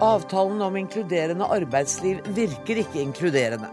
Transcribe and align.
Avtalen 0.00 0.62
om 0.62 0.76
inkluderende 0.76 1.44
arbeidsliv 1.44 2.18
virker 2.24 2.80
ikke 2.80 3.02
inkluderende. 3.02 3.68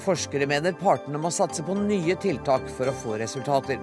Forskere 0.00 0.48
mener 0.48 0.72
partene 0.80 1.20
må 1.20 1.28
satse 1.34 1.64
på 1.66 1.76
nye 1.76 2.16
tiltak 2.20 2.64
for 2.78 2.88
å 2.88 2.94
få 2.96 3.18
resultater. 3.20 3.80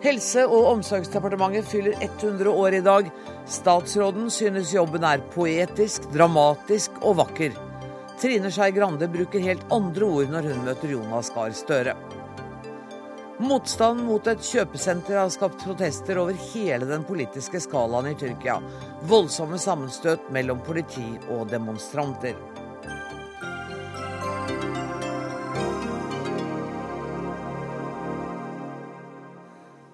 Helse- 0.00 0.46
og 0.46 0.70
omsorgsdepartementet 0.70 1.68
fyller 1.68 1.96
100 2.00 2.48
år 2.48 2.78
i 2.78 2.82
dag. 2.88 3.12
Statsråden 3.50 4.30
synes 4.32 4.72
jobben 4.72 5.04
er 5.04 5.24
poetisk, 5.34 6.08
dramatisk 6.14 7.02
og 7.02 7.18
vakker. 7.20 7.56
Trine 8.20 8.48
Skei 8.48 8.70
Grande 8.72 9.10
bruker 9.12 9.44
helt 9.44 9.64
andre 9.74 10.08
ord 10.08 10.32
når 10.32 10.52
hun 10.52 10.62
møter 10.70 10.94
Jonas 10.96 11.28
Gahr 11.34 11.52
Støre. 11.52 11.96
Motstand 13.36 14.00
mot 14.00 14.24
et 14.30 14.40
kjøpesenter 14.40 15.18
har 15.20 15.28
skapt 15.28 15.60
protester 15.60 16.16
over 16.16 16.36
hele 16.54 16.86
den 16.88 17.02
politiske 17.04 17.60
skalaen 17.60 18.08
i 18.08 18.14
Tyrkia. 18.16 18.54
Voldsomme 19.10 19.58
sammenstøt 19.60 20.30
mellom 20.32 20.62
politi 20.64 21.04
og 21.34 21.50
demonstranter. 21.50 22.32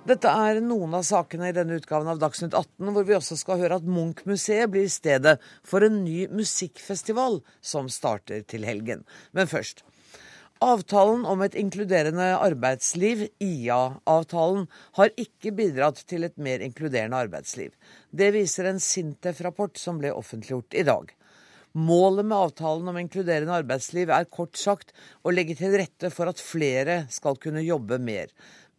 Dette 0.07 0.31
er 0.31 0.63
noen 0.63 0.95
av 0.95 1.03
sakene 1.09 1.51
i 1.51 1.57
denne 1.57 1.81
utgaven 1.83 2.15
av 2.15 2.23
Dagsnytt 2.23 2.55
18, 2.55 2.95
hvor 2.95 3.11
vi 3.11 3.19
også 3.19 3.43
skal 3.43 3.59
høre 3.59 3.83
at 3.83 3.87
Munch-museet 3.91 4.71
blir 4.71 4.87
stedet 4.87 5.41
for 5.67 5.83
en 5.83 6.05
ny 6.07 6.29
musikkfestival 6.31 7.41
som 7.59 7.91
starter 7.91 8.47
til 8.47 8.71
helgen. 8.71 9.03
Men 9.35 9.51
først. 9.51 9.83
Avtalen 10.63 11.25
om 11.27 11.41
et 11.43 11.57
inkluderende 11.59 12.29
arbeidsliv, 12.39 13.25
IA-avtalen, 13.43 14.69
har 14.95 15.11
ikke 15.19 15.51
bidratt 15.59 16.05
til 16.07 16.23
et 16.29 16.37
mer 16.39 16.63
inkluderende 16.63 17.19
arbeidsliv. 17.19 17.73
Det 18.15 18.29
viser 18.37 18.69
en 18.71 18.79
Sintef-rapport 18.79 19.81
som 19.81 19.99
ble 19.99 20.13
offentliggjort 20.15 20.79
i 20.79 20.87
dag. 20.87 21.11
Målet 21.73 22.29
med 22.29 22.37
avtalen 22.37 22.93
om 22.93 23.01
inkluderende 23.01 23.57
arbeidsliv 23.59 24.13
er 24.15 24.31
kort 24.31 24.61
sagt 24.61 24.93
å 25.25 25.33
legge 25.35 25.57
til 25.59 25.75
rette 25.75 26.13
for 26.15 26.31
at 26.31 26.39
flere 26.39 27.07
skal 27.11 27.41
kunne 27.43 27.65
jobbe 27.65 27.99
mer. 27.99 28.31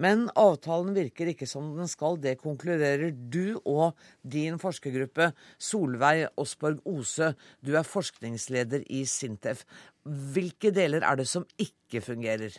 Men 0.02 0.26
avtalen 0.39 0.95
virker 0.95 1.30
ikke 1.30 1.45
som 1.50 1.73
den 1.78 1.89
skal. 1.89 2.16
Det 2.22 2.39
konkluderer 2.42 3.11
du 3.14 3.59
og 3.61 3.98
din 4.22 4.56
forskergruppe. 4.61 5.31
Solveig 5.61 6.31
Osborg 6.39 6.80
Ose, 6.89 7.34
du 7.61 7.76
er 7.78 7.86
forskningsleder 7.86 8.88
i 8.89 9.04
Sintef. 9.09 9.66
Hvilke 10.04 10.73
deler 10.76 11.06
er 11.08 11.20
det 11.20 11.28
som 11.32 11.46
ikke 11.62 12.02
fungerer? 12.04 12.58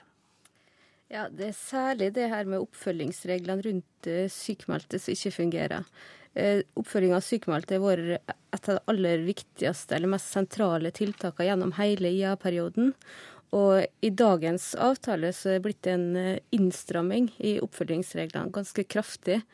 Ja, 1.13 1.29
Det 1.29 1.51
er 1.51 1.57
særlig 1.57 2.15
det 2.17 2.31
her 2.31 2.45
med 2.49 2.65
oppfølgingsreglene 2.65 3.63
rundt 3.63 4.09
uh, 4.09 4.25
sykmeldte 4.33 4.99
som 4.99 5.13
ikke 5.13 5.35
fungerer. 5.37 5.85
Uh, 6.35 6.65
oppfølging 6.81 7.13
av 7.15 7.23
sykmeldte 7.23 7.77
har 7.77 7.85
vært 7.85 8.33
et 8.57 8.71
av 8.73 8.79
de 8.79 8.83
aller 8.91 9.27
viktigste 9.29 9.95
eller 9.95 10.11
mest 10.17 10.33
sentrale 10.33 10.91
tiltakene 10.97 11.51
gjennom 11.51 11.75
hele 11.77 12.11
IA-perioden. 12.11 12.95
Og 13.55 13.85
i 14.03 14.11
dagens 14.11 14.73
avtale 14.81 15.31
så 15.37 15.53
er 15.53 15.61
det 15.61 15.67
blitt 15.69 15.87
en 15.87 16.17
eh, 16.19 16.41
innstramming 16.57 17.29
i 17.39 17.53
oppfølgingsreglene, 17.63 18.51
ganske 18.51 18.83
kraftig, 18.91 19.45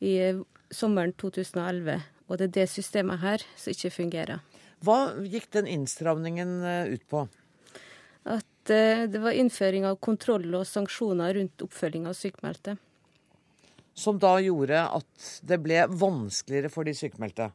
i 0.00 0.14
sommeren 0.72 1.12
2011. 1.20 1.98
Og 2.30 2.40
det 2.40 2.46
er 2.46 2.54
det 2.54 2.66
systemet 2.72 3.20
her 3.20 3.44
som 3.60 3.74
ikke 3.74 3.92
fungerer. 3.92 4.40
Hva 4.80 5.12
gikk 5.28 5.50
den 5.52 5.68
innstramningen 5.68 6.56
ut 6.88 7.04
på? 7.12 7.26
At 8.28 8.72
eh, 8.72 9.06
det 9.08 9.20
var 9.22 9.36
innføring 9.36 9.86
av 9.88 10.00
kontroll 10.02 10.48
og 10.54 10.66
sanksjoner 10.68 11.34
rundt 11.38 11.64
oppfølging 11.64 12.08
av 12.10 12.16
sykmeldte. 12.18 12.76
Som 13.96 14.20
da 14.20 14.36
gjorde 14.40 14.82
at 15.00 15.30
det 15.46 15.58
ble 15.64 15.86
vanskeligere 15.88 16.70
for 16.72 16.88
de 16.88 16.94
sykmeldte? 16.96 17.50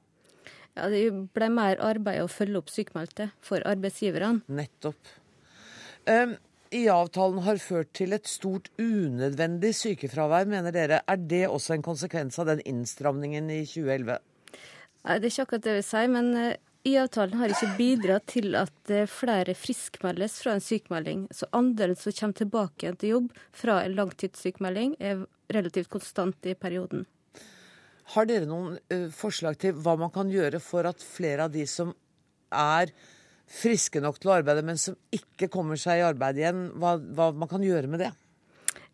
Ja, 0.76 0.90
det 0.92 1.06
ble 1.36 1.48
mer 1.54 1.80
arbeid 1.84 2.20
å 2.24 2.32
følge 2.32 2.60
opp 2.60 2.74
sykmeldte 2.74 3.30
for 3.46 3.64
arbeidsgiverne. 3.66 4.44
Nettopp. 4.52 5.14
Um, 6.06 6.36
IA-avtalen 6.75 7.40
har 7.46 7.62
ført 7.64 7.94
til 7.96 8.14
et 8.18 8.28
stort 8.28 8.68
unødvendig 8.81 9.72
sykefravær, 9.78 10.50
mener 10.50 10.75
dere. 10.75 11.00
Er 11.08 11.22
det 11.22 11.46
også 11.48 11.78
en 11.78 11.86
konsekvens 11.86 12.38
av 12.42 12.50
den 12.52 12.64
innstramningen 12.68 13.50
i 13.54 13.62
2011? 13.64 14.20
Nei, 15.06 15.20
Det 15.20 15.30
er 15.30 15.31
ikke 15.31 15.46
akkurat 15.48 15.66
det 15.66 15.75
vi 15.78 15.86
sier, 15.86 16.12
men 16.12 16.31
eh, 16.42 16.58
IA-avtalen 16.85 17.40
har 17.40 17.50
ikke 17.50 17.72
bidratt 17.79 18.28
til 18.29 18.53
at 18.59 18.91
eh, 18.94 19.07
flere 19.09 19.56
friskmeldes 19.57 20.38
fra 20.44 20.53
en 20.53 20.62
sykemelding. 20.62 21.23
Så 21.34 21.47
andelen 21.56 21.97
som 21.97 22.13
kommer 22.13 22.38
tilbake 22.38 22.91
til 23.01 23.13
jobb 23.16 23.31
fra 23.57 23.79
en 23.81 23.96
langtidssykemelding, 23.97 24.94
er 25.01 25.24
relativt 25.53 25.90
konstant 25.94 26.45
i 26.45 26.53
perioden. 26.53 27.07
Har 28.13 28.29
dere 28.29 28.45
noen 28.45 28.78
uh, 28.94 29.07
forslag 29.09 29.57
til 29.62 29.74
hva 29.81 29.95
man 29.97 30.13
kan 30.13 30.29
gjøre 30.29 30.62
for 30.62 30.85
at 30.85 31.01
flere 31.01 31.47
av 31.47 31.56
de 31.56 31.66
som 31.69 31.90
er 32.53 32.94
friske 33.50 34.01
nok 34.01 34.22
til 34.22 34.29
å 34.29 34.38
arbeide, 34.38 34.62
men 34.66 34.78
som 34.78 34.97
ikke 35.13 35.50
kommer 35.53 35.81
seg 35.81 36.03
i 36.03 36.06
arbeid 36.06 36.38
igjen, 36.38 36.68
hva, 36.78 37.00
hva 37.01 37.31
man 37.34 37.50
kan 37.50 37.66
gjøre 37.66 37.90
med 37.90 38.06
det? 38.06 38.12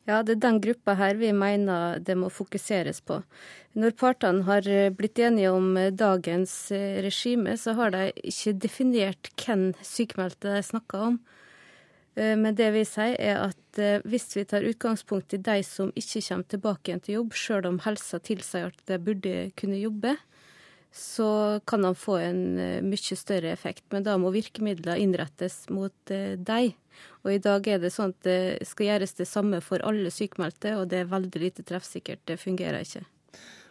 Ja, 0.09 0.23
det 0.25 0.37
er 0.37 0.45
den 0.47 0.61
gruppa 0.63 0.95
her 0.97 1.19
vi 1.19 1.29
mener 1.33 1.99
det 2.01 2.15
må 2.17 2.31
fokuseres 2.33 3.03
på. 3.05 3.19
Når 3.77 3.93
partene 3.99 4.43
har 4.47 4.65
blitt 4.97 5.19
enige 5.21 5.51
om 5.53 5.75
dagens 5.93 6.55
regime, 7.05 7.53
så 7.57 7.75
har 7.77 7.93
de 7.93 8.07
ikke 8.25 8.55
definert 8.65 9.29
hvem 9.37 9.69
sykmeldte 9.85 10.55
de 10.57 10.63
snakker 10.65 11.05
om. 11.11 11.21
Eh, 12.15 12.35
men 12.37 12.55
det 12.57 12.71
vi 12.75 12.83
sier 12.87 13.15
er 13.19 13.39
at 13.45 13.79
eh, 13.79 14.03
hvis 14.07 14.29
vi 14.35 14.45
tar 14.47 14.67
utgangspunkt 14.67 15.35
i 15.35 15.41
de 15.41 15.61
som 15.63 15.93
ikke 15.95 16.23
kommer 16.27 16.49
tilbake 16.51 16.91
igjen 16.91 17.05
til 17.05 17.17
jobb, 17.19 17.37
sjøl 17.37 17.69
om 17.69 17.79
helsa 17.85 18.19
tilsier 18.19 18.71
at 18.71 18.83
de 18.89 18.99
burde 18.99 19.35
kunne 19.59 19.79
jobbe, 19.79 20.17
så 20.91 21.61
kan 21.65 21.87
de 21.87 21.93
få 21.95 22.17
en 22.19 22.43
eh, 22.59 22.83
mye 22.83 23.17
større 23.17 23.53
effekt. 23.53 23.85
Men 23.95 24.07
da 24.07 24.17
må 24.19 24.33
virkemidler 24.35 24.99
innrettes 24.99 25.63
mot 25.71 26.11
eh, 26.11 26.35
deg. 26.35 26.75
Og 27.21 27.33
i 27.35 27.41
dag 27.41 27.67
er 27.69 27.81
det 27.81 27.91
sånn 27.93 28.13
at 28.15 28.25
det 28.25 28.67
skal 28.69 28.87
gjøres 28.87 29.13
det 29.19 29.27
samme 29.29 29.61
for 29.61 29.83
alle 29.85 30.09
sykmeldte, 30.13 30.75
og 30.79 30.87
det 30.89 31.03
er 31.03 31.11
veldig 31.11 31.41
lite 31.43 31.65
treffsikkert. 31.67 32.23
Det 32.25 32.39
fungerer 32.41 32.81
ikke. 32.81 33.03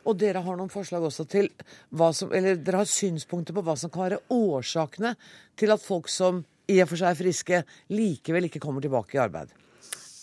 Og 0.09 0.17
dere 0.17 0.41
har 0.45 0.57
noen 0.57 0.73
forslag 0.73 1.05
også 1.05 1.27
til 1.29 1.51
hva 1.93 2.09
som, 2.17 2.31
eller 2.33 2.61
dere 2.63 2.85
har 2.85 2.89
synspunkter 2.89 3.57
på 3.57 3.65
hva 3.67 3.77
som 3.77 3.93
kan 3.93 4.07
være 4.07 4.23
årsakene 4.33 5.13
til 5.61 5.75
at 5.75 5.83
folk 5.85 6.09
som 6.09 6.45
i 6.71 6.79
og 6.81 6.89
for 6.93 7.01
seg 7.01 7.11
er 7.11 7.19
friske, 7.19 7.61
likevel 7.93 8.47
ikke 8.47 8.63
kommer 8.63 8.85
tilbake 8.85 9.19
i 9.19 9.23
arbeid? 9.23 9.53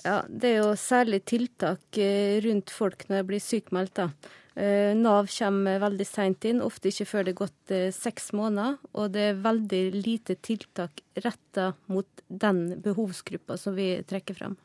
Ja, 0.06 0.22
Det 0.30 0.50
er 0.54 0.62
jo 0.64 0.76
særlig 0.80 1.26
tiltak 1.28 1.98
eh, 2.00 2.40
rundt 2.46 2.72
folk 2.72 3.04
når 3.10 3.18
de 3.20 3.30
blir 3.34 3.44
sykmeldt. 3.44 4.00
da. 4.00 4.10
Eh, 4.58 4.96
Nav 4.98 5.28
kommer 5.30 5.78
veldig 5.84 6.06
seint 6.10 6.46
inn, 6.50 6.64
ofte 6.66 6.90
ikke 6.90 7.06
før 7.06 7.26
det 7.28 7.34
er 7.36 7.42
gått 7.44 7.74
eh, 7.76 7.90
seks 7.94 8.32
måneder. 8.34 8.80
Og 8.98 9.12
det 9.14 9.26
er 9.30 9.44
veldig 9.44 9.82
lite 9.94 10.38
tiltak 10.42 11.04
retta 11.22 11.76
mot 11.94 12.24
den 12.28 12.64
behovsgruppa 12.82 13.60
som 13.62 13.78
vi 13.78 13.92
trekker 14.10 14.40
frem. 14.40 14.56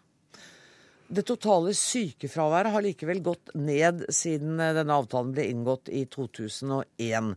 Det 1.13 1.27
totale 1.29 1.75
sykefraværet 1.77 2.73
har 2.73 2.85
likevel 2.87 3.21
gått 3.21 3.53
ned 3.53 4.07
siden 4.09 4.57
eh, 4.57 4.73
denne 4.79 4.97
avtalen 4.97 5.35
ble 5.37 5.45
inngått 5.53 5.93
i 5.93 6.07
2001. 6.09 7.35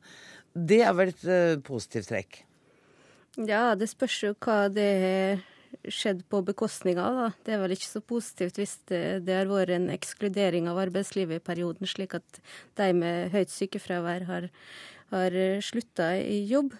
Det 0.55 0.79
er 0.87 0.95
vel 0.95 1.11
et 1.11 1.65
positivt 1.67 2.07
trekk? 2.13 2.39
Ja, 3.35 3.73
det 3.75 3.89
spørs 3.91 4.21
jo 4.23 4.31
hva 4.39 4.69
det 4.71 4.87
er 5.03 5.43
skjedd 5.87 6.23
på 6.31 6.41
bekostning 6.45 6.99
av. 7.01 7.19
Da. 7.19 7.27
Det 7.45 7.55
er 7.55 7.61
vel 7.63 7.75
ikke 7.75 7.89
så 7.89 8.01
positivt 8.01 8.59
hvis 8.61 8.77
det, 8.91 9.03
det 9.27 9.37
har 9.39 9.51
vært 9.51 9.75
en 9.75 9.89
ekskludering 9.93 10.69
av 10.71 10.81
arbeidslivet 10.85 11.41
i 11.41 11.45
perioden, 11.45 11.89
slik 11.89 12.17
at 12.17 12.41
de 12.79 12.89
med 12.97 13.31
høyt 13.35 13.53
sykefravær 13.53 14.27
har, 14.29 14.49
har 15.13 15.39
slutta 15.65 16.13
i 16.21 16.43
jobb. 16.49 16.75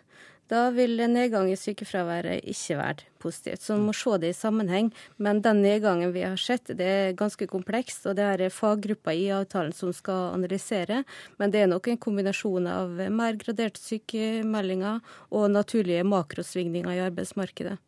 Da 0.46 0.68
vil 0.70 1.00
en 1.02 1.16
nedgang 1.18 1.48
i 1.50 1.58
sykefraværet 1.58 2.46
ikke 2.46 2.76
være 2.78 3.08
positivt. 3.22 3.64
Så 3.64 3.74
man 3.74 3.88
må 3.88 3.94
se 3.98 4.14
det 4.22 4.30
i 4.30 4.38
sammenheng. 4.38 4.92
Men 5.18 5.42
den 5.42 5.64
nedgangen 5.66 6.14
vi 6.14 6.22
har 6.22 6.38
sett, 6.38 6.70
det 6.70 6.86
er 6.86 7.18
ganske 7.18 7.48
komplekst. 7.50 8.06
Og 8.06 8.18
det 8.20 8.28
er 8.30 8.54
faggruppa 8.54 9.16
i 9.18 9.32
avtalen 9.34 9.74
som 9.74 9.94
skal 9.94 10.36
analysere. 10.36 11.02
Men 11.42 11.54
det 11.54 11.64
er 11.64 11.72
nok 11.72 11.90
en 11.90 11.98
kombinasjon 11.98 12.70
av 12.70 12.94
mer 13.10 13.40
graderte 13.42 13.82
sykemeldinger 13.82 15.02
og 15.34 15.50
naturlige 15.50 16.06
makrosvingninger 16.06 16.94
i 16.94 17.02
arbeidsmarkedet. 17.08 17.80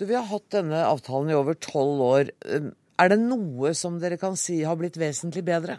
Du, 0.00 0.06
Vi 0.08 0.16
har 0.16 0.24
hatt 0.24 0.46
denne 0.54 0.78
avtalen 0.88 1.28
i 1.28 1.36
over 1.36 1.58
tolv 1.60 2.00
år. 2.00 2.30
Um, 2.48 2.70
er 2.96 3.10
det 3.12 3.18
noe 3.20 3.74
som 3.76 3.98
dere 4.00 4.16
kan 4.20 4.32
si 4.38 4.62
har 4.64 4.78
blitt 4.80 4.96
vesentlig 4.96 5.42
bedre? 5.44 5.76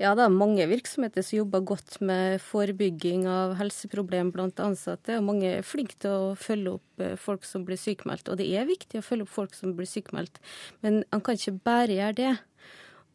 Ja, 0.00 0.14
det 0.16 0.24
er 0.24 0.32
mange 0.32 0.64
virksomheter 0.66 1.22
som 1.22 1.42
jobber 1.42 1.60
godt 1.68 2.00
med 2.02 2.40
forebygging 2.42 3.28
av 3.30 3.52
helseproblemer 3.60 4.32
blant 4.32 4.62
ansatte. 4.64 5.20
Og 5.20 5.28
mange 5.28 5.52
er 5.58 5.66
flinke 5.66 6.00
til 6.00 6.16
å 6.16 6.32
følge 6.40 6.72
opp 6.78 7.04
eh, 7.04 7.14
folk 7.20 7.44
som 7.44 7.68
blir 7.68 7.78
sykemeldt. 7.78 8.32
Og 8.32 8.40
det 8.40 8.48
er 8.56 8.66
viktig 8.66 9.02
å 9.02 9.04
følge 9.04 9.28
opp 9.28 9.34
folk 9.36 9.54
som 9.54 9.76
blir 9.76 9.90
sykemeldt, 9.90 10.40
men 10.80 11.02
man 11.12 11.22
kan 11.22 11.36
ikke 11.36 11.58
bare 11.68 12.00
gjøre 12.00 12.18
det. 12.22 12.32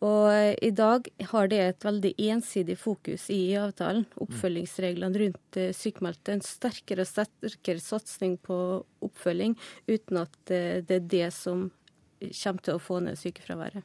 Og 0.06 0.56
i 0.63 0.72
dag 0.72 1.07
har 1.31 1.50
det 1.51 1.60
et 1.60 1.86
veldig 1.86 2.13
ensidig 2.31 2.78
fokus 2.80 3.25
i 3.36 3.42
avtalen. 3.60 4.06
Oppfølgingsreglene 4.24 5.24
rundt 5.25 5.60
eh, 5.60 5.74
sykmeldte. 5.75 6.38
En 6.38 6.46
sterkere 6.46 7.04
og 7.04 7.10
sterkere 7.10 7.84
satsing 7.84 8.38
på 8.40 8.60
oppfølging, 9.04 9.57
uten 9.92 10.22
at 10.24 10.56
eh, 10.56 10.80
det 10.88 11.01
er 11.01 11.10
det 11.16 11.30
som 11.36 11.68
kommer 12.30 12.63
til 12.63 12.78
å 12.78 12.84
få 12.84 13.01
ned 13.04 13.19
sykefraværet. 13.19 13.84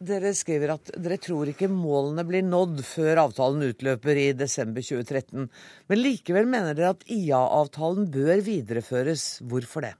Dere 0.00 0.32
skriver 0.32 0.72
at 0.78 0.90
dere 0.96 1.18
tror 1.20 1.50
ikke 1.52 1.68
målene 1.68 2.24
blir 2.24 2.40
nådd 2.46 2.78
før 2.88 3.26
avtalen 3.26 3.66
utløper 3.66 4.16
i 4.16 4.30
desember 4.32 4.80
2013. 4.80 5.50
Men 5.92 6.00
likevel 6.00 6.48
mener 6.48 6.72
dere 6.72 6.94
at 6.94 7.04
IA-avtalen 7.12 8.08
bør 8.08 8.40
videreføres. 8.46 9.42
Hvorfor 9.44 9.84
det? 9.84 9.98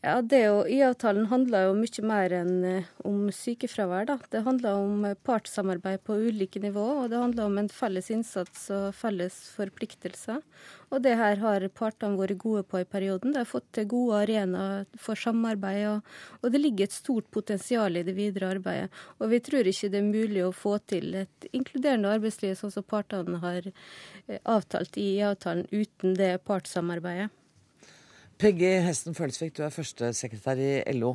Ja, 0.00 0.14
det 0.24 0.38
jo, 0.46 0.60
IA-avtalen 0.64 1.26
handler 1.28 1.66
jo 1.66 1.72
mye 1.76 2.02
mer 2.08 2.32
enn 2.32 2.62
eh, 2.64 2.86
om 3.04 3.26
sykefravær. 3.36 4.06
Da. 4.08 4.14
Det 4.32 4.40
handler 4.46 4.78
om 4.80 5.02
eh, 5.04 5.16
partssamarbeid 5.28 6.00
på 6.08 6.14
ulike 6.16 6.62
nivå, 6.62 6.84
og 7.02 7.10
det 7.12 7.18
handler 7.20 7.50
om 7.50 7.58
en 7.60 7.66
felles 7.68 8.06
innsats 8.08 8.62
og 8.72 8.94
felles 8.96 9.34
forpliktelser. 9.58 10.38
Og 10.88 11.02
det 11.04 11.12
her 11.20 11.36
har 11.42 11.66
partene 11.76 12.16
vært 12.16 12.40
gode 12.40 12.62
på 12.64 12.80
i 12.80 12.86
perioden. 12.88 13.34
De 13.34 13.42
har 13.42 13.50
fått 13.50 13.66
til 13.76 13.90
gode 13.90 14.22
arenaer 14.22 14.86
for 14.96 15.20
samarbeid, 15.20 15.82
og, 15.90 16.14
og, 16.40 16.48
det 16.54 16.62
ligger 16.62 16.88
et 16.88 16.96
stort 16.96 17.28
potensial 17.36 18.00
i 18.00 18.04
det 18.06 18.14
videre 18.16 18.54
arbeidet. 18.54 18.88
Og 19.20 19.28
vi 19.34 19.42
tror 19.44 19.68
ikke 19.68 19.90
det 19.92 20.00
er 20.00 20.08
mulig 20.08 20.46
å 20.46 20.54
få 20.56 20.78
til 20.88 21.12
et 21.26 21.50
inkluderende 21.52 22.14
arbeidsliv 22.16 22.56
sånn 22.56 22.72
som 22.72 22.88
partene 22.88 23.42
har 23.44 23.68
eh, 23.68 24.40
avtalt 24.48 24.96
i 24.96 25.10
IA-avtalen, 25.18 25.68
uten 25.76 26.16
det 26.16 26.38
partssamarbeidet. 26.48 27.28
Peggy 28.40 28.68
Hesten 28.80 29.12
Følsvik, 29.12 29.52
du 29.52 29.66
er 29.66 29.72
førstesekretær 29.74 30.60
i 30.64 30.70
LO. 30.96 31.10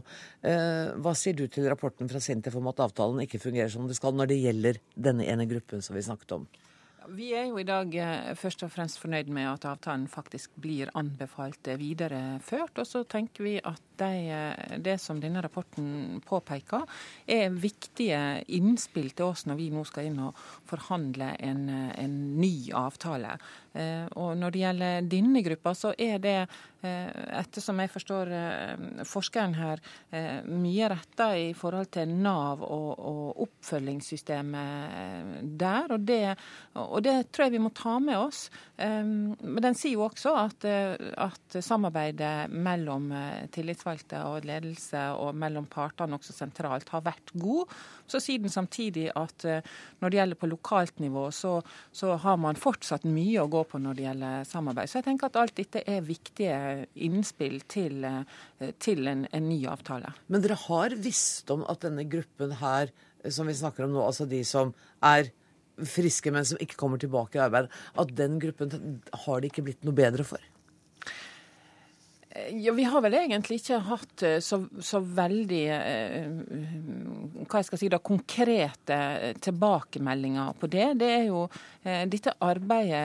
Eh, 0.46 0.92
hva 1.02 1.14
sier 1.18 1.34
du 1.34 1.48
til 1.50 1.66
rapporten 1.72 2.10
fra 2.12 2.22
Sintef 2.22 2.54
om 2.60 2.70
at 2.70 2.84
avtalen 2.86 3.24
ikke 3.24 3.42
fungerer 3.42 3.72
som 3.74 3.88
det 3.90 3.98
skal 3.98 4.14
når 4.14 4.30
det 4.30 4.38
gjelder 4.44 4.80
denne 5.08 5.26
ene 5.26 5.48
gruppen 5.50 5.82
som 5.82 5.98
vi 5.98 6.06
snakket 6.06 6.36
om? 6.38 6.46
Vi 7.18 7.32
er 7.38 7.48
jo 7.50 7.58
i 7.62 7.66
dag 7.66 7.92
eh, 8.02 8.30
først 8.38 8.64
og 8.66 8.72
fremst 8.74 9.02
fornøyd 9.02 9.30
med 9.34 9.46
at 9.50 9.66
avtalen 9.70 10.06
faktisk 10.10 10.54
blir 10.62 10.90
anbefalt 10.98 11.70
videreført. 11.82 12.78
Og 12.82 12.86
så 12.90 13.04
tenker 13.10 13.46
vi 13.46 13.56
at 13.58 13.82
de, 14.00 14.12
eh, 14.34 14.78
det 14.82 14.98
som 15.02 15.20
denne 15.22 15.42
rapporten 15.46 16.22
påpeker, 16.26 16.86
er 17.28 17.54
viktige 17.54 18.22
innspill 18.58 19.12
til 19.14 19.32
oss 19.32 19.46
når 19.50 19.60
vi 19.60 19.70
nå 19.74 19.86
skal 19.86 20.10
inn 20.10 20.22
og 20.28 20.42
forhandle 20.70 21.34
en, 21.46 21.68
en 21.94 22.18
ny 22.40 22.72
avtale. 22.76 23.38
Eh, 23.76 24.06
og 24.16 24.38
når 24.40 24.56
det 24.56 24.62
gjelder 24.64 25.10
denne 25.12 25.44
gruppa, 25.46 25.76
så 25.76 25.94
er 26.00 26.20
det, 26.24 26.38
eh, 26.48 26.60
ettersom 26.86 27.80
jeg 27.82 27.90
forstår 27.94 28.26
forskeren 29.08 29.54
her, 29.58 29.82
mye 30.50 30.90
retta 30.92 31.38
i 31.38 31.54
forhold 31.58 31.90
til 31.96 32.10
Nav 32.12 32.64
og, 32.64 33.00
og 33.00 33.42
oppfølgingssystemet 33.46 35.56
der. 35.60 35.92
Og 35.96 36.00
det, 36.08 36.36
og 36.82 37.04
det, 37.06 37.16
tror 37.32 37.44
jeg 37.48 37.56
vi 37.56 37.64
må 37.64 37.72
ta 37.76 38.00
med 38.04 38.18
oss. 38.20 38.40
Men 38.78 39.62
den 39.64 39.76
sier 39.78 39.94
jo 39.98 40.08
også 40.08 40.32
at, 40.46 40.66
at 40.66 41.58
samarbeidet 41.64 42.50
mellom 42.52 43.14
tillitsvalgte 43.56 44.18
og 44.28 44.46
ledelse 44.48 45.02
og 45.20 45.36
mellom 45.40 45.66
partene 45.72 46.16
også 46.20 46.34
sentralt 46.36 46.90
har 46.94 47.04
vært 47.06 47.34
god. 47.36 47.72
Så 48.08 48.22
sier 48.22 48.42
den 48.42 48.54
samtidig 48.54 49.08
at 49.18 49.46
eh, 49.48 49.66
når 50.02 50.12
det 50.12 50.20
gjelder 50.20 50.40
på 50.40 50.50
lokalt 50.52 51.00
nivå, 51.04 51.28
så, 51.32 51.58
så, 51.92 52.16
har 52.22 52.38
man 52.42 52.60
fortsatt 52.60 53.08
mye 53.10 53.42
å 53.42 53.50
gå 53.52 53.64
på 53.70 53.82
når 53.82 53.98
det 53.98 54.06
gjelder 54.06 54.48
samarbeid. 54.50 54.92
Så 54.92 55.00
jeg 55.00 55.08
tenker 55.10 55.30
at 55.30 55.40
alt 55.42 55.56
dette 55.58 55.84
er 55.90 56.06
viktige 56.06 56.60
innspill 56.96 57.60
til, 57.72 58.04
eh, 58.08 58.72
til 58.82 59.08
en, 59.12 59.26
en 59.32 59.48
ny 59.50 59.62
avtale. 59.72 60.14
Men 60.28 60.44
dere 60.46 60.60
har 60.68 60.98
visst 61.02 61.52
om 61.54 61.66
at 61.72 61.86
denne 61.86 62.08
gruppen 62.10 62.58
her, 62.62 62.94
som 63.30 63.50
vi 63.50 63.58
snakker 63.58 63.88
om 63.88 63.96
nå, 63.96 64.04
altså 64.06 64.28
de 64.30 64.44
som 64.48 64.74
er 65.06 65.32
friske, 65.76 66.32
men 66.32 66.46
som 66.48 66.60
ikke 66.62 66.80
kommer 66.80 67.02
tilbake 67.02 67.40
i 67.40 67.46
arbeid, 67.46 67.72
at 68.00 68.14
den 68.16 68.40
gruppen 68.40 69.00
har 69.26 69.42
det 69.42 69.52
ikke 69.52 69.66
blitt 69.70 69.88
noe 69.88 69.98
bedre 69.98 70.28
for? 70.28 70.44
Ja, 72.52 72.74
Vi 72.74 72.84
har 72.84 73.02
vel 73.02 73.16
egentlig 73.16 73.62
ikke 73.62 73.78
hatt 73.88 74.24
eh, 74.28 74.40
så, 74.44 74.60
så 74.84 75.00
veldig 75.00 75.62
eh, 75.72 76.26
hva 77.46 77.62
jeg 77.62 77.68
skal 77.70 77.80
si 77.80 77.90
da, 77.92 78.02
konkrete 78.04 78.98
tilbakemeldinger 79.44 80.58
på 80.60 80.68
det. 80.72 80.90
det 81.00 81.12
er 81.14 81.24
jo, 81.30 81.46
eh, 81.48 81.75
dette 81.86 82.34
arbeidet 82.42 83.02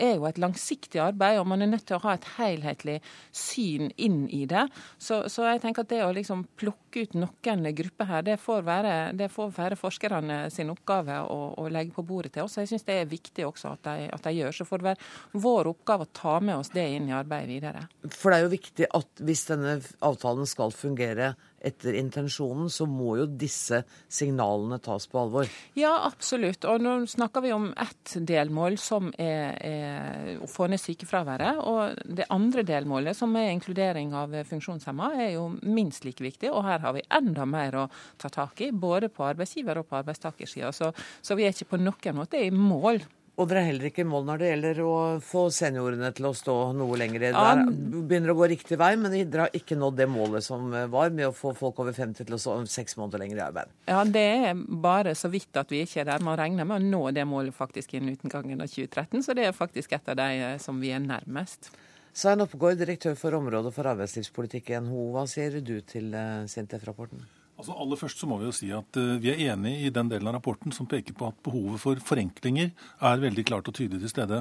er 0.00 0.14
jo 0.16 0.26
et 0.28 0.38
langsiktig 0.40 1.00
arbeid, 1.02 1.38
og 1.40 1.48
man 1.52 1.62
er 1.62 1.70
nødt 1.70 1.86
til 1.88 1.98
å 1.98 2.02
ha 2.06 2.14
et 2.16 2.28
helhetlig 2.38 2.98
syn 3.36 3.90
inn 4.00 4.22
i 4.32 4.46
det. 4.48 4.66
Så, 4.98 5.22
så 5.32 5.46
jeg 5.48 5.60
tenker 5.62 5.84
at 5.84 5.92
det 5.92 6.00
å 6.06 6.12
liksom 6.16 6.46
plukke 6.60 7.04
ut 7.04 7.16
noen 7.18 7.68
grupper 7.76 8.08
her, 8.08 8.24
det 8.26 8.38
får 8.40 8.64
være, 8.66 8.94
det 9.18 9.30
får 9.32 9.52
være 9.56 9.78
forskerne 9.78 10.40
sin 10.52 10.72
oppgave 10.72 11.20
å, 11.22 11.38
å, 11.60 11.68
legge 11.72 11.94
på 11.96 12.04
bordet 12.06 12.34
til 12.34 12.46
oss. 12.46 12.58
Jeg 12.60 12.70
syns 12.70 12.86
det 12.88 12.98
er 13.02 13.10
viktig 13.10 13.46
også 13.46 13.74
at 13.74 13.84
de, 13.86 14.08
at 14.14 14.26
de 14.26 14.34
gjør. 14.38 14.56
Så 14.56 14.66
får 14.68 14.82
det 14.82 14.90
være 14.90 15.42
vår 15.44 15.70
oppgave 15.74 16.08
å 16.08 16.12
ta 16.16 16.38
med 16.40 16.56
oss 16.56 16.72
det 16.74 16.86
inn 16.96 17.10
i 17.10 17.16
arbeidet 17.16 17.50
videre. 17.52 17.84
For 18.08 18.32
det 18.32 18.40
er 18.40 18.46
jo 18.46 18.54
viktig 18.56 18.90
at 19.00 19.24
hvis 19.26 19.46
denne 19.50 19.78
avtalen 20.06 20.48
skal 20.48 20.74
fungere 20.74 21.34
etter 21.60 21.96
intensjonen, 22.00 22.70
så 22.72 22.86
må 22.88 23.16
jo 23.20 23.26
disse 23.28 23.82
signalene 24.08 24.80
tas 24.82 25.06
på 25.10 25.20
alvor. 25.20 25.50
Ja, 25.78 25.92
absolutt. 26.08 26.64
Og 26.68 26.80
nå 26.82 26.94
snakker 27.10 27.44
vi 27.44 27.52
om 27.54 27.68
ett 27.76 28.14
delmål, 28.28 28.78
som 28.80 29.12
er, 29.20 29.54
er 29.60 30.40
å 30.40 30.48
få 30.50 30.70
ned 30.70 30.80
sykefraværet. 30.80 31.60
Og 31.60 32.00
det 32.16 32.28
andre 32.32 32.64
delmålet, 32.66 33.18
som 33.18 33.36
er 33.36 33.52
inkludering 33.52 34.14
av 34.16 34.34
funksjonshemma, 34.48 35.12
er 35.20 35.34
jo 35.36 35.46
minst 35.62 36.08
like 36.08 36.24
viktig. 36.24 36.50
Og 36.52 36.64
her 36.66 36.82
har 36.84 36.96
vi 36.96 37.06
enda 37.20 37.46
mer 37.48 37.80
å 37.84 37.86
ta 38.20 38.32
tak 38.32 38.64
i, 38.64 38.72
både 38.72 39.12
på 39.12 39.26
arbeidsgiver- 39.28 39.82
og 39.82 39.90
på 39.90 40.00
arbeidstakersida. 40.00 40.72
Så, 40.76 40.92
så 41.22 41.38
vi 41.38 41.46
er 41.46 41.54
ikke 41.54 41.74
på 41.74 41.82
noen 41.82 42.20
måte 42.22 42.40
i 42.40 42.52
mål. 42.54 43.02
Og 43.40 43.48
dere 43.48 43.62
er 43.62 43.70
heller 43.70 43.88
ikke 43.88 44.02
i 44.04 44.08
mål 44.08 44.26
når 44.28 44.40
det 44.42 44.48
gjelder 44.50 44.78
å 44.84 44.94
få 45.24 45.46
seniorene 45.54 46.10
til 46.12 46.26
å 46.28 46.32
stå 46.36 46.56
noe 46.76 46.98
lenger. 47.00 47.22
Det 47.32 48.02
begynner 48.10 48.34
å 48.34 48.36
gå 48.36 48.50
riktig 48.52 48.76
vei, 48.80 48.90
men 49.00 49.14
dere 49.16 49.46
har 49.46 49.56
ikke 49.56 49.78
nådd 49.80 49.96
det 49.96 50.08
målet 50.12 50.44
som 50.44 50.66
var 50.92 51.14
med 51.16 51.30
å 51.30 51.32
få 51.36 51.54
folk 51.56 51.80
over 51.80 51.96
50 51.96 52.28
til 52.28 52.36
å 52.36 52.40
stå 52.42 52.58
seks 52.68 52.98
måneder 53.00 53.24
lenger 53.24 53.40
i 53.40 53.44
arbeid. 53.46 53.72
Ja, 53.88 54.04
det 54.04 54.26
er 54.50 54.60
bare 54.84 55.16
så 55.16 55.32
vidt 55.32 55.56
at 55.56 55.72
vi 55.72 55.80
ikke 55.86 56.02
er 56.04 56.10
der. 56.12 56.26
Man 56.26 56.36
regner 56.40 56.68
med 56.68 56.82
å 56.82 56.90
nå 56.98 57.02
det 57.16 57.24
målet 57.28 57.56
faktisk 57.56 57.96
innen 57.96 58.18
utgangen 58.18 58.60
av 58.60 58.68
2013, 58.68 59.24
så 59.24 59.38
det 59.38 59.48
er 59.48 59.56
faktisk 59.56 59.96
et 59.96 60.12
av 60.12 60.20
de 60.20 60.30
eh, 60.36 60.56
som 60.60 60.76
vi 60.82 60.92
er 60.92 61.00
nærmest. 61.00 61.72
Svein 62.12 62.44
Oppegård, 62.44 62.76
direktør 62.76 63.16
for 63.16 63.40
området 63.40 63.72
for 63.72 63.88
arbeidslivspolitikk 63.88 64.74
i 64.74 64.80
NHO. 64.84 65.12
Hva 65.16 65.24
sier 65.30 65.62
du 65.64 65.78
til 65.80 66.12
eh, 66.12 66.42
Sintef-rapporten? 66.50 67.24
Altså 67.60 67.76
aller 67.76 67.98
først 68.00 68.22
så 68.22 68.26
må 68.28 68.38
Vi 68.40 68.46
jo 68.48 68.56
si 68.56 68.70
at 68.72 68.96
uh, 68.96 69.18
vi 69.20 69.28
er 69.34 69.42
enig 69.52 69.74
i 69.84 69.92
den 69.92 70.08
delen 70.08 70.30
av 70.30 70.38
rapporten 70.38 70.72
som 70.72 70.88
peker 70.88 71.12
på 71.16 71.28
at 71.28 71.40
behovet 71.44 71.82
for 71.82 72.00
forenklinger 72.08 72.70
er 72.72 73.20
veldig 73.20 73.44
klart 73.50 73.68
og 73.68 73.76
tydelig 73.76 74.00
til 74.00 74.12
stede. 74.14 74.38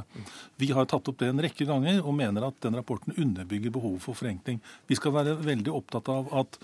Vi 0.62 0.72
har 0.72 0.88
tatt 0.88 1.12
opp 1.12 1.18
det 1.20 1.28
en 1.34 1.44
rekke 1.44 1.68
ganger 1.68 2.00
og 2.00 2.16
mener 2.16 2.48
at 2.48 2.62
den 2.64 2.80
rapporten 2.80 3.18
underbygger 3.20 3.76
behovet 3.76 4.06
for 4.06 4.16
forenkling. 4.16 4.62
Vi 4.88 4.96
skal 4.96 5.18
være 5.18 5.36
veldig 5.44 5.74
opptatt 5.76 6.08
av 6.14 6.32
at 6.46 6.62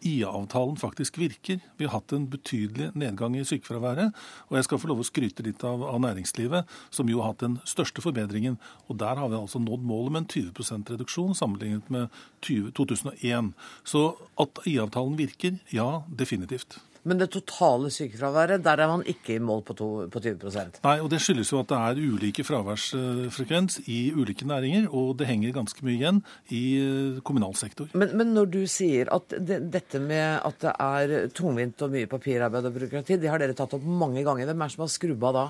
IA-avtalen 0.00 0.76
faktisk 0.80 1.18
virker. 1.18 1.60
Vi 1.76 1.86
har 1.86 1.96
hatt 1.98 2.12
en 2.12 2.26
betydelig 2.30 2.90
nedgang 2.98 3.36
i 3.36 3.44
sykefraværet. 3.46 4.16
Og 4.48 4.58
jeg 4.58 4.66
skal 4.68 4.80
få 4.82 4.90
lov 4.90 5.02
å 5.02 5.06
skryte 5.08 5.44
litt 5.46 5.64
av, 5.66 5.84
av, 5.86 6.00
næringslivet, 6.04 6.66
som 6.94 7.08
jo 7.10 7.22
har 7.22 7.32
hatt 7.32 7.44
den 7.44 7.58
største 7.68 8.04
forbedringen. 8.04 8.58
Og 8.90 9.00
der 9.02 9.20
har 9.20 9.30
vi 9.32 9.38
altså 9.38 9.62
nådd 9.62 9.86
målet 9.86 10.16
med 10.16 10.24
en 10.24 10.50
20% 10.52 10.92
reduksjon 10.96 11.38
sammenlignet 11.38 11.88
med 11.92 12.10
20, 12.46 12.74
2001. 12.78 13.54
Så 13.84 14.08
at 14.40 14.62
IA-avtalen 14.66 15.16
virker, 15.18 15.58
ja, 15.74 16.02
definitivt. 16.08 16.80
Men 17.06 17.20
det 17.20 17.28
totale 17.34 17.90
sykefraværet, 17.94 18.64
der 18.64 18.82
er 18.82 18.90
man 18.90 19.04
ikke 19.06 19.36
i 19.36 19.42
mål 19.42 19.62
på, 19.66 19.76
to, 19.78 19.88
på 20.12 20.22
20% 20.22 20.80
Nei, 20.84 20.96
og 21.02 21.10
det 21.12 21.20
skyldes 21.22 21.52
jo 21.52 21.60
at 21.62 21.70
det 21.70 21.78
er 21.78 22.00
ulike 22.02 22.44
fraværsfrekvens 22.46 23.80
i 23.92 24.00
ulike 24.16 24.46
næringer, 24.48 24.88
og 24.90 25.14
det 25.20 25.28
henger 25.30 25.54
ganske 25.56 25.86
mye 25.86 25.96
igjen 25.96 26.22
i 26.54 26.64
eh, 26.80 27.20
kommunal 27.26 27.54
sektor. 27.58 27.90
Men, 27.94 28.16
men 28.18 28.34
når 28.36 28.50
du 28.56 28.60
sier 28.70 29.10
at 29.14 29.36
det, 29.38 29.62
dette 29.74 30.02
med 30.02 30.40
at 30.46 30.58
det 30.64 30.74
er 30.74 31.30
tungvint 31.36 31.86
og 31.86 31.94
mye 31.94 32.10
papirarbeid 32.10 32.70
og 32.70 32.74
byråkrati, 32.80 33.20
det 33.22 33.30
har 33.30 33.42
dere 33.42 33.56
tatt 33.56 33.78
opp 33.78 33.86
mange 33.86 34.26
ganger. 34.26 34.50
Hvem 34.50 34.66
er 34.66 34.70
det 34.70 34.76
som 34.76 34.86
har 34.86 34.92
skrubba 34.92 35.32
da? 35.36 35.46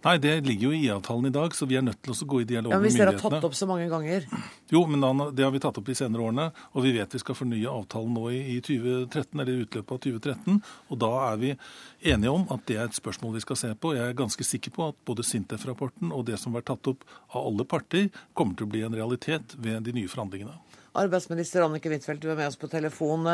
Nei, 0.00 0.14
det 0.16 0.30
ligger 0.46 0.70
jo 0.70 0.76
i 0.76 0.86
avtalen 0.88 1.28
i 1.28 1.32
dag, 1.34 1.52
så 1.52 1.66
vi 1.68 1.76
er 1.76 1.82
nødt 1.84 1.98
til 2.00 2.14
å 2.14 2.26
gå 2.32 2.38
i 2.40 2.46
dialog 2.48 2.72
ja, 2.72 2.78
med 2.80 2.88
myndighetene. 2.88 3.10
Hvis 3.12 3.20
dere 3.20 3.28
har 3.28 3.34
tatt 3.36 3.46
opp 3.50 3.56
så 3.58 3.66
mange 3.68 3.88
ganger? 3.90 4.24
Jo, 4.72 4.80
men 4.88 5.04
det 5.36 5.44
har 5.44 5.52
vi 5.52 5.60
tatt 5.60 5.76
opp 5.76 5.90
de 5.90 5.96
senere 5.98 6.24
årene. 6.24 6.46
Og 6.72 6.86
vi 6.86 6.94
vet 6.94 7.16
vi 7.16 7.20
skal 7.20 7.36
fornye 7.36 7.74
avtalen 7.74 8.16
nå 8.16 8.24
i 8.32 8.56
2013, 8.64 9.34
eller 9.34 9.52
i 9.52 9.66
utløpet 9.66 9.92
av 9.92 10.00
2013. 10.06 10.62
Og 10.88 11.02
da 11.04 11.12
er 11.26 11.42
vi 11.42 11.52
enige 12.14 12.32
om 12.32 12.48
at 12.56 12.64
det 12.70 12.78
er 12.78 12.88
et 12.88 12.96
spørsmål 12.96 13.36
vi 13.36 13.44
skal 13.44 13.60
se 13.60 13.74
på. 13.76 13.92
Jeg 13.98 14.06
er 14.08 14.16
ganske 14.22 14.48
sikker 14.48 14.72
på 14.78 14.88
at 14.88 15.00
både 15.10 15.26
Sintef-rapporten 15.28 16.16
og 16.16 16.24
det 16.30 16.40
som 16.40 16.54
har 16.54 16.62
vært 16.62 16.72
tatt 16.72 16.94
opp 16.94 17.04
av 17.34 17.44
alle 17.44 17.68
parter, 17.68 18.08
kommer 18.32 18.56
til 18.56 18.70
å 18.70 18.72
bli 18.72 18.86
en 18.88 18.96
realitet 18.96 19.52
ved 19.60 19.84
de 19.84 19.98
nye 20.00 20.08
forhandlingene. 20.08 20.56
Arbeidsminister 20.98 21.62
Annike 21.62 21.90
Huitfeldt, 21.92 22.22
du 22.22 22.32
er 22.32 22.38
med 22.38 22.48
oss 22.50 22.58
på 22.58 22.68
telefon. 22.70 23.28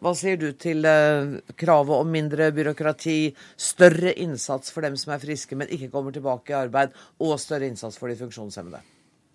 Hva 0.00 0.12
sier 0.16 0.38
du 0.40 0.46
til 0.56 0.86
eh, 0.88 1.34
kravet 1.60 2.00
om 2.00 2.08
mindre 2.08 2.48
byråkrati, 2.56 3.18
større 3.60 4.14
innsats 4.16 4.72
for 4.72 4.86
dem 4.86 4.96
som 4.96 5.12
er 5.12 5.20
friske, 5.20 5.58
men 5.58 5.68
ikke 5.68 5.90
kommer 5.92 6.14
tilbake 6.16 6.54
i 6.54 6.56
arbeid, 6.56 6.96
og 7.20 7.36
større 7.42 7.68
innsats 7.68 8.00
for 8.00 8.08
de 8.08 8.16
funksjonshemmede? 8.16 8.80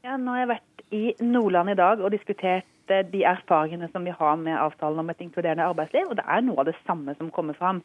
Ja, 0.03 0.17
nå 0.17 0.33
har 0.33 0.43
jeg 0.43 0.53
vært 0.55 0.85
i 0.93 1.03
Nordland 1.21 1.75
i 1.75 1.77
dag 1.77 2.01
og 2.01 2.13
diskutert 2.15 2.89
eh, 2.89 3.05
de 3.13 3.21
erfaringene 3.29 3.91
som 3.93 4.07
vi 4.07 4.15
har 4.17 4.39
med 4.41 4.57
avtalen 4.57 5.03
om 5.03 5.13
et 5.13 5.21
inkluderende 5.21 5.69
arbeidsliv, 5.69 6.09
og 6.09 6.17
det 6.17 6.25
er 6.25 6.41
noe 6.47 6.63
av 6.63 6.71
det 6.71 6.77
samme 6.87 7.13
som 7.21 7.29
kommer 7.35 7.57
fram. 7.59 7.83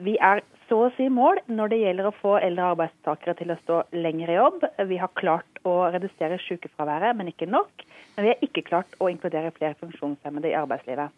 Vi 0.00 0.14
er 0.16 0.40
så 0.68 0.78
å 0.86 0.92
si 0.96 1.08
mål 1.12 1.42
når 1.50 1.72
det 1.72 1.78
gjelder 1.80 2.06
å 2.08 2.14
få 2.14 2.36
eldre 2.40 2.70
arbeidstakere 2.72 3.34
til 3.36 3.52
å 3.52 3.58
stå 3.60 3.80
lenger 3.92 4.30
i 4.30 4.36
jobb. 4.38 4.62
Vi 4.88 5.00
har 5.02 5.10
klart 5.18 5.60
å 5.66 5.74
redusere 5.92 6.38
sykefraværet, 6.46 7.16
men 7.18 7.28
ikke 7.32 7.48
nok. 7.50 7.84
Men 8.14 8.24
vi 8.24 8.30
har 8.32 8.46
ikke 8.46 8.64
klart 8.68 8.96
å 9.02 9.10
inkludere 9.12 9.52
flere 9.56 9.76
funksjonshemmede 9.82 10.52
i 10.52 10.56
arbeidslivet. 10.56 11.10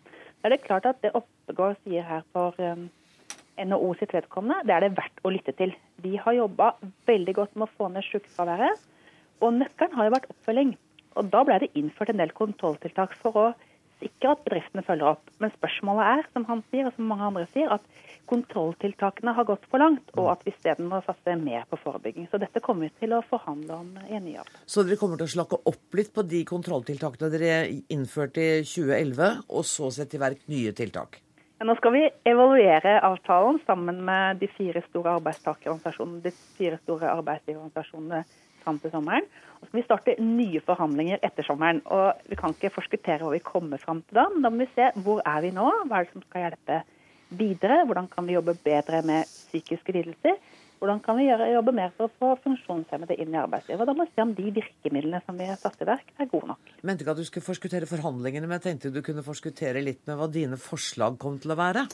er 0.43 0.51
det 0.51 0.65
klart 0.65 0.89
at 0.91 0.99
det 1.05 1.13
Oppegård 1.15 1.77
sier 1.85 2.03
her 2.03 2.25
for 2.33 2.59
um, 2.59 2.89
NHO 3.61 3.93
sitt 4.01 4.15
vedkommende, 4.17 4.65
det 4.67 4.75
er 4.75 4.87
det 4.87 4.97
verdt 4.97 5.23
å 5.23 5.31
lytte 5.31 5.55
til. 5.55 5.75
Vi 6.03 6.17
har 6.17 6.35
jobba 6.35 6.73
veldig 7.07 7.35
godt 7.39 7.55
med 7.55 7.69
å 7.69 7.77
få 7.77 7.93
ned 7.93 8.03
sykefraværet, 8.09 8.81
og 9.43 9.61
nøkkelen 9.61 9.95
har 9.99 10.09
jo 10.09 10.17
vært 10.17 10.33
oppfølging. 10.33 10.75
Og 11.21 11.29
Da 11.31 11.45
ble 11.45 11.61
det 11.61 11.75
innført 11.79 12.11
en 12.11 12.19
del 12.19 12.33
kontrolltiltak 12.35 13.15
for 13.21 13.39
å 13.39 13.47
sikre 14.03 14.35
at 14.35 14.45
bedriftene 14.45 14.85
følger 14.87 15.15
opp. 15.15 15.33
Men 15.43 15.53
spørsmålet 15.55 16.11
er, 16.11 16.29
som 16.35 16.47
han 16.51 16.63
sier, 16.71 16.89
og 16.89 16.97
som 16.97 17.09
mange 17.09 17.29
andre 17.31 17.47
sier, 17.55 17.73
at 17.73 17.87
kontrolltiltakene 18.31 19.35
har 19.37 19.49
gått 19.49 19.65
for 19.71 19.83
langt, 19.83 20.13
og 20.19 20.31
at 20.35 20.45
vi 20.47 20.53
isteden 20.53 20.89
må 20.91 21.01
satse 21.07 21.35
mer 21.39 21.65
på 21.71 21.79
forebygging. 21.81 22.29
Så 22.31 22.41
dette 22.43 22.63
kommer 22.65 22.89
vi 22.89 23.03
til 23.03 23.17
å 23.17 23.23
forhandle 23.27 23.81
om 23.81 23.91
i 24.07 24.17
en 24.19 24.25
ny 24.27 24.37
avtale. 24.43 24.63
Så 24.67 24.85
dere 24.87 25.01
kommer 25.01 25.21
til 25.21 25.31
å 25.31 25.35
slakke 25.37 25.61
opp 25.73 25.99
litt 25.99 26.13
på 26.15 26.25
de 26.29 26.45
kontrolltiltakene 26.49 27.33
dere 27.33 27.59
innførte 27.93 28.45
i 28.45 28.63
2011, 28.67 29.45
og 29.49 29.69
så 29.69 29.91
sette 29.95 30.19
i 30.19 30.23
verk 30.23 30.47
nye 30.53 30.75
tiltak? 30.77 31.21
Ja, 31.59 31.67
nå 31.69 31.77
skal 31.79 31.95
vi 31.95 32.07
evaluere 32.27 32.97
avtalen 33.07 33.61
sammen 33.69 34.01
med 34.07 34.41
de 34.43 34.49
fire 34.51 34.83
store 34.89 35.19
arbeidstakerorganisasjonene, 35.21 36.25
de 36.25 36.33
fire 36.59 36.81
store 36.83 37.13
arbeidsgiverorganisasjonene 37.21 38.25
fram 38.63 38.79
til 38.83 38.93
sommeren. 38.95 39.29
Og 39.59 39.67
så 39.67 39.71
skal 39.71 39.81
vi 39.81 39.85
starte 39.87 40.17
nye 40.23 40.63
forhandlinger 40.65 41.23
etter 41.23 41.47
sommeren. 41.47 41.83
Og 41.87 42.25
Vi 42.31 42.39
kan 42.39 42.55
ikke 42.57 42.73
forskuttere 42.75 43.23
hva 43.23 43.35
vi 43.35 43.45
kommer 43.45 43.83
fram 43.83 44.03
til 44.07 44.19
da, 44.19 44.29
men 44.33 44.43
da 44.47 44.51
må 44.51 44.65
vi 44.65 44.73
se 44.75 44.91
hvor 45.05 45.23
er 45.27 45.45
vi 45.45 45.53
nå, 45.55 45.69
hva 45.87 46.01
er 46.01 46.09
det 46.09 46.15
som 46.15 46.27
skal 46.27 46.47
hjelpe 46.49 46.83
videre? 47.39 47.83
Hvordan 47.89 48.09
kan 48.13 48.27
vi 48.29 48.37
jobbe 48.37 48.57
bedre 48.65 49.03
med 49.07 49.29
psykiske 49.29 49.95
lidelser? 49.97 50.39
Hvordan 50.83 50.99
kan 50.99 51.15
vi 51.15 51.29
gjøre, 51.29 51.47
jobbe 51.55 51.73
mer 51.79 51.93
for 51.95 52.09
å 52.09 52.15
få 52.19 52.29
funksjonshemmede 52.43 53.15
inn 53.23 53.37
i 53.37 53.39
arbeidslivet? 53.39 53.85
Og 53.85 53.87
Da 53.87 53.95
må 53.95 54.03
vi 54.09 54.15
se 54.17 54.25
om 54.25 54.33
de 54.35 54.49
virkemidlene 54.51 55.21
som 55.23 55.37
vi 55.39 55.47
har 55.47 55.61
satt 55.61 55.79
i 55.79 55.87
verk, 55.87 56.09
er 56.19 56.27
gode 56.27 56.51
nok. 56.51 56.73
Jeg 56.75 56.89
mente 56.89 57.05
ikke 57.05 57.15
at 57.15 57.21
du 57.23 57.29
skulle 57.29 57.47
forskuttere 57.47 57.87
forhandlingene, 57.87 58.49
men 58.49 58.59
jeg 58.59 58.65
tenkte 58.67 58.91
du 58.91 58.99
kunne 59.07 59.23
forskuttere 59.23 59.85
litt 59.85 60.03
med 60.11 60.19
hva 60.19 60.27
dine 60.27 60.59
forslag 60.59 61.21
kom 61.23 61.39
til 61.39 61.55
å 61.55 61.59
være. 61.61 61.87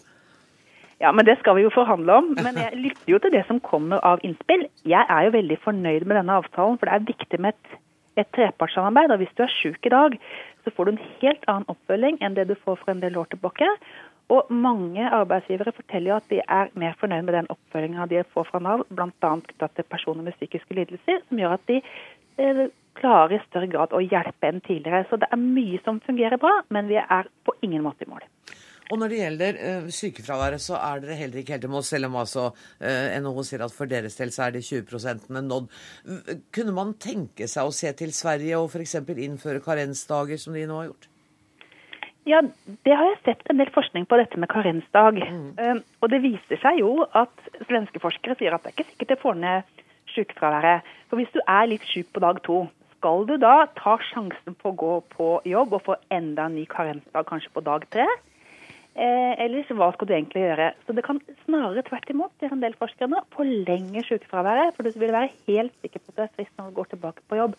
Ja, 0.98 1.12
men 1.14 1.26
det 1.26 1.38
skal 1.38 1.54
vi 1.54 1.62
jo 1.62 1.70
forhandle 1.70 2.16
om. 2.20 2.32
Men 2.42 2.58
jeg 2.58 2.78
lytter 2.82 3.12
jo 3.12 3.20
til 3.22 3.34
det 3.34 3.44
som 3.46 3.60
kommer 3.62 4.02
av 4.06 4.22
innspill. 4.26 4.66
Jeg 4.88 5.06
er 5.06 5.28
jo 5.28 5.36
veldig 5.36 5.58
fornøyd 5.62 6.06
med 6.06 6.18
denne 6.18 6.38
avtalen, 6.40 6.78
for 6.78 6.90
det 6.90 6.96
er 6.96 7.08
viktig 7.12 7.40
med 7.44 7.54
et, 7.54 7.78
et 8.24 8.30
trepartssamarbeid. 8.34 9.14
Og 9.14 9.22
hvis 9.22 9.34
du 9.38 9.44
er 9.46 9.54
sjuk 9.60 9.86
i 9.86 9.94
dag, 9.94 10.18
så 10.64 10.74
får 10.74 10.88
du 10.88 10.92
en 10.94 11.04
helt 11.22 11.46
annen 11.46 11.70
oppfølging 11.70 12.18
enn 12.18 12.34
det 12.34 12.48
du 12.50 12.56
får 12.58 12.80
for 12.82 12.92
en 12.92 13.02
del 13.04 13.18
år 13.20 13.30
tilbake. 13.30 13.70
Og 14.34 14.50
mange 14.52 15.06
arbeidsgivere 15.06 15.72
forteller 15.72 16.10
jo 16.10 16.18
at 16.18 16.26
de 16.32 16.42
er 16.42 16.74
mer 16.76 16.98
fornøyd 17.00 17.24
med 17.24 17.36
den 17.38 17.52
oppfølginga 17.54 18.08
de 18.10 18.26
får 18.34 18.50
fra 18.50 18.60
Nav, 18.60 18.82
bl.a. 18.90 19.08
knyttet 19.22 19.76
til 19.78 19.86
personer 19.88 20.26
med 20.26 20.36
psykiske 20.36 20.76
lidelser, 20.76 21.22
som 21.28 21.40
gjør 21.40 21.54
at 21.56 21.70
de 21.70 21.78
eh, 22.42 22.66
klarer 22.98 23.38
i 23.38 23.44
større 23.46 23.70
grad 23.72 23.94
å 23.94 24.02
hjelpe 24.04 24.50
enn 24.50 24.60
tidligere. 24.66 25.06
Så 25.08 25.16
det 25.22 25.30
er 25.32 25.40
mye 25.40 25.80
som 25.86 26.02
fungerer 26.04 26.42
bra, 26.42 26.58
men 26.74 26.90
vi 26.90 26.98
er 27.00 27.30
på 27.46 27.54
ingen 27.62 27.86
måte 27.86 28.04
i 28.04 28.10
mål. 28.10 28.26
Og 28.88 29.00
når 29.00 29.12
det 29.12 29.20
gjelder 29.20 29.58
uh, 29.60 29.90
sykefraværet, 29.92 30.62
så 30.64 30.78
er 30.80 31.02
dere 31.02 31.18
heller 31.18 31.42
ikke 31.42 31.56
helt 31.56 31.66
i 31.68 31.72
mål, 31.72 31.84
selv 31.84 32.08
om 32.08 32.16
altså 32.22 32.46
uh, 32.54 33.18
NHO 33.20 33.44
sier 33.44 33.64
at 33.66 33.74
for 33.74 33.90
deres 33.90 34.16
del 34.16 34.32
så 34.32 34.46
er 34.46 34.56
de 34.56 34.64
20% 34.64 35.28
nådd. 35.34 35.68
Kunne 36.56 36.74
man 36.76 36.94
tenke 37.00 37.48
seg 37.50 37.68
å 37.68 37.74
se 37.74 37.92
til 37.98 38.14
Sverige 38.16 38.60
og 38.60 38.72
f.eks. 38.72 38.96
innføre 39.28 39.62
karensdager, 39.64 40.40
som 40.40 40.56
de 40.56 40.64
nå 40.68 40.80
har 40.80 40.90
gjort? 40.90 41.08
Ja, 42.28 42.42
det 42.84 42.92
har 42.92 43.06
jeg 43.08 43.20
sett 43.24 43.46
en 43.48 43.60
del 43.60 43.70
forskning 43.72 44.04
på 44.08 44.18
dette 44.20 44.40
med 44.40 44.50
karensdag. 44.52 45.20
Mm. 45.20 45.50
Uh, 45.60 45.84
og 46.00 46.12
det 46.12 46.22
viser 46.24 46.60
seg 46.64 46.80
jo 46.82 46.94
at 47.16 47.52
svenske 47.68 48.00
forskere 48.02 48.36
sier 48.40 48.56
at 48.56 48.64
det 48.64 48.72
er 48.72 48.78
ikke 48.78 48.90
sikkert 48.92 49.14
det 49.14 49.20
får 49.22 49.38
ned 49.44 49.84
sykefraværet. 50.14 50.88
For 51.08 51.20
hvis 51.20 51.32
du 51.32 51.40
er 51.44 51.68
litt 51.70 51.84
syk 51.88 52.10
på 52.12 52.24
dag 52.24 52.40
to, 52.44 52.66
skal 52.98 53.28
du 53.28 53.36
da 53.40 53.68
ta 53.78 53.94
sjansen 54.10 54.56
på 54.58 54.72
å 54.72 54.78
gå 54.80 54.94
på 55.12 55.28
jobb 55.46 55.76
og 55.76 55.84
få 55.86 55.96
enda 56.12 56.48
en 56.48 56.56
ny 56.58 56.64
karensdag 56.68 57.28
kanskje 57.28 57.52
på 57.54 57.62
dag 57.64 57.84
tre? 57.94 58.08
Eh, 58.98 59.34
ellers 59.44 59.68
hva 59.78 59.92
skal 59.94 60.08
du 60.08 60.14
egentlig 60.16 60.40
gjøre? 60.42 60.72
Så 60.86 60.94
det 60.96 61.04
kan 61.06 61.20
snarere 61.44 61.84
tvert 61.86 62.08
imot, 62.10 62.32
sier 62.40 62.50
en 62.54 62.62
del 62.64 62.74
forskere 62.80 63.06
nå, 63.12 63.20
forlenge 63.36 64.02
sykefraværet. 64.08 64.74
For 64.74 64.82
du 64.82 64.98
vil 64.98 65.14
være 65.14 65.30
helt 65.46 65.76
sikker 65.84 66.02
på 66.02 66.10
at 66.10 66.16
du 66.16 66.24
er 66.24 66.32
frisk 66.34 66.56
når 66.58 66.72
du 66.72 66.78
går 66.80 66.90
tilbake 66.94 67.22
på 67.30 67.38
jobb. 67.38 67.54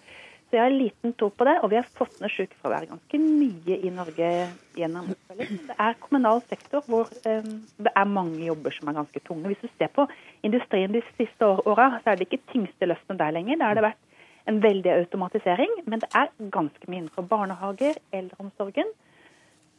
Så 0.50 0.58
jeg 0.58 0.64
har 0.66 0.74
liten 0.74 1.14
tro 1.14 1.30
på 1.30 1.46
det, 1.46 1.54
og 1.62 1.70
vi 1.72 1.78
har 1.78 1.88
fått 1.96 2.18
ned 2.20 2.34
sykefraværet 2.34 2.90
ganske 2.90 3.22
mye 3.22 3.76
i 3.86 3.92
Norge 3.94 4.30
gjennom. 4.76 5.12
Det 5.38 5.76
er 5.78 6.00
kommunal 6.02 6.42
sektor 6.50 6.84
hvor 6.90 7.08
eh, 7.30 7.52
det 7.78 7.94
er 7.94 8.14
mange 8.18 8.42
jobber 8.44 8.76
som 8.76 8.90
er 8.90 9.00
ganske 9.00 9.24
tunge. 9.30 9.48
Hvis 9.54 9.62
du 9.64 9.70
ser 9.78 9.94
på 9.96 10.10
industrien 10.44 10.92
de 10.92 11.06
siste 11.14 11.54
åra, 11.54 11.92
så 12.02 12.12
er 12.12 12.20
det 12.20 12.28
ikke 12.28 12.50
tyngste 12.52 12.90
løftene 12.90 13.22
der 13.22 13.38
lenger. 13.38 13.62
Da 13.62 13.70
har 13.70 13.80
det 13.80 13.90
vært 13.92 14.50
en 14.50 14.60
veldig 14.66 14.92
automatisering, 14.98 15.84
men 15.86 16.02
det 16.04 16.10
er 16.18 16.34
ganske 16.52 16.90
mye 16.90 17.06
innenfor 17.06 17.30
barnehager, 17.30 18.02
eldreomsorgen. 18.12 18.92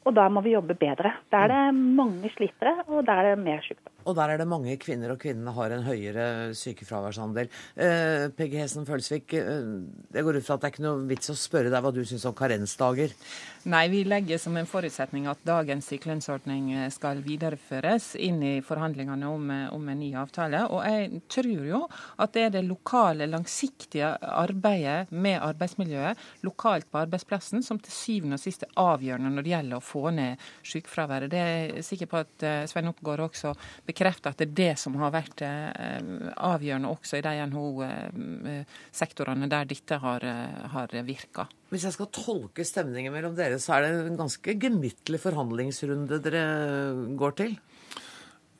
Og 0.04 0.16
da 0.16 0.28
må 0.32 0.40
vi 0.44 0.54
jobbe 0.54 0.74
bedre. 0.74 1.12
Der 1.32 1.44
er 1.44 1.52
det 1.52 1.74
mange 1.74 2.30
slitere, 2.36 2.86
og 2.88 3.06
der 3.06 3.12
er 3.12 3.34
det 3.34 3.44
mer 3.44 3.60
sykdom. 3.64 3.89
Og 4.04 4.16
der 4.18 4.34
er 4.34 4.40
det 4.40 4.48
mange 4.48 4.76
kvinner, 4.80 5.14
og 5.14 5.20
kvinnene 5.22 5.54
har 5.56 5.74
en 5.74 5.86
høyere 5.86 6.26
sykefraværsandel. 6.56 7.50
Eh, 7.76 8.28
Peggy 8.36 8.60
Hesen 8.62 8.88
Følsvik, 8.88 9.34
eh, 9.34 9.70
jeg 10.14 10.26
går 10.26 10.40
ut 10.40 10.46
fra 10.46 10.56
at 10.56 10.64
det 10.64 10.70
er 10.70 10.74
ikke 10.76 10.86
noe 10.86 11.08
vits 11.10 11.32
å 11.32 11.38
spørre 11.38 11.72
deg 11.72 11.84
hva 11.84 11.94
du 11.94 12.02
syns 12.04 12.26
om 12.28 12.36
karensdager? 12.36 13.14
Nei, 13.68 13.88
vi 13.92 14.04
legger 14.08 14.38
som 14.40 14.54
en 14.56 14.68
forutsetning 14.68 15.26
at 15.28 15.42
dagens 15.44 15.90
sykelønnsordning 15.90 16.70
eh, 16.72 16.86
skal 16.94 17.20
videreføres 17.20 18.14
inn 18.16 18.38
i 18.40 18.52
forhandlingene 18.64 19.28
om, 19.28 19.50
eh, 19.52 19.66
om, 19.76 19.88
en 19.92 20.00
ny 20.00 20.14
avtale. 20.16 20.62
Og 20.72 20.80
jeg 20.86 21.20
tror 21.28 21.66
jo 21.68 21.80
at 22.16 22.32
det 22.32 22.46
er 22.46 22.54
det 22.54 22.62
lokale, 22.64 23.28
langsiktige 23.28 24.14
arbeidet 24.24 25.12
med 25.12 25.42
arbeidsmiljøet 25.44 26.24
lokalt 26.46 26.88
på 26.88 27.02
arbeidsplassen 27.02 27.60
som 27.66 27.78
til 27.82 27.92
syvende 27.92 28.38
og 28.38 28.42
sist 28.42 28.64
er 28.64 28.72
avgjørende 28.80 29.34
når 29.34 29.44
det 29.44 29.52
gjelder 29.52 29.76
å 29.76 29.84
få 29.84 30.14
ned 30.16 30.48
sykefraværet. 30.72 31.32
Det 31.34 31.44
er 31.44 31.52
jeg 31.76 31.86
sikker 31.90 32.10
på 32.14 32.22
at 32.24 32.46
eh, 32.48 32.64
Svein 32.70 32.88
Oppgaard 32.88 33.26
også 33.28 33.52
bekrefter 33.90 34.32
at 34.32 34.40
det 34.40 34.48
er 34.48 34.56
det 34.60 34.74
som 34.80 34.96
har 35.02 35.12
vært 35.14 35.42
avgjørende 35.42 36.90
også 36.90 37.18
i 37.18 37.24
de 37.26 37.34
NHO-sektorene 37.50 39.50
der 39.50 39.68
dette 39.70 39.98
har, 40.02 40.26
har 40.74 40.94
virka. 41.06 41.46
Hvis 41.70 41.86
jeg 41.86 41.96
skal 41.98 42.10
tolke 42.14 42.66
stemningen 42.66 43.14
mellom 43.14 43.36
dere, 43.38 43.60
så 43.62 43.76
er 43.76 43.86
det 43.86 43.92
en 44.08 44.18
ganske 44.18 44.56
gemyttlig 44.62 45.20
forhandlingsrunde 45.22 46.22
dere 46.24 46.46
går 47.20 47.36
til? 47.42 47.58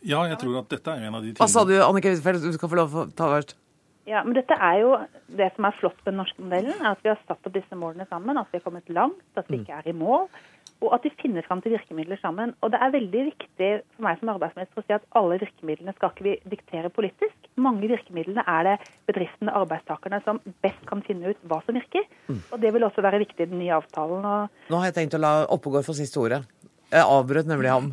Ja, 0.07 0.23
jeg 0.31 0.39
tror 0.41 0.63
at 0.63 0.71
dette 0.73 0.93
er 0.93 1.09
en 1.09 1.17
av 1.17 1.25
de 1.25 1.33
tingene 1.33 1.43
Hva 1.43 1.51
sa 1.51 1.67
du, 1.69 1.75
Annike 1.85 2.15
Huitfeldt? 2.15 2.47
Du 2.47 2.57
skal 2.57 2.73
få 2.73 2.79
lov 2.79 2.95
å 2.97 3.09
ta 3.13 3.29
først. 3.35 3.57
Ja, 4.09 4.23
men 4.25 4.33
dette 4.35 4.57
er 4.57 4.79
jo 4.81 4.95
det 5.39 5.51
som 5.55 5.67
er 5.69 5.77
flott 5.77 5.99
med 6.01 6.15
den 6.15 6.23
norske 6.23 6.43
modellen, 6.43 6.79
er 6.81 6.95
at 6.95 7.03
vi 7.05 7.11
har 7.13 7.21
satt 7.29 7.45
opp 7.47 7.55
disse 7.55 7.77
målene 7.79 8.09
sammen, 8.09 8.39
at 8.41 8.49
vi 8.51 8.59
har 8.59 8.65
kommet 8.65 8.89
langt, 8.91 9.21
at 9.37 9.51
vi 9.51 9.61
mm. 9.61 9.67
ikke 9.67 9.83
er 9.83 9.91
i 9.93 9.97
mål 9.97 10.25
og 10.81 10.95
at 10.97 11.05
de 11.05 11.13
finner 11.21 11.45
fram 11.47 11.61
til 11.63 11.75
virkemidler 11.75 12.21
sammen. 12.23 12.55
Og 12.65 12.73
Det 12.73 12.81
er 12.81 12.95
veldig 12.95 13.25
viktig 13.31 13.71
for 13.97 14.07
meg 14.07 14.21
som 14.21 14.33
arbeidsminister 14.33 14.81
å 14.81 14.87
si 14.87 14.97
at 14.97 15.07
alle 15.19 15.41
virkemidlene 15.43 15.95
skal 15.97 16.13
ikke 16.13 16.27
vi 16.27 16.37
diktere 16.55 16.93
politisk. 16.93 17.51
Mange 17.61 17.91
virkemidlene 17.91 18.45
er 18.49 18.69
det 18.69 18.77
bedriftene 19.11 19.53
og 19.53 19.67
arbeidstakerne 19.67 20.23
som 20.25 20.41
best 20.65 20.81
kan 20.89 21.05
finne 21.07 21.35
ut 21.35 21.45
hva 21.51 21.61
som 21.67 21.77
virker. 21.77 22.07
Mm. 22.29 22.41
Og 22.53 22.61
Det 22.61 22.73
vil 22.75 22.89
også 22.89 23.05
være 23.05 23.23
viktig 23.27 23.45
i 23.45 23.51
den 23.51 23.61
nye 23.61 23.77
avtalen. 23.77 24.25
Nå 24.71 24.81
har 24.81 24.91
jeg 24.91 24.99
tenkt 25.03 25.19
å 25.19 25.23
la 25.23 25.35
Oppegård 25.53 25.87
få 25.87 25.97
siste 25.99 26.21
ordet. 26.23 26.43
Jeg 26.91 27.07
avbrøt 27.07 27.47
nemlig 27.47 27.71
ham. 27.71 27.93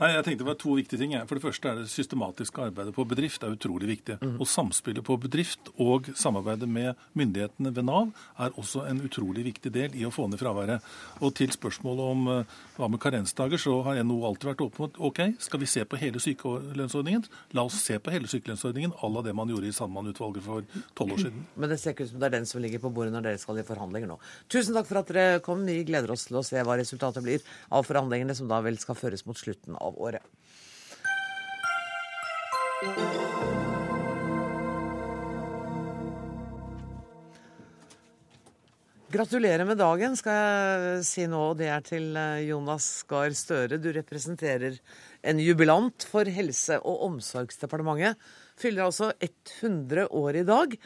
Nei, 0.00 0.14
jeg 0.14 0.24
tenkte 0.24 0.44
det 0.44 0.48
var 0.48 0.56
to 0.56 0.74
viktige 0.78 1.00
ting. 1.02 1.12
For 1.28 1.36
det 1.36 1.44
første 1.44 1.68
er 1.68 1.80
det 1.82 1.90
systematiske 1.92 2.62
arbeidet 2.70 2.94
på 2.96 3.04
bedrift 3.04 3.42
er 3.44 3.52
utrolig 3.52 3.90
viktig. 3.90 4.16
Mm. 4.22 4.38
Og 4.40 4.48
samspillet 4.48 5.04
på 5.04 5.18
bedrift 5.20 5.68
og 5.76 6.08
samarbeidet 6.16 6.68
med 6.70 6.96
myndighetene 7.18 7.72
ved 7.76 7.84
Nav 7.84 8.08
er 8.40 8.56
også 8.56 8.86
en 8.88 9.02
utrolig 9.04 9.44
viktig 9.50 9.72
del 9.74 9.98
i 10.00 10.06
å 10.08 10.12
få 10.14 10.24
ned 10.30 10.40
fraværet. 10.40 10.86
Og 11.20 11.34
til 11.36 11.52
spørsmålet 11.52 12.14
om 12.14 12.30
uh, 12.32 12.54
hva 12.78 12.88
med 12.88 13.02
karensdager, 13.02 13.60
så 13.60 13.74
har 13.84 14.00
NHO 14.00 14.22
alltid 14.30 14.48
vært 14.50 14.64
åpen 14.64 14.86
mot 14.86 14.96
OK, 15.10 15.20
skal 15.44 15.60
vi 15.60 15.68
se 15.68 15.84
på 15.84 16.00
hele 16.00 16.22
sykelønnsordningen? 16.24 17.28
La 17.58 17.66
oss 17.68 17.82
se 17.84 17.98
på 18.00 18.14
hele 18.14 18.30
sykelønnsordningen 18.30 18.96
à 18.96 19.12
la 19.12 19.24
det 19.26 19.36
man 19.36 19.52
gjorde 19.52 19.68
i 19.68 19.76
Sandmann-utvalget 19.76 20.48
for 20.48 20.64
tolv 20.96 21.18
år 21.18 21.24
siden. 21.26 21.44
Men 21.60 21.74
det 21.74 21.80
ser 21.82 21.92
ikke 21.92 22.08
ut 22.08 22.14
som 22.14 22.24
det 22.24 22.30
er 22.30 22.36
den 22.38 22.48
som 22.48 22.64
ligger 22.64 22.80
på 22.80 22.92
bordet 22.96 23.12
når 23.12 23.28
dere 23.28 23.42
skal 23.44 23.60
i 23.60 23.66
forhandlinger 23.68 24.14
nå. 24.14 24.16
Tusen 24.48 24.80
takk 24.80 24.88
for 24.88 25.02
at 25.02 25.12
dere 25.12 25.44
kom. 25.44 25.68
Vi 25.68 25.82
gleder 25.84 26.16
oss 26.16 26.24
til 26.30 26.40
å 26.40 26.44
se 26.46 26.64
hva 26.64 26.80
resultatet 26.80 27.24
blir 27.26 27.44
av 27.68 27.84
forhandlingene 27.84 28.32
som 28.38 28.48
da 28.48 28.62
vel 28.64 28.80
skal 28.80 28.96
føres 28.96 29.26
mot 29.28 29.36
slutten 29.36 29.76
av 29.76 29.89
av 29.90 29.98
året. 29.98 30.24
Gratulerer 39.10 39.66
med 39.66 39.80
dagen, 39.80 40.14
skal 40.14 40.36
jeg 40.38 41.04
si 41.08 41.24
nå. 41.26 41.42
Det 41.58 41.66
er 41.66 41.82
til 41.82 42.14
eh, 42.14 42.44
Jonas 42.46 42.86
Gahr 43.10 43.34
Støre. 43.34 43.80
Du 43.82 43.90
representerer 43.92 44.78
en 45.26 45.42
jubilant 45.42 46.06
for 46.06 46.30
Helse- 46.30 46.78
og 46.78 47.02
omsorgsdepartementet. 47.08 48.14
Fyller 48.60 48.86
altså 48.86 49.10
100 49.18 50.06
år 50.14 50.38
i 50.38 50.46
dag. 50.46 50.78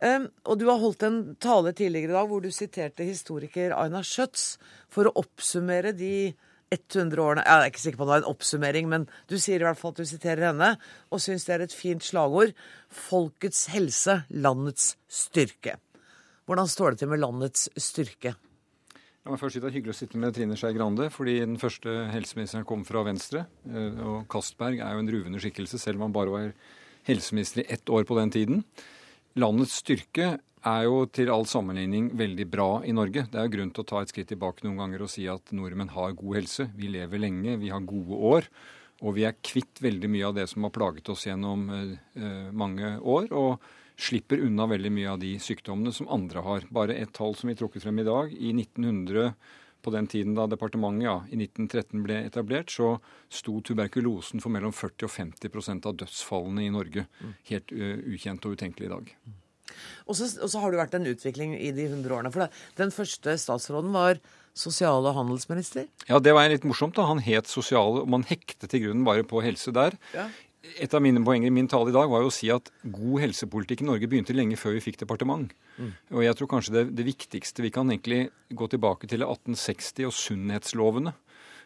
Og 0.00 0.54
du 0.56 0.64
har 0.64 0.80
holdt 0.80 1.02
en 1.04 1.18
tale 1.36 1.74
tidligere 1.76 2.08
i 2.08 2.16
dag 2.16 2.28
hvor 2.30 2.40
du 2.40 2.48
siterte 2.48 3.04
historiker 3.04 3.74
Aina 3.76 4.00
Schjøtz 4.00 4.54
for 4.88 5.10
å 5.10 5.12
oppsummere 5.20 5.92
de 5.92 6.32
100 6.70 7.22
årene 7.22 7.44
Jeg 7.46 7.56
er 7.56 7.70
ikke 7.72 7.82
sikker 7.82 7.98
på 8.00 8.06
om 8.06 8.10
det 8.10 8.16
er 8.16 8.22
en 8.24 8.30
oppsummering, 8.30 8.90
men 8.90 9.06
du 9.30 9.36
sier 9.38 9.62
i 9.62 9.66
hvert 9.66 9.78
fall 9.78 9.94
at 9.94 10.02
du 10.02 10.08
siterer 10.08 10.50
henne, 10.50 10.74
og 11.10 11.22
syns 11.22 11.46
det 11.48 11.56
er 11.56 11.64
et 11.64 11.74
fint 11.74 12.04
slagord. 12.04 12.52
Folkets 12.88 13.66
helse, 13.74 14.20
landets 14.30 14.94
styrke. 15.10 15.78
Hvordan 16.46 16.70
står 16.70 16.94
det 16.94 17.02
til 17.02 17.10
med 17.12 17.22
landets 17.22 17.68
styrke? 17.78 18.36
La 19.20 19.34
meg 19.34 19.40
først 19.42 19.58
si 19.58 19.60
Det 19.60 19.68
er 19.68 19.74
hyggelig 19.76 19.92
å 19.92 19.98
sitte 19.98 20.20
med 20.20 20.32
Trine 20.34 20.56
Skei 20.56 20.72
Grande, 20.72 21.10
fordi 21.12 21.36
den 21.42 21.58
første 21.60 21.92
helseministeren 22.14 22.64
kom 22.68 22.86
fra 22.88 23.02
Venstre. 23.04 23.44
Eh, 23.68 23.98
og 24.00 24.24
Castberg 24.32 24.80
er 24.80 24.96
jo 24.96 25.02
en 25.02 25.12
ruvende 25.12 25.42
skikkelse, 25.42 25.78
selv 25.78 26.00
om 26.00 26.08
han 26.08 26.16
bare 26.16 26.32
var 26.32 26.48
helseminister 27.06 27.62
i 27.62 27.68
ett 27.76 27.92
år 27.92 28.06
på 28.08 28.16
den 28.16 28.32
tiden. 28.32 28.64
Landets 29.38 29.76
styrke 29.82 30.32
er 30.66 30.82
jo 30.84 31.04
til 31.08 31.30
all 31.32 31.46
sammenligning 31.48 32.10
veldig 32.18 32.46
bra 32.50 32.68
i 32.84 32.92
Norge. 32.92 33.24
Det 33.30 33.38
er 33.40 33.52
grunn 33.52 33.70
til 33.72 33.84
å 33.84 33.88
ta 33.88 34.02
et 34.02 34.12
skritt 34.12 34.28
tilbake 34.32 34.66
noen 34.66 34.80
ganger 34.82 35.04
og 35.06 35.12
si 35.12 35.26
at 35.30 35.54
nordmenn 35.56 35.92
har 35.94 36.16
god 36.18 36.40
helse. 36.40 36.66
Vi 36.76 36.90
lever 36.92 37.22
lenge, 37.22 37.56
vi 37.62 37.70
har 37.72 37.84
gode 37.86 38.18
år. 38.34 38.48
Og 39.00 39.14
vi 39.16 39.24
er 39.24 39.38
kvitt 39.40 39.80
veldig 39.80 40.10
mye 40.12 40.26
av 40.28 40.34
det 40.36 40.48
som 40.50 40.66
har 40.66 40.74
plaget 40.74 41.08
oss 41.08 41.24
gjennom 41.24 41.70
eh, 41.72 42.50
mange 42.52 42.98
år. 43.00 43.30
og 43.30 43.70
slipper 44.00 44.40
unna 44.46 44.66
veldig 44.70 44.90
mye 44.96 45.08
av 45.12 45.18
de 45.20 45.34
sykdommene 45.42 45.92
som 45.92 46.08
andre 46.12 46.44
har. 46.44 46.66
Bare 46.72 46.96
ett 46.96 47.12
tall 47.16 47.34
som 47.36 47.50
vi 47.50 47.56
trukket 47.58 47.84
frem 47.84 47.98
i 48.00 48.06
dag. 48.06 48.32
I 48.32 48.52
1900, 48.54 49.34
på 49.82 49.92
den 49.94 50.08
tiden 50.10 50.36
da 50.36 50.46
departementet 50.50 51.06
ja, 51.06 51.16
i 51.30 51.38
1913 51.40 52.02
ble 52.04 52.22
etablert, 52.26 52.72
så 52.72 52.96
sto 53.32 53.60
tuberkulosen 53.64 54.42
for 54.42 54.52
mellom 54.52 54.74
40 54.76 55.06
og 55.08 55.14
50% 55.14 55.88
av 55.90 55.96
dødsfallene 56.02 56.66
i 56.66 56.72
Norge. 56.74 57.06
Helt 57.50 57.72
ukjent 57.72 58.46
og 58.46 58.58
utenkelig 58.58 58.90
i 58.90 58.92
dag. 58.94 59.14
Og 60.10 60.18
så, 60.18 60.26
og 60.42 60.50
så 60.50 60.60
har 60.60 60.72
det 60.72 60.80
vært 60.82 60.98
en 60.98 61.08
utvikling 61.08 61.54
i 61.56 61.70
de 61.72 61.86
100 61.88 62.16
årene. 62.16 62.32
For 62.34 62.44
det, 62.44 62.50
den 62.80 62.92
første 62.94 63.36
statsråden 63.38 63.94
var 63.94 64.20
sosial- 64.56 65.06
og 65.06 65.14
handelsminister? 65.16 65.86
Ja, 66.10 66.18
det 66.18 66.34
var 66.36 66.50
litt 66.50 66.66
morsomt. 66.66 66.96
da. 66.98 67.06
Han 67.08 67.22
het 67.22 67.48
sosial, 67.48 68.02
og 68.02 68.10
man 68.10 68.26
hektet 68.28 68.72
til 68.72 68.84
grunnen 68.84 69.06
bare 69.06 69.24
på 69.24 69.42
helse 69.44 69.72
der. 69.74 69.96
Ja 70.16 70.28
et 70.60 70.92
av 70.94 71.00
mine 71.00 71.22
poenger 71.24 71.48
i 71.48 71.54
min 71.54 71.68
tale 71.70 71.88
i 71.88 71.94
dag 71.94 72.10
var 72.12 72.20
jo 72.20 72.28
å 72.28 72.34
si 72.34 72.50
at 72.52 72.68
god 72.84 73.22
helsepolitikk 73.22 73.80
i 73.80 73.88
Norge 73.88 74.08
begynte 74.10 74.36
lenge 74.36 74.58
før 74.60 74.76
vi 74.76 74.84
fikk 74.84 75.00
departement. 75.00 75.52
Mm. 75.78 75.92
Og 76.12 76.24
jeg 76.26 76.36
tror 76.36 76.50
kanskje 76.52 76.74
det, 76.74 76.84
det, 76.98 77.06
viktigste 77.08 77.64
vi 77.64 77.72
kan 77.72 77.88
egentlig 77.88 78.26
gå 78.52 78.68
tilbake 78.68 79.08
til 79.08 79.24
1860 79.24 80.08
og 80.10 80.16
sunnhetslovene. 80.16 81.14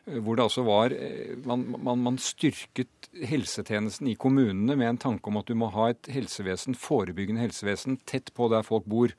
Eh, 0.06 0.20
hvor 0.22 0.38
det 0.38 0.46
altså 0.46 0.62
var 0.66 0.94
eh, 0.94 1.34
man, 1.42 1.66
man, 1.74 2.04
man, 2.06 2.20
styrket 2.22 3.10
helsetjenesten 3.26 4.12
i 4.12 4.18
kommunene 4.20 4.78
med 4.78 4.92
en 4.92 5.02
tanke 5.08 5.30
om 5.30 5.40
at 5.42 5.50
du 5.50 5.58
må 5.58 5.72
ha 5.74 5.90
et 5.90 6.12
helsevesen, 6.14 6.78
forebyggende 6.78 7.42
helsevesen 7.42 7.98
tett 8.06 8.30
på 8.36 8.50
der 8.52 8.66
folk 8.66 8.86
bor. 8.86 9.14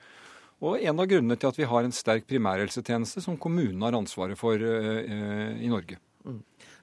Og 0.63 0.79
en 0.79 1.03
av 1.03 1.11
grunnene 1.11 1.35
til 1.35 1.51
at 1.51 1.59
vi 1.59 1.67
har 1.67 1.83
en 1.83 1.95
sterk 1.95 2.29
primærhelsetjeneste 2.31 3.25
som 3.25 3.35
kommunene 3.35 3.89
har 3.89 3.97
ansvaret 3.97 4.39
for 4.39 4.55
uh, 4.55 5.51
i 5.59 5.67
Norge. 5.67 5.99
Mm. 6.23 6.39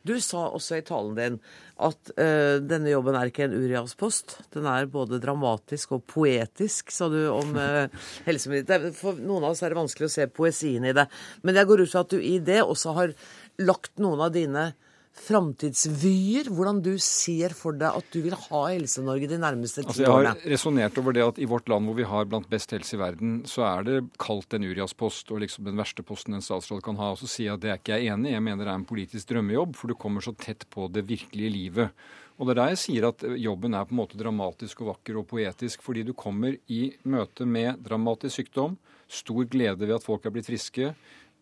Du 0.06 0.14
sa 0.22 0.48
også 0.50 0.80
i 0.80 0.84
talen 0.86 1.14
din 1.18 1.38
at 1.82 2.12
uh, 2.14 2.58
denne 2.62 2.90
jobben 2.92 3.16
er 3.18 3.30
ikke 3.30 3.46
en 3.46 3.56
Urias-post. 3.56 4.36
Den 4.54 4.66
er 4.70 4.90
både 4.90 5.20
dramatisk 5.22 5.96
og 5.96 6.04
poetisk, 6.10 6.90
sa 6.94 7.08
du 7.10 7.20
om 7.30 7.54
uh, 7.58 7.86
helseminister. 8.28 8.90
For 8.98 9.18
noen 9.18 9.46
av 9.46 9.54
oss 9.54 9.62
er 9.62 9.72
det 9.72 9.80
vanskelig 9.80 10.10
å 10.10 10.14
se 10.14 10.28
poesien 10.30 10.86
i 10.86 10.94
det. 10.96 11.06
Men 11.46 11.58
jeg 11.58 11.70
går 11.70 11.84
ut 11.84 11.92
fra 11.94 12.04
at 12.06 12.14
du 12.14 12.18
i 12.22 12.38
det 12.42 12.60
også 12.62 12.96
har 12.98 13.14
lagt 13.62 13.94
noen 14.02 14.26
av 14.26 14.34
dine 14.34 14.72
framtidsvyer? 15.12 16.48
Hvordan 16.52 16.80
du 16.84 16.94
ser 17.02 17.54
for 17.56 17.76
deg 17.78 17.98
at 18.00 18.14
du 18.14 18.22
vil 18.24 18.36
ha 18.36 18.62
Helse-Norge 18.70 19.28
de 19.30 19.38
nærmeste 19.40 19.82
ti 19.82 19.90
altså, 19.90 20.04
jeg 20.04 20.12
årene? 20.12 20.32
Jeg 20.34 20.46
har 20.46 20.54
resonnert 20.56 20.98
over 21.02 21.16
det 21.16 21.26
at 21.26 21.40
i 21.42 21.48
vårt 21.50 21.68
land 21.72 21.88
hvor 21.88 21.98
vi 21.98 22.08
har 22.08 22.30
blant 22.30 22.48
best 22.52 22.72
helse 22.74 22.96
i 22.96 23.02
verden, 23.02 23.36
så 23.48 23.66
er 23.68 23.86
det 23.88 23.98
kalt 24.22 24.56
en 24.56 24.66
Urias-post 24.66 25.30
og 25.34 25.42
liksom 25.44 25.68
den 25.68 25.78
verste 25.80 26.04
posten 26.06 26.38
en 26.38 26.44
statsråd 26.44 26.82
kan 26.86 26.98
ha. 27.00 27.12
Og 27.14 27.22
så 27.22 27.30
sier 27.30 27.50
jeg 27.50 27.58
at 27.58 27.64
det 27.64 27.72
er 27.72 27.80
ikke 27.82 28.00
jeg 28.00 28.14
enig 28.16 28.32
i. 28.32 28.36
Jeg 28.36 28.46
mener 28.48 28.64
det 28.64 28.72
er 28.72 28.80
en 28.80 28.88
politisk 28.88 29.32
drømmejobb, 29.32 29.78
for 29.78 29.92
du 29.92 29.98
kommer 30.00 30.24
så 30.24 30.34
tett 30.38 30.66
på 30.72 30.88
det 30.92 31.04
virkelige 31.08 31.54
livet. 31.54 32.04
Og 32.40 32.48
det 32.48 32.54
er 32.54 32.62
der 32.62 32.72
jeg 32.72 32.82
sier 32.82 33.08
at 33.10 33.24
jobben 33.38 33.76
er 33.76 33.84
på 33.86 33.94
en 33.94 34.00
måte 34.00 34.18
dramatisk 34.18 34.80
og 34.82 34.94
vakker 34.94 35.20
og 35.20 35.28
poetisk, 35.30 35.84
fordi 35.84 36.06
du 36.08 36.14
kommer 36.18 36.56
i 36.72 36.86
møte 37.04 37.46
med 37.46 37.84
dramatisk 37.84 38.40
sykdom, 38.40 38.78
stor 39.12 39.44
glede 39.52 39.84
ved 39.84 39.98
at 39.98 40.06
folk 40.06 40.24
er 40.26 40.32
blitt 40.34 40.48
friske, 40.48 40.94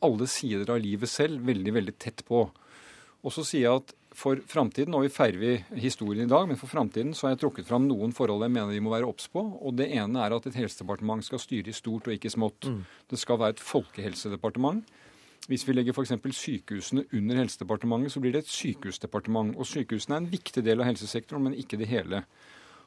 alle 0.05 0.27
sider 0.29 0.73
av 0.73 0.81
livet 0.83 1.09
selv 1.13 1.45
veldig, 1.47 1.73
veldig 1.77 1.95
tett 2.01 2.25
på. 2.27 2.49
Og 3.21 3.35
så 3.35 3.45
sier 3.45 3.67
jeg 3.67 3.83
at 3.83 3.95
for 4.17 4.41
framtiden, 4.51 4.95
og 4.97 5.05
vi 5.05 5.13
feirer 5.13 5.39
vi 5.39 5.81
historien 5.83 6.25
i 6.25 6.31
dag, 6.31 6.49
men 6.49 6.59
for 6.59 6.71
framtiden 6.71 7.13
så 7.15 7.27
har 7.27 7.35
jeg 7.35 7.43
trukket 7.45 7.69
fram 7.69 7.85
noen 7.87 8.15
forhold 8.17 8.43
jeg 8.43 8.53
mener 8.53 8.73
vi 8.75 8.83
må 8.83 8.91
være 8.93 9.07
obs 9.07 9.29
på. 9.31 9.43
Og 9.61 9.77
det 9.79 9.91
ene 9.95 10.25
er 10.25 10.35
at 10.35 10.49
et 10.51 10.59
helsedepartement 10.59 11.23
skal 11.25 11.43
styre 11.43 11.71
i 11.71 11.77
stort 11.77 12.09
og 12.09 12.17
ikke 12.17 12.33
smått. 12.33 12.67
Mm. 12.67 12.81
Det 13.13 13.21
skal 13.21 13.39
være 13.41 13.57
et 13.57 13.63
folkehelsedepartement. 13.63 14.83
Hvis 15.51 15.65
vi 15.67 15.75
legger 15.75 15.97
f.eks. 15.97 16.13
sykehusene 16.37 17.07
under 17.17 17.41
Helsedepartementet, 17.41 18.13
så 18.13 18.21
blir 18.23 18.35
det 18.35 18.45
et 18.45 18.53
sykehusdepartement. 18.53 19.57
Og 19.57 19.67
sykehusene 19.67 20.19
er 20.19 20.25
en 20.25 20.31
viktig 20.31 20.63
del 20.67 20.83
av 20.83 20.91
helsesektoren, 20.91 21.47
men 21.49 21.57
ikke 21.59 21.79
det 21.81 21.89
hele. 21.91 22.25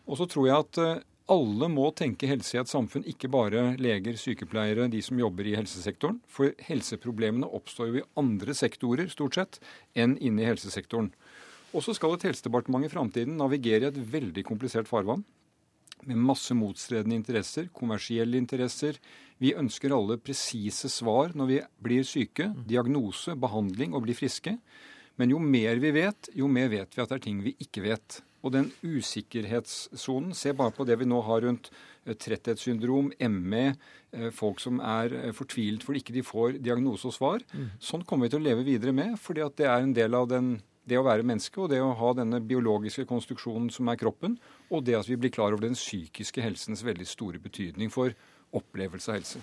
Og 0.08 0.20
så 0.20 0.28
tror 0.30 0.48
jeg 0.48 0.60
at 0.60 0.80
eh, 0.84 1.02
alle 1.32 1.70
må 1.72 1.86
tenke 1.96 2.28
helse 2.28 2.58
i 2.58 2.60
et 2.60 2.72
samfunn, 2.72 3.06
ikke 3.08 3.30
bare 3.32 3.78
leger, 3.80 4.18
sykepleiere, 4.20 4.90
de 4.92 5.00
som 5.04 5.20
jobber 5.20 5.48
i 5.48 5.56
helsesektoren. 5.56 6.20
For 6.28 6.52
helseproblemene 6.68 7.48
oppstår 7.48 7.90
jo 7.90 8.02
i 8.02 8.08
andre 8.20 8.56
sektorer, 8.58 9.08
stort 9.12 9.38
sett, 9.40 9.60
enn 9.96 10.18
inne 10.20 10.44
i 10.44 10.50
helsesektoren. 10.50 11.14
Og 11.74 11.86
så 11.86 11.96
skal 11.96 12.18
et 12.18 12.26
helsedepartement 12.28 12.86
i 12.86 12.92
framtiden 12.92 13.40
navigere 13.40 13.88
i 13.88 13.94
et 13.94 14.02
veldig 14.14 14.44
komplisert 14.46 14.90
farvann. 14.90 15.24
Med 16.04 16.20
masse 16.20 16.54
motstredende 16.58 17.16
interesser, 17.16 17.70
kommersielle 17.72 18.36
interesser. 18.38 19.00
Vi 19.40 19.56
ønsker 19.56 19.96
alle 19.96 20.20
presise 20.20 20.92
svar 20.92 21.32
når 21.40 21.50
vi 21.50 21.62
blir 21.88 22.04
syke. 22.04 22.50
Diagnose, 22.68 23.38
behandling 23.40 23.96
og 23.96 24.04
blir 24.04 24.20
friske. 24.20 24.58
Men 25.16 25.32
jo 25.32 25.40
mer 25.40 25.80
vi 25.80 25.94
vet, 25.96 26.30
jo 26.36 26.52
mer 26.52 26.68
vet 26.74 26.92
vi 26.92 27.02
at 27.02 27.10
det 27.14 27.22
er 27.22 27.26
ting 27.30 27.42
vi 27.46 27.56
ikke 27.64 27.86
vet. 27.88 28.20
Og 28.44 28.52
den 28.52 28.70
usikkerhetssonen, 28.84 30.34
se 30.36 30.52
bare 30.58 30.74
på 30.76 30.86
det 30.88 30.98
vi 31.00 31.08
nå 31.08 31.22
har 31.24 31.46
rundt 31.46 31.70
eh, 31.72 32.16
tretthetssyndrom, 32.20 33.14
ME, 33.32 33.64
eh, 34.12 34.30
folk 34.36 34.60
som 34.60 34.82
er 34.84 35.16
eh, 35.22 35.32
fortvilet 35.36 35.86
fordi 35.86 36.04
ikke 36.04 36.18
de 36.18 36.26
får 36.28 36.60
diagnose 36.60 37.08
og 37.08 37.16
svar. 37.16 37.46
Mm. 37.54 37.72
Sånn 37.80 38.04
kommer 38.08 38.28
vi 38.28 38.36
til 38.36 38.44
å 38.44 38.48
leve 38.50 38.68
videre 38.68 38.96
med, 38.96 39.16
fordi 39.22 39.46
at 39.46 39.56
det 39.60 39.70
er 39.72 39.80
en 39.80 39.96
del 39.96 40.20
av 40.20 40.28
den, 40.32 40.58
det 40.84 41.00
å 41.00 41.06
være 41.08 41.24
menneske 41.24 41.64
og 41.64 41.72
det 41.72 41.80
å 41.80 41.94
ha 41.96 42.12
denne 42.20 42.42
biologiske 42.44 43.08
konstruksjonen 43.08 43.72
som 43.72 43.88
er 43.88 44.02
kroppen, 44.02 44.36
og 44.68 44.84
det 44.84 45.00
at 45.00 45.08
vi 45.08 45.20
blir 45.20 45.32
klar 45.32 45.56
over 45.56 45.64
den 45.64 45.80
psykiske 45.80 46.44
helsens 46.44 46.84
veldig 46.84 47.08
store 47.08 47.40
betydning 47.44 47.94
for 47.94 48.12
opplevelse 48.54 49.12
av 49.12 49.22
helse. 49.22 49.40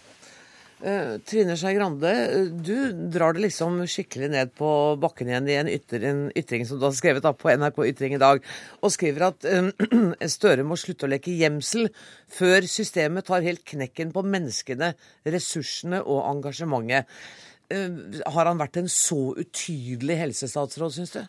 Uh, 0.80 1.18
Trine 1.28 1.58
Skei 1.60 1.74
Grande, 1.76 2.08
eh, 2.08 2.46
du 2.48 2.92
drar 3.12 3.34
det 3.36 3.42
liksom 3.44 3.82
skikkelig 3.84 4.30
ned 4.32 4.52
på 4.56 4.68
bakken 4.96 5.28
igjen 5.28 5.50
i 5.50 5.56
en, 5.60 5.68
ytter, 5.68 6.06
en 6.08 6.22
ytring 6.32 6.64
som 6.64 6.80
du 6.80 6.86
har 6.86 6.94
skrevet 6.96 7.26
da, 7.26 7.34
på 7.36 7.50
NRK 7.52 7.82
Ytring 7.90 8.14
i 8.16 8.20
dag, 8.22 8.40
og 8.80 8.94
skriver 8.94 9.26
at 9.28 9.44
uh, 9.44 9.68
Støre 10.36 10.64
må 10.64 10.78
slutte 10.80 11.04
å 11.04 11.12
leke 11.12 11.36
gjemsel 11.36 11.90
før 12.32 12.64
systemet 12.64 13.28
tar 13.28 13.44
helt 13.44 13.60
knekken 13.68 14.14
på 14.16 14.24
menneskene, 14.24 14.94
ressursene 15.28 16.00
og 16.00 16.24
engasjementet. 16.30 17.04
Eh, 17.70 17.90
har 18.34 18.48
han 18.48 18.58
vært 18.58 18.80
en 18.80 18.88
så 18.90 19.30
utydelig 19.38 20.16
helsestatsråd, 20.18 20.94
syns 20.96 21.12
du? 21.14 21.20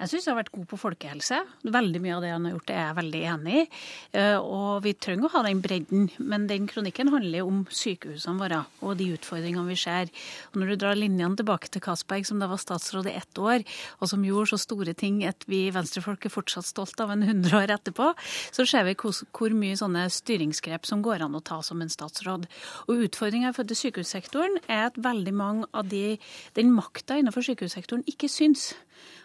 Jeg 0.00 0.08
syns 0.08 0.26
han 0.26 0.32
har 0.32 0.38
vært 0.40 0.54
god 0.54 0.68
på 0.70 0.78
folkehelse. 0.80 1.40
Veldig 1.76 2.00
mye 2.00 2.14
av 2.16 2.24
det 2.24 2.30
han 2.32 2.46
har 2.48 2.54
gjort, 2.54 2.72
er 2.72 2.80
jeg 2.80 2.96
veldig 2.96 3.20
enig 3.34 3.56
i. 3.58 3.64
Eh, 4.16 4.36
og 4.40 4.80
vi 4.86 4.94
trenger 4.96 5.28
å 5.28 5.32
ha 5.34 5.42
den 5.44 5.60
bredden. 5.60 6.06
Men 6.24 6.46
den 6.48 6.68
kronikken 6.70 7.12
handler 7.12 7.44
om 7.44 7.66
sykehusene 7.68 8.40
våre 8.40 8.62
og 8.80 8.96
de 8.96 9.10
utfordringene 9.12 9.66
vi 9.68 9.76
ser. 9.82 10.08
Og 10.54 10.62
når 10.62 10.72
du 10.72 10.78
drar 10.80 10.96
linjene 10.96 11.36
tilbake 11.36 11.68
til 11.68 11.84
Castberg, 11.84 12.24
som 12.28 12.40
da 12.40 12.48
var 12.48 12.62
statsråd 12.62 13.10
i 13.10 13.18
ett 13.20 13.42
år, 13.42 13.66
og 14.00 14.08
som 14.08 14.24
gjorde 14.24 14.54
så 14.54 14.60
store 14.64 14.96
ting 14.96 15.20
at 15.28 15.44
vi 15.52 15.66
venstrefolk 15.74 16.24
er 16.24 16.32
fortsatt 16.32 16.68
stolt 16.70 17.04
av 17.04 17.12
en 17.12 17.26
hundre 17.28 17.60
år 17.60 17.74
etterpå, 17.76 18.08
så 18.56 18.64
ser 18.64 18.88
vi 18.88 18.96
hvor 18.96 19.52
mye 19.52 19.76
sånne 19.76 20.06
styringsgrep 20.08 20.88
som 20.88 21.04
går 21.04 21.26
an 21.26 21.36
å 21.36 21.44
ta 21.44 21.60
som 21.66 21.84
en 21.84 21.92
statsråd. 21.92 22.48
Og 22.88 23.04
utfordringa 23.10 23.52
for 23.52 23.68
sykehussektoren 23.68 24.62
er 24.64 24.88
at 24.88 24.98
veldig 25.00 25.36
mange 25.36 25.68
av 25.76 25.89
de, 25.90 26.18
den 26.56 26.72
makta 26.74 27.18
innenfor 27.18 27.44
sykehussektoren 27.46 28.06
ikke 28.10 28.30
syns. 28.30 28.70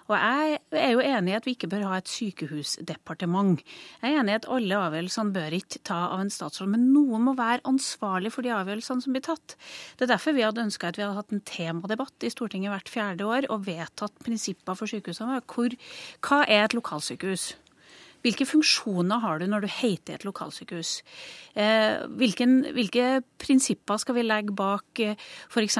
Og 0.05 0.13
jeg 0.13 0.57
er 0.77 0.91
jo 0.93 1.01
enig 1.01 1.33
i 1.33 1.35
at 1.39 1.47
vi 1.47 1.55
ikke 1.55 1.69
bør 1.71 1.87
ha 1.89 1.97
et 1.97 2.09
sykehusdepartement. 2.11 3.63
Jeg 4.03 4.11
er 4.11 4.19
enig 4.19 4.35
i 4.35 4.37
at 4.37 4.47
alle 4.53 4.77
avgjørelsene 4.77 5.33
bør 5.33 5.57
ikke 5.57 5.81
ta 5.89 5.97
av 6.13 6.21
en 6.21 6.29
statsråd, 6.33 6.69
men 6.75 6.85
noen 6.93 7.25
må 7.25 7.33
være 7.37 7.65
ansvarlig 7.65 8.29
for 8.35 8.45
de 8.45 8.53
avgjørelsene 8.53 9.01
som 9.01 9.17
blir 9.17 9.25
tatt. 9.25 9.57
Det 9.97 10.05
er 10.05 10.13
derfor 10.13 10.37
vi 10.37 10.45
hadde 10.45 10.61
ønska 10.67 10.93
at 10.93 11.01
vi 11.01 11.05
hadde 11.07 11.17
hatt 11.17 11.33
en 11.33 11.45
temadebatt 11.49 12.25
i 12.25 12.33
Stortinget 12.33 12.73
hvert 12.75 12.93
fjerde 12.93 13.25
år 13.25 13.49
og 13.49 13.65
vedtatt 13.65 14.21
prinsipper 14.25 14.77
for 14.77 14.93
sykehusene. 14.93 15.41
Hvor, 15.49 15.73
hva 16.21 16.43
er 16.45 16.67
et 16.67 16.77
lokalsykehus? 16.77 17.55
Hvilke 18.25 18.47
funksjoner 18.49 19.21
har 19.21 19.39
du 19.39 19.45
når 19.49 19.65
du 19.65 19.69
heter 19.69 20.17
et 20.17 20.25
lokalsykehus? 20.25 20.97
Eh, 21.53 22.05
hvilken, 22.17 22.55
hvilke 22.73 23.21
prinsipper 23.41 23.99
skal 24.01 24.17
vi 24.17 24.23
legge 24.25 24.55
bak 24.57 25.01
eh, 25.03 25.19
f.eks. 25.51 25.77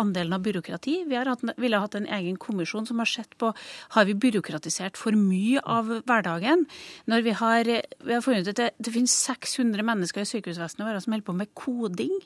andelen 0.00 0.36
av 0.36 0.46
byråkrati? 0.46 1.02
Vi 1.10 1.18
hatt, 1.28 1.44
ville 1.60 1.82
hatt 1.82 1.98
en 1.98 2.08
egen 2.18 2.38
kommisjon 2.40 2.88
som 2.88 3.02
har 3.02 3.10
sett 3.10 3.36
på 3.36 3.52
har 3.96 4.08
vi 4.08 4.16
byråkratisert 4.16 4.96
for 4.96 5.12
mye 5.12 5.60
av 5.60 5.92
hverdagen. 6.08 6.64
Når 7.04 7.26
vi 7.26 7.36
har, 7.42 7.68
vi 7.68 8.16
har 8.16 8.24
funnet 8.24 8.48
ut 8.48 8.54
at 8.54 8.62
det, 8.62 8.70
det 8.80 8.94
finnes 8.96 9.18
600 9.28 9.84
mennesker 9.84 10.24
i 10.24 10.32
sykehusvesenet 10.32 10.88
vårt 10.88 11.04
som 11.04 11.14
holder 11.14 11.28
på 11.28 11.36
med 11.36 11.52
koding. 11.52 12.16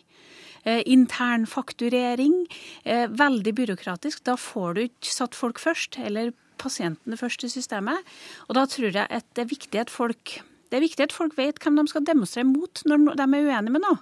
internfakturering. 0.63 0.93
intern 0.95 1.47
fakturering. 1.47 2.47
Eh, 2.85 3.09
veldig 3.11 3.55
byråkratisk. 3.55 4.23
Da 4.25 4.37
får 4.37 4.75
du 4.75 4.81
ikke 4.87 5.11
satt 5.11 5.35
folk 5.35 5.59
først, 5.59 5.99
eller 5.99 6.31
pasientene 6.63 7.19
først 7.21 7.45
i 7.47 7.53
systemet. 7.53 8.01
Og 8.49 8.57
da 8.59 8.65
tror 8.71 8.95
jeg 8.95 9.07
at 9.11 9.29
det 9.37 9.45
er 9.45 9.53
viktig 9.53 9.85
at 9.85 9.93
folk 9.93 10.41
Det 10.73 10.79
er 10.79 10.87
viktig 10.87 11.05
at 11.05 11.13
folk 11.13 11.35
vet 11.37 11.59
hvem 11.61 11.77
de 11.77 11.83
skal 11.91 12.05
demonstrere 12.09 12.49
mot 12.49 12.81
når 12.89 13.11
de 13.19 13.25
er 13.27 13.43
uenige 13.45 13.73
med 13.75 13.83
noe. 13.85 13.99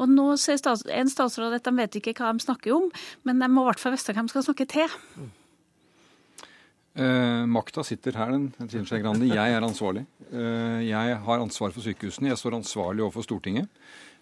Og 0.00 0.08
nå 0.08 0.30
sier 0.40 0.56
en 0.96 1.10
statsråd 1.12 1.58
at 1.58 1.66
de 1.68 1.74
vet 1.76 1.98
ikke 2.00 2.14
hva 2.16 2.30
de 2.32 2.40
snakker 2.40 2.72
om, 2.72 2.86
men 3.28 3.42
de 3.42 3.48
må 3.52 3.66
i 3.66 3.68
hvert 3.68 3.82
fall 3.82 3.92
vite 3.92 4.14
hvem 4.16 4.24
de 4.30 4.32
skal 4.32 4.46
snakke 4.46 4.64
til. 4.64 4.94
Eh, 6.96 7.44
makta 7.44 7.84
sitter 7.84 8.16
her, 8.16 8.32
den, 8.32 8.48
Trine 8.56 8.88
Skei 8.88 9.02
Grande. 9.04 9.28
Jeg 9.28 9.52
er 9.52 9.60
ansvarlig. 9.60 10.06
Eh, 10.32 10.88
jeg 10.88 11.18
har 11.26 11.42
ansvar 11.44 11.74
for 11.74 11.84
sykehusene. 11.84 12.30
Jeg 12.30 12.40
står 12.40 12.56
ansvarlig 12.62 13.04
overfor 13.04 13.26
Stortinget. 13.26 13.68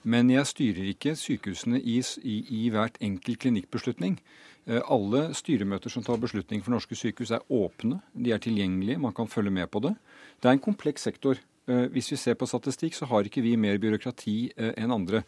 Men 0.02 0.28
jeg 0.30 0.46
styrer 0.46 0.88
ikke 0.90 1.14
sykehusene 1.16 1.78
i, 1.80 2.00
i, 2.22 2.34
i 2.66 2.68
hvert 2.74 2.98
enkelt 3.00 3.38
klinikkbeslutning. 3.38 4.18
Eh, 4.66 4.80
alle 4.88 5.26
styremøter 5.36 5.92
som 5.92 6.04
tar 6.04 6.20
beslutning 6.22 6.62
for 6.64 6.72
norske 6.72 6.96
sykehus, 6.96 7.34
er 7.36 7.44
åpne. 7.52 8.00
De 8.16 8.32
er 8.32 8.40
tilgjengelige, 8.40 9.00
man 9.00 9.12
kan 9.16 9.28
følge 9.28 9.52
med 9.52 9.68
på 9.70 9.82
det. 9.84 9.92
Det 10.40 10.48
er 10.48 10.56
en 10.56 10.64
kompleks 10.64 11.04
sektor. 11.04 11.40
Eh, 11.68 11.86
hvis 11.92 12.10
vi 12.12 12.16
ser 12.20 12.38
på 12.40 12.48
statistikk, 12.48 12.96
så 12.96 13.08
har 13.10 13.28
ikke 13.28 13.44
vi 13.44 13.56
mer 13.60 13.78
byråkrati 13.80 14.38
eh, 14.56 14.72
enn 14.80 14.94
andre. 14.94 15.24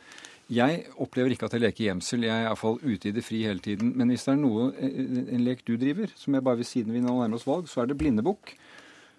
Jeg 0.52 0.86
opplever 1.02 1.34
ikke 1.34 1.48
at 1.48 1.56
jeg 1.56 1.64
leker 1.64 1.84
gjemsel, 1.88 2.24
jeg 2.24 2.32
er 2.32 2.46
iallfall 2.46 2.78
ute 2.84 3.10
i 3.10 3.12
det 3.12 3.24
fri 3.26 3.42
hele 3.42 3.60
tiden. 3.60 3.92
Men 3.98 4.12
hvis 4.12 4.24
det 4.28 4.36
er 4.36 4.40
noe, 4.40 4.70
en 4.78 5.44
lek 5.44 5.64
du 5.66 5.74
driver, 5.76 6.12
som 6.14 6.36
jeg 6.36 6.44
bare 6.46 6.60
vil 6.60 6.68
siden 6.68 6.94
vi 6.94 7.02
nå 7.02 7.16
nærmer 7.18 7.40
oss 7.40 7.48
valg, 7.48 7.66
så 7.68 7.82
er 7.82 7.90
det 7.90 7.98
blindebukk. 7.98 8.54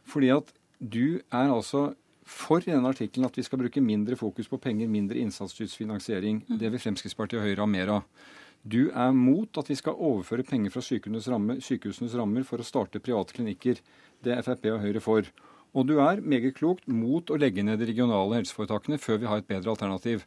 Fordi 0.07 0.31
at 0.31 0.53
du 0.79 1.19
er 1.19 1.51
altså 1.51 1.89
for 2.27 2.63
i 2.63 2.71
denne 2.71 2.89
artikkelen 2.91 3.27
at 3.27 3.37
vi 3.37 3.43
skal 3.43 3.59
bruke 3.59 3.83
mindre 3.83 4.15
fokus 4.19 4.47
på 4.51 4.59
penger, 4.59 4.87
mindre 4.91 5.19
innsatsstyrt 5.19 5.75
finansiering. 5.75 6.41
Det 6.47 6.71
vil 6.71 6.81
Fremskrittspartiet 6.81 7.39
og 7.39 7.47
Høyre 7.47 7.63
ha 7.63 7.69
mer 7.71 7.93
av. 7.97 8.25
Du 8.67 8.89
er 8.89 9.13
mot 9.15 9.59
at 9.61 9.69
vi 9.69 9.77
skal 9.79 9.95
overføre 9.95 10.43
penger 10.43 10.73
fra 10.73 10.81
sykehusenes 10.83 11.29
rammer, 11.31 11.59
sykehusenes 11.63 12.15
rammer 12.19 12.43
for 12.47 12.59
å 12.59 12.65
starte 12.67 12.99
private 13.03 13.37
klinikker. 13.37 13.79
Det 14.23 14.33
er 14.33 14.43
Frp 14.43 14.65
og 14.73 14.81
Høyre 14.83 15.03
for. 15.03 15.29
Og 15.77 15.87
du 15.87 15.97
er 16.03 16.23
meget 16.25 16.57
klokt 16.57 16.87
mot 16.89 17.29
å 17.31 17.37
legge 17.39 17.63
ned 17.63 17.79
de 17.79 17.87
regionale 17.87 18.41
helseforetakene 18.41 18.99
før 18.99 19.21
vi 19.21 19.29
har 19.29 19.43
et 19.43 19.47
bedre 19.47 19.71
alternativ. 19.71 20.25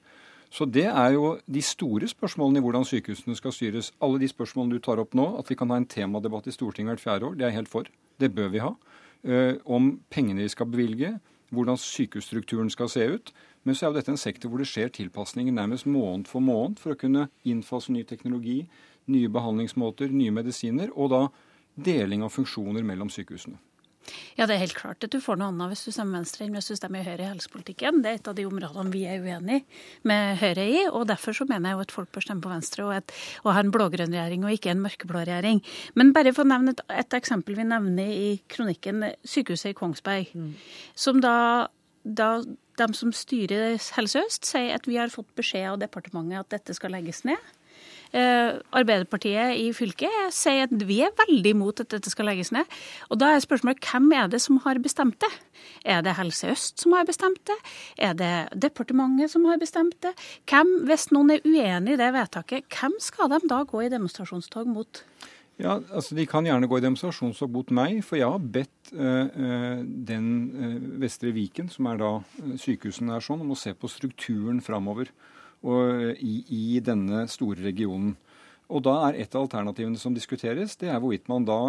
Så 0.50 0.66
det 0.66 0.86
er 0.88 1.12
jo 1.14 1.34
de 1.46 1.62
store 1.62 2.08
spørsmålene 2.10 2.58
i 2.58 2.64
hvordan 2.64 2.86
sykehusene 2.86 3.36
skal 3.38 3.54
styres. 3.54 3.92
Alle 4.02 4.22
de 4.22 4.30
spørsmålene 4.30 4.78
du 4.78 4.82
tar 4.82 5.02
opp 5.02 5.12
nå, 5.14 5.26
at 5.38 5.50
vi 5.50 5.58
kan 5.58 5.70
ha 5.70 5.78
en 5.78 5.86
temadebatt 5.90 6.48
i 6.50 6.54
Stortinget 6.54 6.96
hvert 6.96 7.04
fjerde 7.04 7.28
år, 7.28 7.36
det 7.36 7.44
er 7.44 7.52
jeg 7.52 7.60
helt 7.60 7.72
for. 7.72 7.90
Det 8.18 8.32
bør 8.34 8.50
vi 8.54 8.64
ha. 8.64 8.72
Uh, 9.20 9.60
om 9.68 9.92
pengene 10.10 10.46
vi 10.46 10.50
skal 10.50 10.70
bevilge, 10.70 11.12
hvordan 11.54 11.78
sykehusstrukturen 11.78 12.70
skal 12.72 12.90
se 12.90 13.06
ut. 13.14 13.32
Men 13.64 13.76
så 13.76 13.86
er 13.86 13.90
jo 13.90 13.98
dette 13.98 14.12
en 14.14 14.20
sektor 14.20 14.50
hvor 14.50 14.62
det 14.62 14.68
skjer 14.70 14.92
tilpasninger 14.96 15.52
nærmest 15.52 15.88
måned 15.88 16.30
for 16.30 16.44
måned 16.44 16.80
for 16.80 16.94
å 16.94 17.00
kunne 17.00 17.28
innfase 17.44 17.92
ny 17.92 18.04
teknologi, 18.08 18.62
nye 19.12 19.32
behandlingsmåter, 19.32 20.12
nye 20.14 20.32
medisiner, 20.34 20.92
og 20.96 21.12
da 21.12 21.24
deling 21.80 22.24
av 22.24 22.32
funksjoner 22.34 22.84
mellom 22.86 23.10
sykehusene. 23.12 23.58
Ja, 24.38 24.46
det 24.48 24.54
er 24.54 24.62
helt 24.62 24.78
klart 24.78 25.04
at 25.04 25.12
du 25.12 25.18
får 25.22 25.38
noe 25.38 25.50
annet 25.52 25.70
hvis 25.70 25.82
du 25.86 25.92
stemmer 25.92 26.18
Venstre 26.18 26.46
enn 26.46 26.54
hvis 26.56 26.70
du 26.70 26.76
stemmer 26.78 27.04
Høyre 27.04 27.26
i 27.26 27.28
helsepolitikken. 27.28 28.00
Det 28.02 28.10
er 28.10 28.18
et 28.18 28.30
av 28.30 28.36
de 28.38 28.46
områdene 28.48 28.92
vi 28.94 29.02
er 29.06 29.20
uenig 29.22 29.60
med 30.08 30.40
Høyre 30.40 30.64
i, 30.64 30.78
og 30.88 31.04
derfor 31.10 31.36
så 31.36 31.46
mener 31.50 31.70
jeg 31.70 31.78
jo 31.78 31.84
at 31.84 31.94
folk 31.94 32.12
bør 32.14 32.24
stemme 32.24 32.44
på 32.44 32.52
Venstre 32.52 32.86
og, 32.86 32.94
et, 32.96 33.14
og 33.44 33.52
ha 33.54 33.62
en 33.62 33.72
blå-grønn 33.74 34.16
regjering 34.16 34.46
og 34.46 34.56
ikke 34.56 34.72
en 34.72 34.82
mørkeblå 34.86 35.24
regjering. 35.28 35.60
Men 36.00 36.14
bare 36.16 36.32
for 36.36 36.46
å 36.46 36.52
nevne 36.54 36.74
et, 36.74 36.82
et 37.02 37.18
eksempel 37.20 37.58
vi 37.60 37.68
nevner 37.68 38.14
i 38.14 38.32
kronikken, 38.50 39.04
sykehuset 39.20 39.74
i 39.74 39.78
Kongsberg, 39.78 40.32
mm. 40.32 40.50
som 41.06 41.20
da, 41.22 41.36
da 42.02 42.32
de 42.80 42.96
som 42.96 43.14
styrer 43.14 43.78
Helse 43.96 44.24
Øst, 44.24 44.48
sier 44.48 44.76
at 44.76 44.88
vi 44.88 44.98
har 45.00 45.12
fått 45.12 45.30
beskjed 45.38 45.74
av 45.74 45.80
departementet 45.82 46.40
at 46.42 46.54
dette 46.58 46.76
skal 46.76 46.96
legges 46.96 47.24
ned. 47.28 47.40
Eh, 48.10 48.56
Arbeiderpartiet 48.74 49.54
i 49.62 49.68
fylket 49.70 50.34
sier 50.34 50.64
at 50.66 50.72
vi 50.82 50.96
er 51.06 51.12
veldig 51.14 51.52
imot 51.54 51.82
at 51.84 51.92
dette 51.94 52.10
skal 52.10 52.26
legges 52.26 52.50
ned. 52.54 52.66
Og 53.06 53.20
da 53.22 53.28
er 53.30 53.44
spørsmålet 53.44 53.86
hvem 53.86 54.08
er 54.18 54.32
det 54.32 54.40
som 54.42 54.58
har 54.64 54.80
bestemt 54.82 55.20
det? 55.22 55.30
Er 55.86 56.02
det 56.02 56.16
Helse 56.18 56.50
Øst 56.50 56.82
som 56.82 56.96
har 56.98 57.06
bestemt 57.06 57.38
det? 57.46 57.58
Er 57.98 58.16
det 58.18 58.32
departementet 58.66 59.30
som 59.30 59.46
har 59.46 59.62
bestemt 59.62 59.94
det? 60.02 60.16
Hvem, 60.50 60.80
hvis 60.90 61.10
noen 61.14 61.36
er 61.36 61.46
uenig 61.46 61.94
i 61.94 62.00
det 62.00 62.10
vedtaket, 62.16 62.66
hvem 62.74 62.98
skal 62.98 63.30
de 63.30 63.44
da 63.46 63.62
gå 63.62 63.86
i 63.86 63.92
demonstrasjonstog 63.92 64.66
mot? 64.66 65.04
Ja, 65.60 65.74
altså 65.92 66.16
De 66.16 66.24
kan 66.28 66.46
gjerne 66.48 66.68
gå 66.70 66.78
i 66.78 66.84
demonstrasjonstog 66.84 67.50
mot 67.52 67.72
meg, 67.76 67.98
for 68.06 68.16
jeg 68.16 68.32
har 68.32 68.46
bedt 68.54 68.92
uh, 68.96 69.82
den 69.84 70.30
uh, 70.54 70.78
Vestre 71.02 71.34
Viken, 71.36 71.68
som 71.72 71.90
er 71.90 72.00
da 72.00 72.12
sykehusene 72.60 73.18
er 73.18 73.24
sånn, 73.24 73.44
om 73.44 73.52
å 73.52 73.58
se 73.58 73.74
på 73.76 73.90
strukturen 73.92 74.62
framover 74.64 75.12
og, 75.60 76.16
i, 76.16 76.40
i, 76.48 76.80
denne 76.84 77.26
store 77.28 77.60
regionen. 77.66 78.14
Og 78.72 78.86
da 78.86 78.96
er 79.08 79.20
et 79.20 79.36
av 79.36 79.44
alternativene 79.44 80.00
som 80.00 80.16
diskuteres, 80.16 80.78
det 80.80 80.88
er 80.88 81.00
hvorvidt 81.02 81.28
man 81.28 81.44
da 81.44 81.60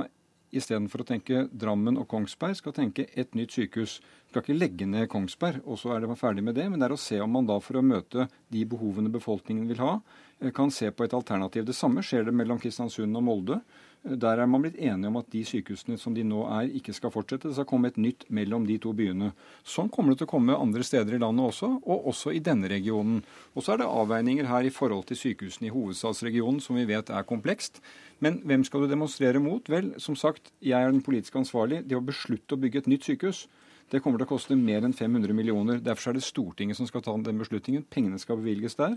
istedenfor 0.52 1.04
å 1.04 1.08
tenke 1.08 1.46
Drammen 1.52 2.00
og 2.00 2.08
Kongsberg, 2.12 2.58
skal 2.60 2.76
tenke 2.76 3.08
et 3.18 3.36
nytt 3.38 3.56
sykehus. 3.56 4.00
Skal 4.30 4.44
ikke 4.44 4.58
legge 4.58 4.88
ned 4.88 5.10
Kongsberg, 5.12 5.62
og 5.66 5.80
så 5.80 5.96
er 5.96 6.04
det 6.04 6.18
ferdig 6.20 6.44
med 6.46 6.56
det, 6.56 6.68
men 6.72 6.80
det 6.80 6.88
er 6.88 6.96
å 6.96 7.00
se 7.00 7.20
om 7.24 7.32
man 7.32 7.48
da 7.50 7.58
for 7.64 7.80
å 7.80 7.86
møte 7.86 8.28
de 8.52 8.66
behovene 8.68 9.12
befolkningen 9.12 9.68
vil 9.72 9.82
ha, 9.84 9.94
eh, 10.40 10.52
kan 10.52 10.72
se 10.72 10.92
på 10.92 11.04
et 11.06 11.16
alternativ. 11.18 11.66
Det 11.66 11.76
samme 11.76 12.04
skjer 12.04 12.26
det 12.26 12.36
mellom 12.36 12.60
Kristiansund 12.60 13.16
og 13.16 13.24
Molde. 13.24 13.62
Der 14.02 14.40
er 14.42 14.48
man 14.50 14.64
blitt 14.64 14.80
enige 14.82 15.10
om 15.12 15.20
at 15.20 15.28
de 15.30 15.44
sykehusene 15.46 15.94
som 16.02 16.16
de 16.18 16.24
nå 16.26 16.40
er, 16.50 16.72
ikke 16.74 16.94
skal 16.98 17.12
fortsette. 17.14 17.52
Det 17.52 17.58
skal 17.60 17.68
komme 17.70 17.92
et 17.92 18.00
nytt 18.02 18.26
mellom 18.34 18.66
de 18.66 18.80
to 18.82 18.96
byene. 18.98 19.30
Sånn 19.62 19.92
kommer 19.94 20.16
det 20.16 20.24
til 20.24 20.30
å 20.30 20.32
komme 20.32 20.58
andre 20.58 20.82
steder 20.82 21.20
i 21.20 21.22
landet 21.22 21.52
også, 21.52 21.70
og 21.86 22.08
også 22.10 22.34
i 22.34 22.42
denne 22.42 22.72
regionen. 22.72 23.20
Og 23.54 23.62
så 23.62 23.76
er 23.76 23.84
det 23.84 23.92
avveininger 23.92 24.50
her 24.50 24.66
i 24.66 24.74
forhold 24.74 25.06
til 25.12 25.22
sykehusene 25.22 25.70
i 25.70 25.74
hovedstadsregionen, 25.76 26.58
som 26.66 26.82
vi 26.82 26.88
vet 26.90 27.14
er 27.14 27.30
komplekst. 27.30 27.78
Men 28.26 28.42
hvem 28.42 28.66
skal 28.66 28.88
du 28.88 28.90
demonstrere 28.90 29.44
mot? 29.44 29.70
Vel, 29.70 29.94
som 30.02 30.18
sagt, 30.18 30.50
jeg 30.66 30.82
er 30.82 30.90
den 30.90 31.06
politisk 31.06 31.38
ansvarlig. 31.38 31.84
Det 31.86 32.00
å 32.00 32.06
beslutte 32.06 32.58
å 32.58 32.62
bygge 32.62 32.82
et 32.82 32.90
nytt 32.90 33.06
sykehus, 33.06 33.46
det 33.92 34.00
kommer 34.02 34.18
til 34.18 34.26
å 34.26 34.34
koste 34.34 34.56
mer 34.58 34.86
enn 34.88 34.96
500 34.98 35.36
millioner. 35.36 35.82
Derfor 35.84 36.10
er 36.10 36.18
det 36.18 36.26
Stortinget 36.26 36.80
som 36.80 36.88
skal 36.90 37.04
ta 37.06 37.14
den 37.22 37.42
beslutningen. 37.42 37.84
Pengene 37.92 38.18
skal 38.22 38.40
bevilges 38.40 38.80
der. 38.80 38.96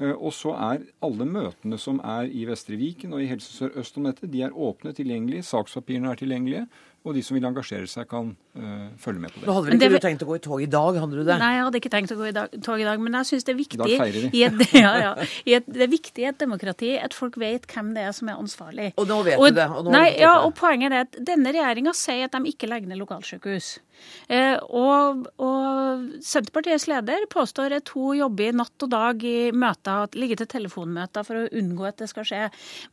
Eh, 0.00 0.14
og 0.16 0.32
så 0.32 0.54
er 0.56 0.86
alle 1.04 1.26
møtene 1.28 1.78
som 1.80 2.00
er 2.00 2.30
i 2.32 2.46
Vestre 2.48 2.78
Viken 2.80 3.12
og 3.16 3.20
i 3.20 3.28
Helse 3.28 3.52
Sør-Øst 3.52 3.98
om 4.00 4.08
dette, 4.08 4.30
de 4.30 4.46
er 4.46 4.54
åpne, 4.56 4.94
tilgjengelige. 4.96 5.44
Sakspapirene 5.44 6.12
er 6.12 6.20
tilgjengelige. 6.20 6.64
Og 7.00 7.14
de 7.16 7.22
som 7.24 7.32
vil 7.32 7.44
engasjere 7.48 7.88
seg, 7.88 8.04
kan 8.10 8.26
uh, 8.60 8.88
følge 9.00 9.22
med 9.22 9.32
på 9.32 9.40
det. 9.40 9.46
Nå 9.48 9.54
hadde 9.56 9.68
vel 9.70 9.76
ikke 9.78 9.86
det... 9.88 10.00
du 10.02 10.04
tenkt 10.04 10.24
å 10.24 10.26
gå 10.28 10.34
i 10.36 10.42
tog 10.44 10.60
i 10.60 10.66
dag? 10.68 10.98
hadde 11.00 11.16
du 11.16 11.22
det? 11.24 11.36
Nei, 11.40 11.48
jeg 11.54 11.62
hadde 11.64 11.80
ikke 11.80 11.92
tenkt 11.94 12.12
å 12.12 12.16
gå 12.18 12.26
i 12.28 12.34
dag, 12.36 12.56
tog 12.66 12.82
i 12.82 12.84
dag, 12.84 13.00
men 13.00 13.16
jeg 13.16 13.28
syns 13.30 13.48
det 13.48 13.54
er 13.54 13.56
viktig 13.60 13.78
I 13.78 13.80
dag 13.80 13.94
feirer 14.02 14.26
vi. 14.26 14.42
Et, 14.44 14.60
ja, 14.84 14.90
ja, 15.00 15.14
i 15.48 15.56
et, 15.56 15.70
det 15.72 15.86
er 15.86 15.92
viktig 15.94 16.26
i 16.26 16.28
et 16.28 16.42
demokrati 16.44 16.90
at 17.00 17.16
folk 17.16 17.40
vet 17.40 17.64
hvem 17.72 17.94
det 17.96 18.04
er 18.04 18.12
som 18.16 18.28
er 18.28 18.42
ansvarlig. 18.42 18.90
Og 19.00 19.08
nå 19.08 19.16
vet 19.30 19.40
og, 19.40 19.48
du 19.48 19.62
det. 19.62 19.68
Og, 19.80 19.88
nei, 19.96 20.10
ja, 20.20 20.34
og 20.44 20.52
poenget 20.60 20.92
er 20.92 21.06
at 21.08 21.16
denne 21.32 21.56
regjeringa 21.56 21.96
sier 21.96 22.28
at 22.28 22.36
de 22.36 22.52
ikke 22.52 22.68
legger 22.68 22.92
ned 22.92 23.00
lokalsykehus. 23.00 23.72
Eh, 24.28 24.56
og, 24.68 25.24
og, 25.38 26.06
Senterpartiets 26.24 26.88
leder 26.90 27.26
påstår 27.30 27.78
at 27.78 27.94
hun 27.94 28.18
jobber 28.18 28.56
natt 28.58 28.86
og 28.86 28.92
dag 28.92 29.24
i 29.24 29.50
møter, 29.54 30.10
ligger 30.18 30.42
til 30.42 30.50
telefonmøter 30.58 31.26
for 31.26 31.44
å 31.44 31.48
unngå 31.60 31.86
at 31.88 32.02
det 32.02 32.10
skal 32.10 32.26
skje. 32.26 32.44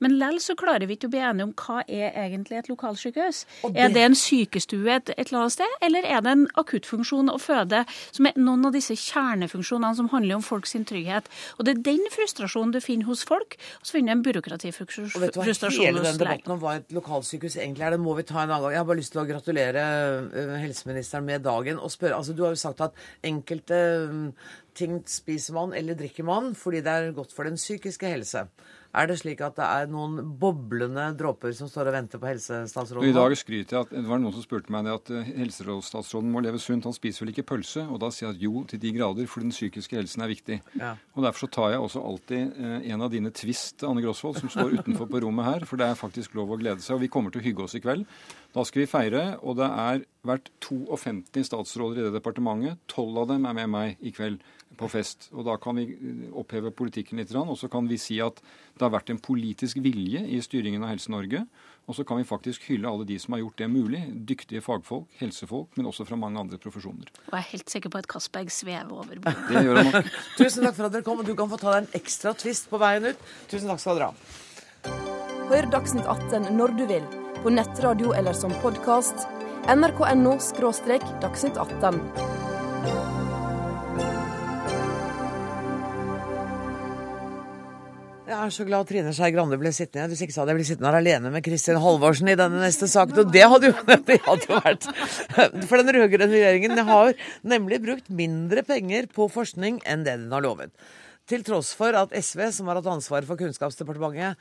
Men 0.04 0.18
likevel 0.18 0.42
så 0.44 0.56
klarer 0.58 0.88
vi 0.88 0.98
ikke 0.98 1.10
å 1.10 1.14
bli 1.14 1.22
enige 1.24 1.48
om 1.48 1.54
hva 1.58 1.82
er 1.88 2.16
egentlig 2.26 2.60
et 2.60 2.70
lokalsykehus. 2.70 3.44
Det... 3.64 3.74
Er 3.82 3.94
det 3.94 4.04
en 4.06 4.18
sykestue 4.18 4.92
et, 4.94 5.12
et 5.16 5.28
eller 5.28 5.44
annet 5.44 5.56
sted, 5.56 5.78
eller 5.82 6.08
er 6.08 6.24
det 6.24 6.34
en 6.34 6.46
akuttfunksjon 6.60 7.32
å 7.32 7.38
føde, 7.42 7.84
som 8.16 8.30
er 8.30 8.38
noen 8.40 8.68
av 8.68 8.76
disse 8.76 8.96
kjernefunksjonene 8.98 9.98
som 9.98 10.10
handler 10.14 10.40
om 10.40 10.46
folks 10.46 10.76
trygghet? 10.88 11.30
Og 11.58 11.66
Det 11.66 11.76
er 11.76 11.84
den 11.88 12.04
frustrasjonen 12.14 12.74
du 12.76 12.82
finner 12.84 13.10
hos 13.10 13.24
folk, 13.28 13.58
og 13.80 13.88
så 13.88 13.98
finner 13.98 14.14
du 14.14 14.20
en 14.20 14.26
byråkratifrustrasjon 14.28 15.10
hos 15.10 15.38
leger. 15.38 15.76
Hele 15.88 16.04
den 16.06 16.20
debatten 16.20 16.56
om 16.56 16.62
hva 16.62 16.78
et 16.80 16.96
lokalsykehus 16.96 17.58
egentlig 17.60 17.88
er, 17.88 17.96
det 17.96 18.02
må 18.04 18.16
vi 18.18 18.26
ta 18.28 18.42
en 18.44 18.52
annen 18.52 18.68
gang. 18.68 18.76
Jeg 18.76 18.82
har 18.84 18.90
bare 18.90 19.02
lyst 19.02 19.16
til 19.16 19.24
å 19.24 19.28
gratulere 19.28 19.86
eh, 20.28 20.56
helseministeren 20.98 21.26
med 21.26 21.46
dagen 21.46 21.80
og 21.80 21.92
spørre 21.94 22.18
altså 22.18 22.34
Du 22.34 22.44
har 22.44 22.56
jo 22.56 22.60
sagt 22.60 22.82
at 22.82 22.92
enkelte 23.24 23.80
mm, 24.12 24.34
ting 24.76 25.02
spiser 25.10 25.54
man 25.54 25.74
eller 25.74 25.98
drikker 25.98 26.24
man 26.24 26.54
fordi 26.56 26.82
det 26.82 26.94
er 26.94 27.12
godt 27.16 27.34
for 27.34 27.44
den 27.44 27.56
psykiske 27.56 28.08
helse. 28.08 28.48
Er 28.96 29.10
det 29.10 29.18
slik 29.20 29.42
at 29.46 29.58
det 29.60 29.66
er 29.66 29.90
noen 29.92 30.22
boblende 30.40 31.04
dråper 31.20 31.54
som 31.56 31.70
står 31.70 31.92
og 31.92 31.98
venter 31.98 32.22
på 32.22 32.30
helsestatsråden? 32.30 33.10
I 33.10 33.16
dag 33.16 33.36
skryter 33.38 33.78
jeg 33.78 33.88
at 33.88 33.94
det 33.94 34.06
var 34.08 34.22
noen 34.22 34.36
som 34.36 34.46
spurte 34.46 34.74
meg 34.74 34.88
det 34.88 34.96
at 34.96 35.12
eh, 35.14 35.32
helsestatsråden 35.42 36.32
må 36.34 36.42
leve 36.46 36.62
sunt. 36.62 36.88
Han 36.88 36.96
spiser 36.96 37.26
vel 37.26 37.34
ikke 37.34 37.48
pølse? 37.52 37.84
Og 37.92 38.02
da 38.04 38.12
sier 38.14 38.30
jeg 38.30 38.38
at 38.38 38.46
jo, 38.48 38.64
til 38.70 38.82
de 38.84 38.94
grader, 38.96 39.30
for 39.30 39.46
den 39.46 39.54
psykiske 39.56 40.00
helsen 40.00 40.26
er 40.26 40.32
viktig. 40.32 40.60
Ja. 40.80 40.96
Og 41.16 41.28
Derfor 41.28 41.46
så 41.46 41.52
tar 41.58 41.74
jeg 41.76 41.84
også 41.84 42.04
alltid 42.10 42.60
eh, 42.64 42.90
en 42.94 43.06
av 43.06 43.14
dine 43.14 43.34
twist, 43.36 43.84
Anne 43.88 44.04
Grosvold, 44.06 44.42
som 44.42 44.54
står 44.54 44.80
utenfor 44.80 45.12
på 45.12 45.24
rommet 45.26 45.50
her. 45.50 45.68
For 45.70 45.80
det 45.80 45.90
er 45.92 46.00
faktisk 46.00 46.38
lov 46.40 46.56
å 46.56 46.60
glede 46.62 46.84
seg. 46.84 46.98
Og 46.98 47.06
vi 47.06 47.12
kommer 47.12 47.34
til 47.34 47.44
å 47.44 47.48
hygge 47.50 47.68
oss 47.68 47.78
i 47.78 47.84
kveld. 47.84 48.08
Da 48.56 48.64
skal 48.66 48.86
vi 48.86 48.90
feire, 48.90 49.26
og 49.44 49.60
det 49.60 49.68
er 49.68 50.06
vært 50.28 50.50
52 50.66 51.46
statsråder 51.48 52.02
i 52.02 52.06
det 52.08 52.16
departementet. 52.18 52.80
Tolv 52.90 53.22
av 53.22 53.30
dem 53.32 53.46
er 53.48 53.56
med 53.58 53.70
meg 53.72 54.02
i 54.02 54.14
kveld 54.16 54.42
på 54.78 54.90
fest. 54.92 55.30
Og 55.34 55.46
Da 55.48 55.58
kan 55.62 55.78
vi 55.80 55.88
eh, 55.94 56.24
oppheve 56.38 56.72
politikken 56.76 57.22
litt, 57.22 57.34
og 57.36 57.58
så 57.58 57.70
kan 57.72 57.88
vi 57.88 58.00
si 58.02 58.20
at 58.24 58.42
det 58.80 58.88
har 58.88 58.94
vært 58.94 59.12
en 59.14 59.20
politisk 59.22 59.80
vilje 59.84 60.22
i 60.24 60.40
styringen 60.44 60.86
av 60.86 60.94
Helse-Norge. 60.94 61.44
Og 61.88 61.96
så 61.96 62.04
kan 62.04 62.20
vi 62.20 62.26
faktisk 62.28 62.66
hylle 62.68 62.90
alle 62.90 63.06
de 63.08 63.16
som 63.20 63.34
har 63.34 63.42
gjort 63.46 63.62
det 63.62 63.68
mulig. 63.72 64.02
Dyktige 64.28 64.62
fagfolk, 64.64 65.08
helsefolk, 65.22 65.70
men 65.80 65.88
også 65.88 66.04
fra 66.08 66.18
mange 66.20 66.40
andre 66.42 66.60
profesjoner. 66.60 67.08
Og 67.30 67.38
jeg 67.38 67.40
er 67.40 67.52
helt 67.54 67.72
sikker 67.72 67.94
på 67.94 68.02
at 68.02 68.10
Castberg 68.12 68.52
svever 68.52 68.92
over 68.92 69.22
bordet. 69.24 69.46
Det 69.48 69.64
gjør 69.64 69.80
han 69.80 69.94
nok. 69.94 70.10
Tusen 70.40 70.68
takk 70.68 70.76
for 70.76 70.90
at 70.90 70.98
dere 70.98 71.08
kom, 71.08 71.24
og 71.24 71.30
du 71.30 71.36
kan 71.40 71.52
få 71.52 71.62
ta 71.62 71.78
deg 71.78 71.86
en 71.86 72.02
ekstra 72.02 72.36
twist 72.36 72.68
på 72.72 72.82
veien 72.82 73.08
ut. 73.08 73.24
Tusen 73.48 73.72
takk 73.72 73.84
skal 73.84 74.02
dere 74.02 74.12
ha. 74.12 75.16
Hør 75.48 75.70
Dagsnytt 75.72 76.10
18 76.12 76.52
når 76.60 76.76
du 76.76 76.84
vil, 76.92 77.08
på 77.40 77.56
nettradio 77.56 78.12
eller 78.18 78.36
som 78.36 78.52
podkast. 78.66 79.24
nrk.no– 79.72 80.36
dagsnytt 81.24 81.56
18. 81.56 82.47
er 88.46 88.52
så 88.54 88.66
glad 88.68 88.88
Trine 88.90 89.12
Skei 89.16 89.32
Grande 89.34 89.58
ble 89.60 89.72
sittende. 89.76 90.12
Hvis 90.12 90.22
ikke 90.26 90.34
så 90.36 90.42
hadde 90.42 90.54
jeg 90.54 90.60
blitt 90.60 90.70
sittende 90.70 90.92
her 90.92 91.00
alene 91.00 91.32
med 91.34 91.44
Kristin 91.46 91.80
Halvorsen 91.82 92.30
i 92.32 92.38
denne 92.40 92.62
neste 92.62 92.90
saken. 92.92 93.18
Og 93.24 93.34
det 93.34 93.44
hadde 93.44 93.72
jo, 93.72 93.74
det 94.10 94.20
hadde 94.26 94.48
jo 94.50 94.60
vært 94.66 94.88
For 95.70 95.82
den 95.82 95.92
rød-grønne 95.96 96.30
regjeringen 96.34 96.84
har 96.90 97.12
nemlig 97.48 97.82
brukt 97.86 98.12
mindre 98.14 98.64
penger 98.68 99.10
på 99.14 99.30
forskning 99.34 99.82
enn 99.88 100.06
det 100.08 100.18
den 100.22 100.34
har 100.34 100.46
lovet. 100.46 100.74
Til 101.28 101.44
tross 101.44 101.74
for 101.76 101.96
at 102.00 102.14
SV, 102.16 102.46
som 102.56 102.70
har 102.72 102.80
hatt 102.80 102.92
ansvaret 102.92 103.28
for 103.28 103.40
Kunnskapsdepartementet, 103.40 104.38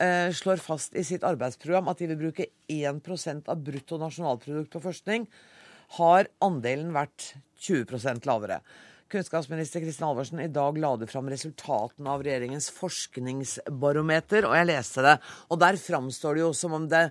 eh, 0.00 0.30
slår 0.32 0.62
fast 0.64 0.96
i 0.96 1.04
sitt 1.04 1.26
arbeidsprogram 1.26 1.90
at 1.92 2.00
de 2.00 2.08
vil 2.12 2.22
bruke 2.22 2.48
1% 2.70 3.50
av 3.52 3.60
brutto 3.60 4.00
nasjonalprodukt 4.00 4.72
på 4.72 4.84
forskning, 4.86 5.28
har 5.98 6.30
andelen 6.42 6.94
vært 6.96 7.34
20% 7.60 8.24
lavere. 8.28 8.62
Kunnskapsminister 9.14 9.78
Kristin 9.84 10.08
Halvorsen, 10.08 10.40
i 10.42 10.50
dag 10.50 10.78
la 10.82 10.96
du 10.98 11.06
fram 11.06 11.28
resultatene 11.30 12.10
av 12.10 12.24
regjeringens 12.26 12.66
forskningsbarometer, 12.74 14.48
og 14.48 14.56
jeg 14.58 14.68
leste 14.72 15.04
det. 15.06 15.14
Og 15.54 15.60
der 15.62 15.78
framstår 15.78 16.34
det 16.34 16.42
jo 16.42 16.52
som 16.58 16.74
om 16.80 16.88
det 16.90 17.04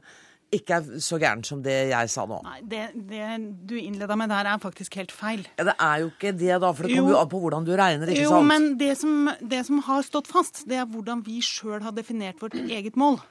ikke 0.54 0.78
er 0.78 1.02
så 1.02 1.18
gærent 1.22 1.48
som 1.48 1.62
det 1.66 1.76
jeg 1.90 2.10
sa 2.12 2.26
nå. 2.30 2.42
Nei, 2.46 2.60
det, 2.70 2.84
det 3.10 3.30
du 3.70 3.78
innleda 3.80 4.18
med 4.20 4.30
der, 4.34 4.52
er 4.52 4.62
faktisk 4.62 5.00
helt 5.00 5.14
feil. 5.16 5.46
Ja, 5.58 5.70
Det 5.72 5.76
er 5.80 6.04
jo 6.04 6.12
ikke 6.12 6.34
det, 6.36 6.52
da, 6.52 6.74
for 6.76 6.86
det 6.86 6.98
kommer 6.98 7.16
jo 7.16 7.22
an 7.22 7.32
på 7.32 7.42
hvordan 7.46 7.68
du 7.68 7.72
regner, 7.80 8.12
ikke 8.12 8.26
jo, 8.28 8.34
sant? 8.36 8.52
men 8.52 8.68
det 8.82 8.92
som, 9.00 9.32
det 9.40 9.64
som 9.70 9.80
har 9.88 10.04
stått 10.06 10.30
fast, 10.30 10.66
det 10.70 10.82
er 10.84 10.90
hvordan 10.90 11.24
vi 11.26 11.40
sjøl 11.46 11.80
har 11.86 11.96
definert 11.96 12.44
vårt 12.44 12.60
eget 12.60 13.00
mål. 13.00 13.22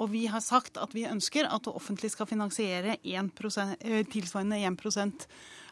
Og 0.00 0.12
vi 0.14 0.26
har 0.32 0.40
sagt 0.44 0.80
at 0.80 0.94
vi 0.96 1.06
ønsker 1.08 1.48
at 1.48 1.66
det 1.66 1.74
offentlige 1.76 2.14
skal 2.14 2.28
finansiere 2.28 2.96
1%, 3.04 3.76
eh, 3.80 4.04
tilsvarende 4.08 4.56
1 4.56 5.26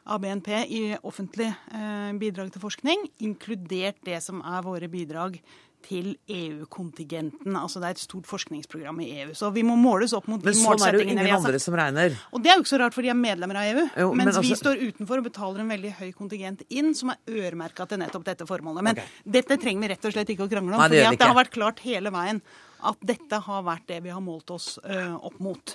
av 0.09 0.21
BNP 0.21 0.51
i 0.73 0.83
offentlig 1.03 1.49
eh, 1.49 2.13
bidrag 2.21 2.53
til 2.53 2.63
forskning, 2.63 3.09
inkludert 3.21 4.01
det 4.05 4.21
som 4.25 4.41
er 4.41 4.63
våre 4.65 4.89
bidrag 4.89 5.41
til 5.85 6.17
EU-kontingenten. 6.27 7.55
Altså 7.57 7.81
det 7.81 7.87
er 7.87 7.97
et 7.97 8.03
stort 8.03 8.27
forskningsprogram 8.29 8.99
i 9.05 9.09
EU. 9.23 9.35
Så 9.39 9.51
vi 9.55 9.63
må 9.65 9.77
måles 9.79 10.13
opp 10.17 10.27
mot 10.29 10.43
de 10.43 10.51
Men 10.51 10.57
sånn 10.59 10.83
er 10.85 10.97
det 10.97 11.05
jo 11.05 11.07
ingen 11.13 11.31
andre 11.37 11.61
som 11.63 11.77
regner. 11.79 12.17
Og 12.35 12.43
det 12.43 12.51
er 12.51 12.59
jo 12.59 12.65
ikke 12.65 12.73
så 12.73 12.81
rart, 12.83 12.97
for 12.97 13.07
de 13.07 13.13
er 13.13 13.19
medlemmer 13.19 13.61
av 13.61 13.69
EU. 13.71 13.85
Jo, 14.03 14.09
men 14.13 14.27
mens 14.27 14.41
vi 14.41 14.51
altså- 14.51 14.59
står 14.65 14.83
utenfor 14.89 15.23
og 15.23 15.29
betaler 15.29 15.61
en 15.63 15.73
veldig 15.77 15.93
høy 16.01 16.09
kontingent 16.19 16.65
inn, 16.69 16.95
som 16.99 17.15
er 17.15 17.19
øremerka 17.29 17.87
til 17.89 18.03
nettopp 18.03 18.25
dette 18.25 18.49
formålet. 18.49 18.83
Men 18.83 18.99
okay. 18.99 19.07
dette 19.25 19.61
trenger 19.61 19.87
vi 19.87 19.93
rett 19.95 20.05
og 20.05 20.13
slett 20.13 20.35
ikke 20.35 20.49
å 20.49 20.51
krangle 20.51 20.75
om. 20.75 20.81
Nei, 20.81 20.89
det 20.89 21.19
det 21.19 21.29
har 21.31 21.39
vært 21.39 21.55
klart 21.55 21.79
hele 21.87 22.11
veien 22.11 22.43
at 22.87 23.01
dette 23.07 23.41
har 23.49 23.67
vært 23.67 23.89
det 23.91 24.03
vi 24.05 24.15
har 24.15 24.23
målt 24.25 24.51
oss 24.55 24.77
eh, 24.85 25.15
opp 25.15 25.39
mot. 25.43 25.75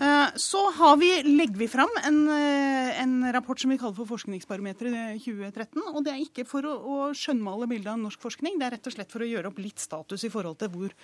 Eh, 0.00 0.28
Så 0.36 0.60
vi, 1.00 1.10
legger 1.22 1.58
vi 1.60 1.68
fram 1.68 1.90
en, 2.04 2.28
eh, 2.28 3.00
en 3.02 3.32
rapport 3.32 3.60
som 3.60 3.70
vi 3.70 3.78
kaller 3.78 3.96
for 3.96 4.08
Forskningsbarometeret 4.08 5.20
2013. 5.20 5.82
og 5.94 6.04
Det 6.04 6.12
er 6.12 6.24
ikke 6.24 6.46
for 6.48 6.62
å, 6.62 6.74
å 6.76 6.98
skjønnmale 7.12 7.68
bildet 7.68 7.92
av 7.92 7.98
norsk 8.00 8.20
forskning, 8.20 8.58
det 8.58 8.66
er 8.66 8.76
rett 8.76 8.86
og 8.86 8.96
slett 8.96 9.12
for 9.12 9.20
å 9.20 9.28
gjøre 9.28 9.48
opp 9.52 9.58
litt 9.58 9.78
status 9.78 10.24
i 10.24 10.32
forhold 10.32 10.58
til 10.58 10.72
hvor 10.72 10.94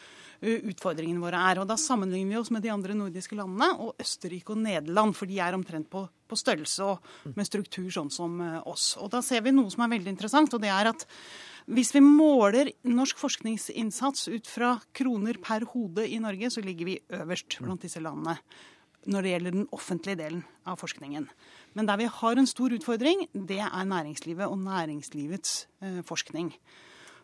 utfordringene 0.41 1.21
våre 1.21 1.41
er. 1.51 1.61
Og 1.61 1.69
Da 1.69 1.77
sammenligner 1.77 2.37
vi 2.37 2.41
oss 2.41 2.53
med 2.53 2.65
de 2.65 2.73
andre 2.73 2.97
nordiske 2.97 3.37
landene 3.37 3.73
og 3.81 3.97
Østerrike 4.01 4.53
og 4.53 4.63
Nederland, 4.65 5.17
for 5.17 5.27
de 5.27 5.41
er 5.41 5.57
omtrent 5.57 5.91
på, 5.91 6.07
på 6.29 6.37
størrelse 6.37 6.85
og 6.85 7.37
med 7.37 7.49
struktur 7.49 7.91
sånn 7.93 8.13
som 8.13 8.41
oss. 8.65 8.97
Og 9.01 9.11
Da 9.13 9.21
ser 9.21 9.45
vi 9.45 9.53
noe 9.53 9.73
som 9.73 9.85
er 9.85 9.97
veldig 9.97 10.13
interessant, 10.13 10.57
og 10.57 10.65
det 10.65 10.73
er 10.73 10.93
at 10.93 11.07
hvis 11.67 11.91
vi 11.97 12.03
måler 12.05 12.71
norsk 12.87 13.19
forskningsinnsats 13.19 14.29
ut 14.31 14.47
fra 14.47 14.77
kroner 14.95 15.39
per 15.43 15.67
hode 15.73 16.07
i 16.07 16.21
Norge, 16.23 16.51
så 16.55 16.63
ligger 16.63 16.87
vi 16.87 17.01
øverst 17.19 17.59
blant 17.63 17.83
disse 17.83 18.03
landene 18.03 18.39
når 19.07 19.23
det 19.23 19.33
gjelder 19.33 19.55
den 19.55 19.69
offentlige 19.75 20.19
delen 20.19 20.43
av 20.67 20.81
forskningen. 20.81 21.29
Men 21.79 21.87
der 21.87 22.01
vi 22.01 22.09
har 22.11 22.39
en 22.39 22.49
stor 22.51 22.75
utfordring, 22.75 23.29
det 23.35 23.61
er 23.63 23.87
næringslivet 23.87 24.51
og 24.51 24.59
næringslivets 24.59 25.67
eh, 25.83 26.03
forskning. 26.07 26.51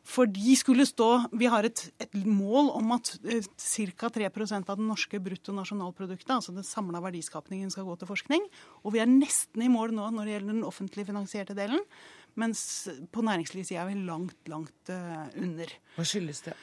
For 0.02 0.26
de 0.26 0.54
skulle 0.58 0.82
stå 0.82 1.28
Vi 1.38 1.46
har 1.46 1.62
et, 1.62 1.78
et 2.02 2.14
mål 2.26 2.72
om 2.74 2.90
at 2.96 3.12
eh, 3.22 3.44
ca. 3.46 4.10
3% 4.10 4.70
av 4.70 4.78
det 4.78 4.86
norske 4.86 5.20
bruttonasjonalproduktet, 5.22 6.30
altså 6.34 6.54
den 6.54 6.66
samla 6.66 7.02
verdiskapningen, 7.04 7.70
skal 7.70 7.86
gå 7.86 7.94
til 8.00 8.10
forskning. 8.10 8.46
Og 8.82 8.96
vi 8.96 9.02
er 9.02 9.10
nesten 9.10 9.62
i 9.62 9.70
mål 9.70 9.94
nå 9.94 10.10
når 10.10 10.26
det 10.26 10.34
gjelder 10.36 10.54
den 10.54 10.66
offentlig 10.66 11.06
finansierte 11.06 11.58
delen. 11.58 11.82
Mens 12.40 12.62
på 13.12 13.24
næringslivssida 13.24 13.82
er 13.82 13.90
vi 13.90 13.98
langt, 14.06 14.38
langt 14.48 14.92
eh, 14.92 15.28
under. 15.42 15.74
Hva 15.96 16.06
skyldes 16.08 16.44
det? 16.46 16.56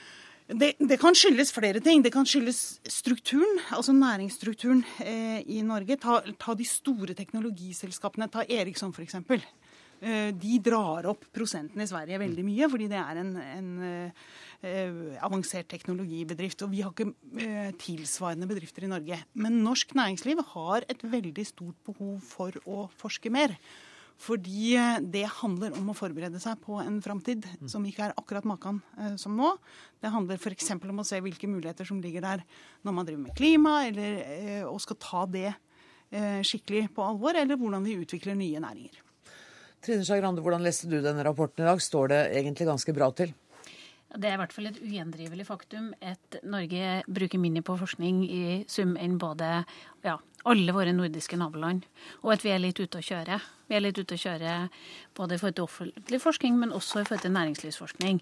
Det, 0.49 0.71
det 0.82 0.97
kan 0.97 1.13
skyldes 1.13 1.51
flere 1.53 1.82
ting. 1.86 2.01
Det 2.01 2.12
kan 2.13 2.25
skyldes 2.25 2.79
strukturen, 2.89 3.60
altså 3.69 3.93
næringsstrukturen 3.93 4.82
eh, 5.05 5.43
i 5.45 5.62
Norge. 5.62 5.99
Ta, 6.01 6.23
ta 6.41 6.55
de 6.58 6.65
store 6.65 7.13
teknologiselskapene. 7.13 8.32
Ta 8.34 8.47
Eriksson 8.49 8.95
f.eks. 8.95 9.19
Eh, 9.99 10.29
de 10.32 10.60
drar 10.63 11.10
opp 11.12 11.25
prosenten 11.36 11.84
i 11.84 11.88
Sverige 11.89 12.21
veldig 12.21 12.43
mye, 12.47 12.69
fordi 12.71 12.88
det 12.88 12.99
er 13.01 13.19
en, 13.19 13.34
en 13.43 13.69
eh, 13.84 15.17
avansert 15.25 15.67
teknologibedrift. 15.71 16.63
Og 16.63 16.71
vi 16.71 16.82
har 16.86 16.95
ikke 16.95 17.12
eh, 17.43 17.69
tilsvarende 17.82 18.47
bedrifter 18.49 18.88
i 18.88 18.91
Norge. 18.91 19.19
Men 19.36 19.60
norsk 19.65 19.93
næringsliv 19.99 20.41
har 20.55 20.88
et 20.88 21.03
veldig 21.03 21.45
stort 21.45 21.77
behov 21.86 22.17
for 22.23 22.55
å 22.65 22.88
forske 23.01 23.32
mer. 23.34 23.58
Fordi 24.19 24.73
eh, 24.75 24.99
det 24.99 25.23
handler 25.39 25.75
om 25.79 25.91
å 25.91 25.95
forberede 25.97 26.41
seg 26.43 26.60
på 26.63 26.79
en 26.84 26.99
framtid 27.03 27.47
som 27.71 27.86
ikke 27.88 28.10
er 28.10 28.15
akkurat 28.19 28.47
maken 28.49 28.82
eh, 28.99 29.15
som 29.21 29.38
nå. 29.38 29.53
Det 29.99 30.12
handler 30.12 30.39
f.eks. 30.39 30.73
om 30.75 31.03
å 31.03 31.08
se 31.08 31.21
hvilke 31.23 31.47
muligheter 31.47 31.88
som 31.88 32.01
ligger 32.03 32.25
der 32.25 32.43
når 32.84 32.97
man 32.97 33.08
driver 33.08 33.25
med 33.27 33.38
klima, 33.38 33.75
eller, 33.88 34.21
eh, 34.36 34.63
og 34.67 34.82
skal 34.84 34.99
ta 34.99 35.25
det 35.32 35.47
eh, 35.49 36.41
skikkelig 36.43 36.89
på 36.95 37.05
alvor, 37.05 37.39
eller 37.39 37.60
hvordan 37.60 37.86
vi 37.88 37.99
utvikler 38.03 38.36
nye 38.39 38.63
næringer. 38.63 39.05
Trine 39.79 40.03
Skei 40.03 40.19
Grande, 40.19 40.43
hvordan 40.43 40.65
leste 40.65 40.89
du 40.91 40.97
denne 40.99 41.23
rapporten 41.23 41.63
i 41.63 41.69
dag? 41.69 41.79
Står 41.79 42.12
det 42.12 42.23
egentlig 42.41 42.67
ganske 42.67 42.95
bra 42.95 43.08
til? 43.15 43.32
Det 44.10 44.25
er 44.25 44.36
i 44.36 44.39
hvert 44.41 44.53
fall 44.55 44.67
et 44.71 44.79
ugjendrivelig 44.82 45.45
faktum 45.45 45.91
at 46.01 46.39
Norge 46.41 47.03
bruker 47.05 47.41
mindre 47.41 47.62
på 47.65 47.75
forskning 47.77 48.23
i 48.25 48.43
sum 48.67 48.95
enn 48.97 49.19
både 49.21 49.51
ja, 50.01 50.15
alle 50.47 50.75
våre 50.75 50.93
nordiske 50.95 51.39
naboland, 51.39 51.88
og 52.23 52.36
at 52.36 52.45
vi 52.45 52.54
er 52.54 52.62
litt 52.63 52.80
ute 52.80 53.02
å 53.02 53.06
kjøre. 53.06 53.39
Vi 53.69 53.78
er 53.78 53.84
litt 53.86 53.99
ute 54.02 54.17
å 54.17 54.19
kjøre 54.19 54.54
både 55.13 55.36
i 55.36 55.39
forhold 55.39 55.58
til 55.58 55.65
offentlig 55.67 56.19
forskning, 56.23 56.56
men 56.58 56.71
også 56.73 57.02
i 57.02 57.06
forhold 57.06 57.21
til 57.21 57.34
næringslivsforskning. 57.36 58.21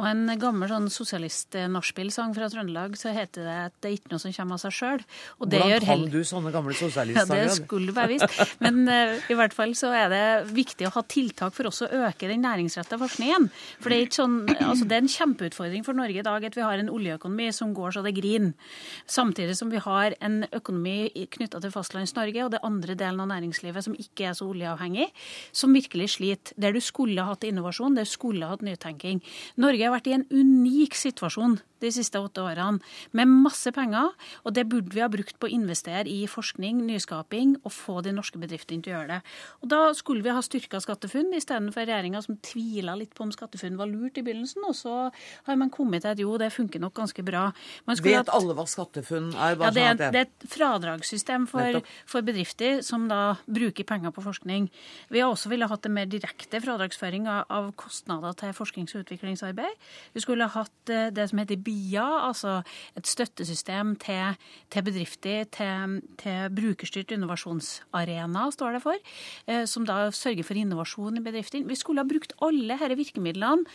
Og 0.00 0.06
en 0.08 0.32
gammel 0.40 0.70
sånn 0.72 0.88
sosialist-nachspiel-sang 0.90 2.32
fra 2.34 2.48
Trøndelag 2.50 2.96
så 2.98 3.12
heter 3.14 3.46
det 3.46 3.56
at 3.68 3.76
det 3.78 3.90
er 3.90 3.96
ikke 3.98 4.10
noe 4.10 4.22
som 4.22 4.34
kommer 4.34 4.56
av 4.56 4.62
seg 4.64 4.74
sjøl. 4.74 5.04
Hvordan 5.38 5.84
kan 5.84 6.02
du 6.10 6.18
sånne 6.26 6.52
gamle 6.54 6.74
Ja, 7.14 7.24
det 7.30 7.44
skulle 7.60 7.94
være 7.94 8.16
visst. 8.16 8.42
Men 8.64 8.80
uh, 8.90 9.14
i 9.30 9.36
hvert 9.38 9.54
fall 9.54 9.76
så 9.78 9.92
er 9.94 10.10
det 10.10 10.24
viktig 10.56 10.88
å 10.88 10.92
ha 10.96 11.04
tiltak 11.06 11.54
for 11.54 11.70
også 11.70 11.86
å 11.86 12.02
øke 12.08 12.32
den 12.32 12.42
næringsretta 12.46 12.98
forskningen. 12.98 13.48
For 13.78 13.92
det 13.92 14.00
er, 14.00 14.08
ikke 14.08 14.18
sånn, 14.18 14.38
altså 14.56 14.88
det 14.88 14.98
er 14.98 15.04
en 15.04 15.14
kjempeutfordring 15.14 15.86
for 15.86 16.00
Norge 16.00 16.24
i 16.24 16.26
dag 16.26 16.48
at 16.48 16.58
vi 16.58 16.64
har 16.64 16.82
en 16.82 16.90
oljeøkonomi 16.90 17.52
som 17.54 17.76
går 17.76 17.94
så 17.94 18.02
det 18.06 18.16
griner. 18.18 18.56
Samtidig 19.06 19.54
som 19.60 19.70
vi 19.70 19.78
har 19.84 20.18
en 20.24 20.40
økonomi 20.48 21.28
knytta 21.36 21.62
til 21.62 21.67
Fastlands-Norge 21.74 22.44
og 22.44 22.52
det 22.54 22.62
andre 22.66 22.96
delen 22.98 23.22
av 23.22 23.30
næringslivet 23.32 23.86
som 23.86 23.96
ikke 23.98 24.30
er 24.30 24.36
så 24.38 24.48
oljeavhengig, 24.48 25.08
som 25.52 25.74
virkelig 25.76 26.10
sliter. 26.16 26.56
Der 26.60 26.74
du 26.74 26.80
skulle 26.84 27.24
hatt 27.26 27.46
innovasjon, 27.46 27.96
der 27.98 28.08
du 28.08 28.12
skulle 28.12 28.48
hatt 28.50 28.64
nytenking. 28.66 29.22
Norge 29.60 29.84
har 29.84 29.94
vært 29.96 30.10
i 30.10 30.16
en 30.18 30.28
unik 30.30 30.98
situasjon 30.98 31.58
de 31.80 31.90
siste 31.94 32.20
åtte 32.20 32.42
årene 32.42 32.82
med 33.16 33.30
masse 33.30 33.70
penger, 33.74 34.12
og 34.44 34.54
det 34.56 34.66
burde 34.70 34.94
vi 34.94 35.02
ha 35.04 35.08
brukt 35.12 35.38
på 35.38 35.48
å 35.48 35.52
investere 35.52 36.06
i 36.10 36.26
forskning, 36.30 36.80
nyskaping 36.88 37.56
og 37.62 37.72
få 37.74 38.00
de 38.06 38.12
norske 38.16 38.40
bedriftene 38.40 38.84
til 38.84 38.94
å 38.94 38.96
gjøre 38.98 39.18
det. 39.18 39.20
Og 39.62 39.72
da 39.72 39.80
skulle 39.96 40.24
vi 40.24 40.34
ha 40.34 40.42
styrka 40.44 40.80
SkatteFUNN 40.82 41.36
istedenfor 41.38 41.86
regjeringa 41.88 42.22
som 42.24 42.38
tvila 42.44 42.96
litt 42.98 43.14
på 43.16 43.26
om 43.26 43.32
SkatteFUNN 43.34 43.78
var 43.80 43.90
lurt 43.90 44.18
i 44.18 44.24
begynnelsen, 44.26 44.64
og 44.68 44.76
så 44.78 44.96
har 45.48 45.60
man 45.60 45.72
kommet 45.74 46.04
til 46.04 46.12
at 46.14 46.22
jo, 46.22 46.34
det 46.40 46.50
funker 46.54 46.82
nok 46.82 46.96
ganske 46.98 47.24
bra. 47.26 47.48
Man 47.88 47.98
Vet 47.98 48.20
hatt- 48.22 48.34
alle 48.34 48.56
hva 48.56 48.66
SkatteFUNN 48.68 49.32
er? 49.34 49.56
ja, 49.58 49.70
det, 49.74 49.82
er, 49.82 49.96
sånn 49.96 50.14
det 50.14 50.22
er 50.22 50.28
et 50.28 50.48
fradragssystem 50.52 51.46
for, 51.50 51.80
for 52.08 52.26
bedrifter 52.26 52.82
som 52.86 53.08
da 53.10 53.36
bruker 53.46 53.86
penger 53.88 54.14
på 54.14 54.24
forskning. 54.24 54.68
Vi 55.12 55.22
har 55.22 55.32
også 55.32 55.50
ville 55.52 55.68
hatt 55.70 55.86
en 55.88 55.96
mer 55.96 56.08
direkte 56.10 56.60
fradragsføring 56.62 57.28
av, 57.30 57.44
av 57.52 57.70
kostnader 57.80 58.36
til 58.38 58.54
forsknings- 58.56 58.94
og 58.96 59.04
utviklingsarbeid. 59.06 59.88
Vi 60.14 60.24
skulle 60.24 60.48
hatt 60.52 60.92
eh, 60.92 61.08
det 61.14 61.28
som 61.30 61.40
heter 61.42 61.60
BIA, 61.68 62.06
altså 62.28 62.58
et 62.98 63.08
støttesystem 63.08 63.94
til, 64.00 64.38
til 64.72 64.86
bedrifter, 64.86 65.46
til, 65.54 65.98
til 66.20 66.48
brukerstyrt 66.56 67.12
innovasjonsarena, 67.14 68.48
står 68.54 68.78
det 68.78 68.82
for, 68.84 69.12
eh, 69.46 69.64
som 69.68 69.86
da 69.88 70.00
sørger 70.14 70.46
for 70.46 70.58
innovasjon 70.58 71.20
i 71.20 71.24
bedriftene. 71.24 71.68
Vi 71.68 71.78
skulle 71.78 72.02
ha 72.02 72.08
brukt 72.08 72.34
alle 72.44 72.78
disse 72.78 72.98
virkemidlene 73.02 73.68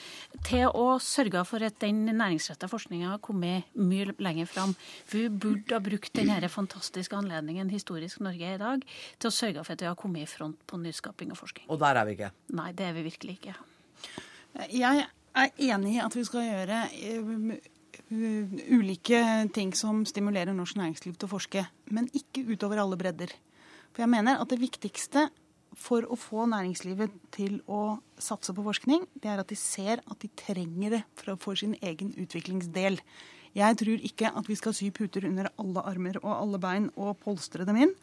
til 0.47 0.67
å 0.69 0.97
sørge 1.03 1.45
for 1.47 1.63
at 1.65 1.79
den 1.83 2.05
næringsretta 2.09 2.69
forskninga 2.71 3.15
har 3.15 3.23
kommet 3.23 3.69
mye 3.77 4.13
lenger 4.23 4.49
fram. 4.49 4.75
For 5.05 5.21
vi 5.21 5.29
burde 5.29 5.77
ha 5.77 5.81
brukt 5.83 6.13
denne 6.17 6.49
fantastiske 6.49 7.17
anledningen 7.17 7.71
historisk 7.73 8.21
Norge 8.23 8.47
er 8.47 8.57
i 8.57 8.61
dag, 8.61 8.85
til 9.19 9.29
å 9.29 9.35
sørge 9.35 9.63
for 9.63 9.75
at 9.75 9.83
vi 9.83 9.89
har 9.89 9.99
kommet 9.99 10.25
i 10.25 10.29
front 10.29 10.59
på 10.69 10.79
nyskaping 10.81 11.33
og 11.33 11.39
forskning. 11.39 11.69
Og 11.71 11.81
der 11.81 11.99
er 11.99 12.07
vi 12.07 12.17
ikke. 12.17 12.31
Nei, 12.57 12.71
det 12.77 12.89
er 12.89 12.97
vi 12.97 13.05
virkelig 13.07 13.37
ikke. 13.39 13.55
Jeg 14.73 15.05
er 15.33 15.53
enig 15.69 15.95
i 15.95 16.01
at 16.03 16.15
vi 16.15 16.23
skal 16.27 16.45
gjøre 16.45 16.81
eh, 16.93 17.71
ulike 18.11 19.21
ting 19.55 19.73
som 19.77 20.03
stimulerer 20.07 20.55
norsk 20.55 20.77
næringsliv 20.79 21.15
til 21.17 21.29
å 21.29 21.33
forske, 21.35 21.65
men 21.93 22.09
ikke 22.15 22.45
utover 22.49 22.81
alle 22.81 22.99
bredder. 22.99 23.33
For 23.93 24.05
jeg 24.05 24.13
mener 24.13 24.41
at 24.41 24.49
det 24.49 24.61
viktigste 24.61 25.27
for 25.77 26.05
å 26.05 26.17
få 26.19 26.45
næringslivet 26.49 27.13
til 27.33 27.59
å 27.69 27.99
satse 28.21 28.53
på 28.53 28.65
forskning, 28.65 29.07
det 29.13 29.31
er 29.31 29.41
at 29.41 29.49
de 29.49 29.57
ser 29.57 30.03
at 30.03 30.19
de 30.21 30.29
trenger 30.37 30.97
det 30.97 31.01
for, 31.17 31.33
å 31.33 31.41
få 31.41 31.55
sin 31.59 31.75
egen 31.81 32.13
utviklingsdel. 32.17 32.99
Jeg 33.53 33.77
tror 33.81 34.05
ikke 34.09 34.31
at 34.33 34.49
vi 34.49 34.57
skal 34.57 34.73
sy 34.77 34.89
puter 34.93 35.27
under 35.29 35.49
alle 35.61 35.83
armer 35.89 36.17
og 36.23 36.31
alle 36.33 36.61
bein 36.61 36.89
og 36.97 37.19
polstre 37.21 37.65
dem 37.69 37.81
inn. 37.85 37.97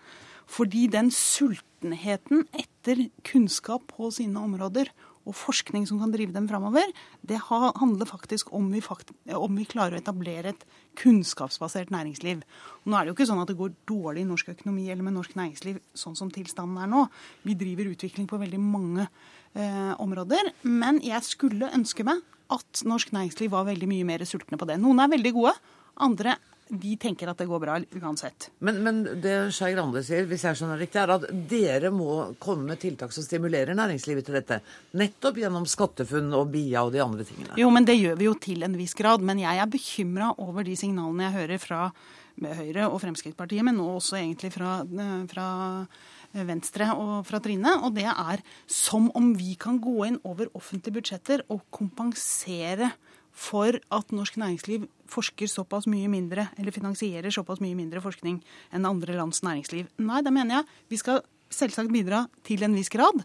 Fordi 0.50 0.86
den 0.90 1.12
sultenheten 1.14 2.46
etter 2.58 3.06
kunnskap 3.26 3.86
på 3.90 4.10
sine 4.14 4.42
områder 4.42 4.90
og 5.28 5.36
forskning 5.36 5.84
som 5.88 6.00
kan 6.00 6.12
drive 6.12 6.32
dem 6.34 6.46
framover, 6.48 6.88
det 7.26 7.38
handler 7.44 8.08
faktisk 8.08 8.52
om 8.56 8.70
vi, 8.72 8.80
fakt 8.84 9.12
om 9.36 9.58
vi, 9.58 9.66
klarer 9.68 9.98
å 9.98 10.00
etablere 10.00 10.54
et 10.54 10.64
kunnskapsbasert 11.00 11.92
næringsliv. 11.92 12.42
Nå 12.88 12.96
er 12.96 13.04
det 13.04 13.12
jo 13.12 13.16
ikke 13.18 13.28
sånn 13.28 13.42
at 13.42 13.52
det 13.52 13.58
går 13.60 13.74
dårlig 13.90 14.24
i 14.24 14.30
norsk 14.30 14.52
økonomi 14.54 14.88
eller 14.88 15.06
med 15.06 15.18
norsk 15.18 15.36
næringsliv 15.38 15.80
sånn 15.96 16.16
som 16.18 16.32
tilstanden 16.32 16.80
er 16.80 16.90
nå. 16.90 17.04
Vi 17.44 17.56
driver 17.58 17.92
utvikling 17.92 18.28
på 18.30 18.40
veldig 18.40 18.62
mange 18.64 19.06
eh, 19.06 19.92
områder. 20.00 20.54
Men 20.66 21.02
jeg 21.04 21.20
skulle 21.28 21.72
ønske 21.76 22.06
meg 22.06 22.24
at 22.50 22.84
norsk 22.88 23.12
næringsliv 23.14 23.52
var 23.52 23.68
veldig 23.68 23.90
mye 23.90 24.08
mer 24.08 24.24
sultne 24.26 24.58
på 24.58 24.66
det. 24.68 24.80
Noen 24.82 25.04
er 25.04 25.12
veldig 25.12 25.34
gode, 25.36 25.54
andre 26.00 26.38
de 26.70 26.94
tenker 27.00 27.30
at 27.30 27.40
det 27.40 27.48
går 27.50 27.60
bra 27.62 27.76
uansett. 28.00 28.48
Men, 28.62 28.78
men 28.84 29.00
det 29.22 29.34
Skei 29.54 29.72
Grande 29.74 30.02
sier, 30.06 30.28
hvis 30.30 30.44
jeg 30.46 30.58
skjønner 30.58 30.78
riktig, 30.80 31.00
er 31.02 31.12
at 31.16 31.26
dere 31.50 31.90
må 31.94 32.36
komme 32.42 32.70
med 32.70 32.80
tiltak 32.82 33.14
som 33.14 33.26
stimulerer 33.26 33.76
næringslivet 33.76 34.28
til 34.28 34.38
dette. 34.38 34.60
Nettopp 35.00 35.40
gjennom 35.42 35.66
SkatteFUNN 35.68 36.32
og 36.38 36.52
BIA 36.54 36.84
og 36.86 36.94
de 36.94 37.02
andre 37.04 37.26
tingene. 37.26 37.58
Jo, 37.60 37.72
men 37.74 37.88
det 37.88 37.98
gjør 37.98 38.16
vi 38.20 38.30
jo 38.30 38.36
til 38.38 38.64
en 38.66 38.78
viss 38.78 38.94
grad. 38.98 39.24
Men 39.26 39.42
jeg 39.42 39.60
er 39.60 39.70
bekymra 39.70 40.32
over 40.38 40.66
de 40.66 40.78
signalene 40.78 41.28
jeg 41.28 41.38
hører 41.40 41.62
fra 41.62 41.82
Høyre 42.40 42.86
og 42.88 43.00
Fremskrittspartiet, 43.02 43.64
men 43.66 43.76
nå 43.76 43.86
også 43.98 44.16
egentlig 44.20 44.52
fra, 44.54 44.78
fra 45.28 45.48
Venstre 46.46 46.92
og 46.96 47.26
fra 47.28 47.40
Trine. 47.42 47.74
Og 47.84 47.94
det 47.98 48.06
er 48.08 48.42
som 48.70 49.10
om 49.18 49.32
vi 49.36 49.56
kan 49.60 49.80
gå 49.82 49.96
inn 50.06 50.20
over 50.24 50.52
offentlige 50.56 51.00
budsjetter 51.00 51.44
og 51.50 51.66
kompensere 51.74 52.92
for 53.40 53.78
at 53.96 54.12
norsk 54.12 54.36
næringsliv 54.40 54.84
forsker 55.10 55.48
såpass 55.48 55.88
mye 55.90 56.10
mindre, 56.12 56.50
eller 56.60 56.74
finansierer 56.74 57.32
såpass 57.32 57.62
mye 57.64 57.78
mindre 57.78 58.02
forskning 58.04 58.40
enn 58.74 58.88
andre 58.88 59.16
lands 59.16 59.40
næringsliv. 59.46 59.88
Nei, 60.04 60.20
det 60.26 60.34
mener 60.34 60.60
jeg. 60.60 60.68
Vi 60.92 61.00
skal 61.00 61.22
selvsagt 61.50 61.92
bidra 61.92 62.26
til 62.46 62.62
en 62.66 62.76
viss 62.76 62.92
grad. 62.92 63.24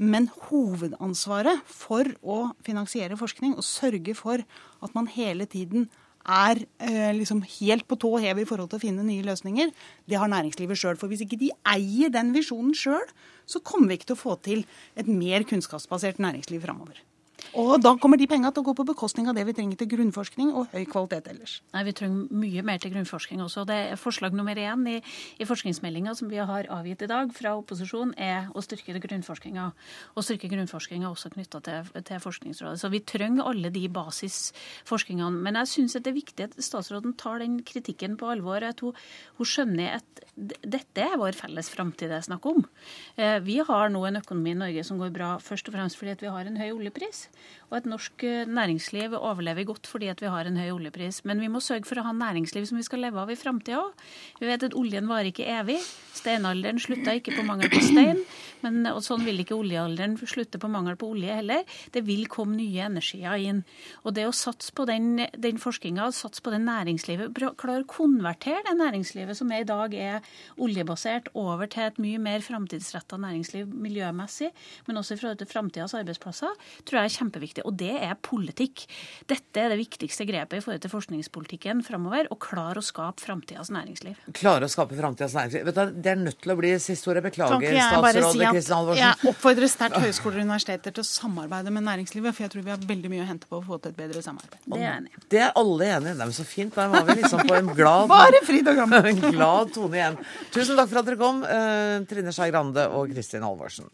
Men 0.00 0.30
hovedansvaret 0.48 1.60
for 1.68 2.08
å 2.24 2.38
finansiere 2.64 3.18
forskning 3.20 3.58
og 3.58 3.66
sørge 3.66 4.14
for 4.16 4.40
at 4.40 4.96
man 4.96 5.10
hele 5.12 5.44
tiden 5.50 5.90
er 6.20 6.62
eh, 6.80 7.12
liksom 7.16 7.42
helt 7.60 7.86
på 7.88 7.98
tå 8.00 8.14
hev 8.20 8.40
i 8.40 8.46
forhold 8.48 8.70
til 8.72 8.80
å 8.80 8.82
finne 8.82 9.04
nye 9.04 9.24
løsninger, 9.24 9.70
det 10.08 10.18
har 10.20 10.28
næringslivet 10.32 10.78
sjøl. 10.78 10.98
For 11.00 11.12
hvis 11.12 11.24
ikke 11.24 11.40
de 11.40 11.52
eier 11.68 12.12
den 12.12 12.32
visjonen 12.36 12.76
sjøl, 12.76 13.04
så 13.48 13.62
kommer 13.64 13.90
vi 13.92 14.00
ikke 14.00 14.12
til 14.12 14.18
å 14.18 14.24
få 14.24 14.36
til 14.44 14.64
et 15.00 15.08
mer 15.08 15.46
kunnskapsbasert 15.48 16.20
næringsliv 16.22 16.64
framover. 16.64 17.00
Og 17.58 17.80
da 17.82 17.92
kommer 17.98 18.18
de 18.20 18.28
pengene 18.30 18.52
til 18.54 18.62
å 18.62 18.66
gå 18.68 18.74
på 18.78 18.86
bekostning 18.86 19.28
av 19.30 19.34
det 19.34 19.42
vi 19.48 19.54
trenger 19.56 19.78
til 19.80 19.88
grunnforskning 19.90 20.52
og 20.54 20.70
høy 20.74 20.84
kvalitet 20.90 21.30
ellers. 21.32 21.56
Nei, 21.74 21.82
Vi 21.88 21.94
trenger 21.98 22.28
mye 22.30 22.62
mer 22.66 22.78
til 22.78 22.92
grunnforskning 22.94 23.42
også. 23.42 23.64
Det 23.66 23.78
er 23.90 23.98
Forslag 24.00 24.36
nummer 24.36 24.54
én 24.54 24.86
i, 24.86 24.98
i 25.40 25.46
forskningsmeldinga 25.48 26.14
som 26.14 26.30
vi 26.30 26.38
har 26.38 26.68
avgitt 26.70 27.02
i 27.02 27.10
dag 27.10 27.32
fra 27.34 27.56
opposisjonen, 27.58 28.14
er 28.16 28.50
å 28.54 28.62
styrke 28.62 28.94
grunnforskninga. 29.02 29.66
Og 30.14 30.26
styrke 30.26 30.50
grunnforskninga 30.52 31.10
også 31.10 31.32
knytta 31.34 31.62
til, 31.66 31.90
til, 32.04 32.20
Forskningsrådet. 32.20 32.80
Så 32.82 32.90
vi 32.92 33.00
trenger 33.00 33.48
alle 33.48 33.70
de 33.72 33.86
basisforskningene. 33.88 35.42
Men 35.42 35.58
jeg 35.62 35.72
syns 35.74 35.98
det 35.98 36.12
er 36.12 36.18
viktig 36.18 36.46
at 36.50 36.58
statsråden 36.62 37.16
tar 37.18 37.40
den 37.42 37.60
kritikken 37.66 38.18
på 38.20 38.30
alvor. 38.30 38.62
At 38.62 38.84
hun, 38.84 38.94
hun 39.40 39.48
skjønner 39.48 39.98
at 39.98 40.24
dette 40.36 41.02
er 41.02 41.18
vår 41.20 41.34
felles 41.38 41.70
framtid 41.72 42.10
det 42.10 42.20
er 42.20 42.26
snakk 42.28 42.46
om. 42.50 42.62
Eh, 43.16 43.38
vi 43.44 43.58
har 43.64 43.90
nå 43.92 44.04
en 44.06 44.20
økonomi 44.20 44.54
i 44.54 44.60
Norge 44.60 44.84
som 44.86 45.00
går 45.00 45.12
bra 45.14 45.34
først 45.42 45.68
og 45.70 45.76
fremst 45.76 45.98
fordi 46.00 46.16
vi 46.20 46.32
har 46.32 46.48
en 46.48 46.58
høy 46.60 46.70
oljepris 46.72 47.26
og 47.70 47.78
at 47.78 47.86
norsk 47.86 48.24
eh, 48.26 48.48
næringsliv 48.50 49.14
overlever 49.14 49.64
godt 49.68 49.86
fordi 49.86 50.10
at 50.10 50.20
vi 50.22 50.30
har 50.30 50.48
en 50.48 50.58
høy 50.58 50.72
oljepris. 50.74 51.22
Men 51.24 51.40
vi 51.40 51.48
må 51.48 51.62
sørge 51.62 51.86
for 51.86 52.00
å 52.00 52.06
ha 52.08 52.14
næringsliv 52.16 52.66
som 52.66 52.80
vi 52.80 52.86
skal 52.86 53.04
leve 53.04 53.22
av 53.22 53.30
i 53.30 53.38
framtida 53.38 53.78
òg. 53.78 54.06
Vi 54.40 54.48
vet 54.50 54.66
at 54.66 54.74
oljen 54.78 55.06
varer 55.10 55.30
ikke 55.30 55.46
evig. 55.46 55.78
Steinalderen 56.18 56.82
slutta 56.82 57.14
ikke 57.14 57.36
på 57.36 57.46
mangel 57.46 57.70
på 57.70 57.82
stein. 57.86 58.24
Men, 58.64 58.82
og 58.90 59.00
sånn 59.06 59.22
vil 59.24 59.40
ikke 59.40 59.56
oljealderen 59.56 60.18
slutte 60.18 60.58
på 60.60 60.68
mangel 60.68 60.98
på 61.00 61.12
olje 61.14 61.36
heller. 61.38 61.62
Det 61.94 62.02
vil 62.04 62.26
komme 62.30 62.58
nye 62.58 62.88
energier 62.90 63.38
inn. 63.40 63.62
Og 64.02 64.16
det 64.18 64.26
å 64.28 64.34
satse 64.34 64.74
på 64.76 64.84
den, 64.90 65.22
den 65.38 65.62
forskninga, 65.62 66.10
satse 66.16 66.42
på 66.44 66.52
det 66.52 66.60
næringslivet, 66.66 67.38
klare 67.60 67.84
å 67.84 67.88
konvertere 67.88 68.64
det 68.66 68.76
næringslivet 68.80 69.38
som 69.38 69.54
i 69.54 69.62
dag 69.68 69.94
er 69.94 70.26
oljebasert, 70.60 71.30
over 71.38 71.70
til 71.70 71.86
et 71.86 72.02
mye 72.02 72.18
mer 72.20 72.42
framtidsretta 72.44 73.16
næringsliv 73.20 73.70
miljømessig, 73.70 74.50
men 74.88 75.00
også 75.00 75.14
i 75.14 75.22
forhold 75.22 75.40
til 75.40 75.50
framtidas 75.50 75.94
arbeidsplasser, 75.96 76.68
tror 76.88 77.04
jeg 77.04 77.16
kjempeviktig. 77.20 77.64
Og 77.68 77.76
det 77.78 77.92
er 78.00 78.16
politikk. 78.24 78.86
Dette 79.30 79.62
er 79.62 79.72
det 79.72 79.78
viktigste 79.80 80.26
grepet 80.28 80.58
i 80.58 80.64
forhold 80.64 80.84
til 80.84 80.92
forskningspolitikken 80.92 81.84
framover. 81.86 82.28
Å 82.32 82.38
klare 82.40 82.80
å 82.80 82.84
skape 82.84 83.22
framtidas 83.22 83.70
næringsliv. 83.74 84.18
Klare 84.36 84.66
å 84.66 84.72
skape 84.72 84.98
framtidas 84.98 85.36
næringsliv. 85.36 85.66
Vet 85.68 85.78
du, 85.78 86.00
det 86.00 86.12
er 86.14 86.20
nødt 86.20 86.40
til 86.42 86.54
å 86.54 86.58
bli 86.58 86.72
siste 86.82 87.12
ordet. 87.12 87.24
Beklager, 87.28 87.76
statsråd 87.76 88.40
Kristin 88.50 88.76
Halvorsen. 88.76 89.02
Jeg 89.04 89.32
oppfordrer 89.32 89.70
sterkt 89.70 90.00
høyskoler 90.00 90.40
og 90.40 90.48
universiteter 90.48 90.96
til 90.96 91.04
å 91.04 91.08
samarbeide 91.08 91.74
med 91.74 91.86
næringslivet, 91.86 92.36
for 92.36 92.46
jeg 92.46 92.54
tror 92.54 92.66
vi 92.66 92.74
har 92.74 92.86
veldig 92.90 93.12
mye 93.12 93.24
å 93.24 93.28
hente 93.28 93.50
på 93.50 93.60
å 93.60 93.64
få 93.64 93.80
til 93.82 93.92
et 93.92 93.98
bedre 93.98 94.24
samarbeid. 94.24 94.64
Det 94.64 94.80
er 94.80 94.88
enig. 94.94 95.24
Det 95.30 95.42
er 95.44 95.52
alle 95.60 95.90
enige 95.96 96.14
i. 96.14 96.20
Det 96.20 96.26
er 96.28 96.34
så 96.40 96.48
fint. 96.48 96.74
Da 96.76 96.88
var 96.92 97.06
vi 97.08 97.18
liksom 97.20 97.44
på 97.48 97.58
en 97.58 97.70
glad, 97.76 98.10
en 99.10 99.22
glad 99.36 99.74
tone 99.76 100.00
igjen. 100.00 100.18
Tusen 100.54 100.80
takk 100.80 100.90
for 100.90 101.02
at 101.02 101.10
dere 101.10 101.20
kom, 101.20 101.44
uh, 101.44 102.00
Trine 102.10 102.34
Skei 102.34 102.50
Grande 102.52 102.88
og 102.96 103.12
Kristin 103.14 103.46
Halvorsen. 103.46 103.88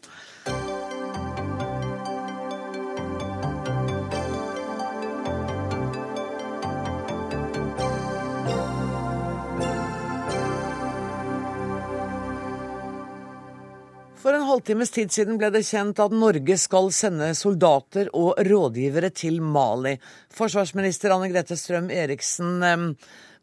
For 14.27 14.35
en 14.35 14.43
halvtimes 14.43 14.89
tid 14.91 15.13
siden 15.15 15.37
ble 15.39 15.47
det 15.55 15.61
kjent 15.63 16.01
at 16.03 16.11
Norge 16.11 16.55
skal 16.59 16.89
sende 16.91 17.29
soldater 17.39 18.09
og 18.11 18.41
rådgivere 18.43 19.07
til 19.15 19.37
Mali. 19.39 19.93
Forsvarsminister 20.35 21.13
Anne 21.15 21.29
Grete 21.31 21.55
Strøm 21.55 21.87
Eriksen, 21.95 22.57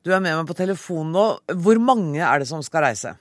du 0.05 0.12
er 0.12 0.20
med 0.20 0.37
meg 0.37 0.51
på 0.51 0.59
telefon 0.59 1.14
nå. 1.14 1.23
Hvor 1.64 1.81
mange 1.81 2.20
er 2.20 2.44
det 2.44 2.51
som 2.53 2.61
skal 2.68 2.85
reise? 2.85 3.14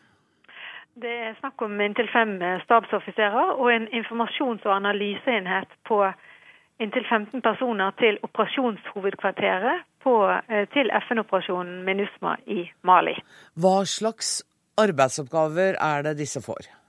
Det 0.99 1.15
er 1.29 1.39
snakk 1.39 1.63
om 1.63 1.79
inntil 1.87 2.11
fem 2.11 2.35
stabsoffiserer 2.65 3.55
og 3.55 3.71
en 3.71 3.87
informasjons- 3.95 4.67
og 4.67 4.75
analyseenhet 4.81 5.71
på 5.87 6.03
inntil 6.83 7.07
15 7.07 7.39
personer 7.47 7.95
til 8.03 8.19
operasjonshovedkvarteret 8.27 9.87
på, 10.03 10.19
eh, 10.51 10.67
til 10.75 10.91
FN-operasjonen 10.99 11.79
MINUSMA 11.87 12.35
i 12.43 12.67
Mali. 12.83 13.15
Hva 13.55 13.77
slags 13.87 14.41
arbeidsoppgaver 14.75 15.79
er 15.79 16.09
det 16.11 16.17
disse 16.19 16.43
får? 16.43 16.82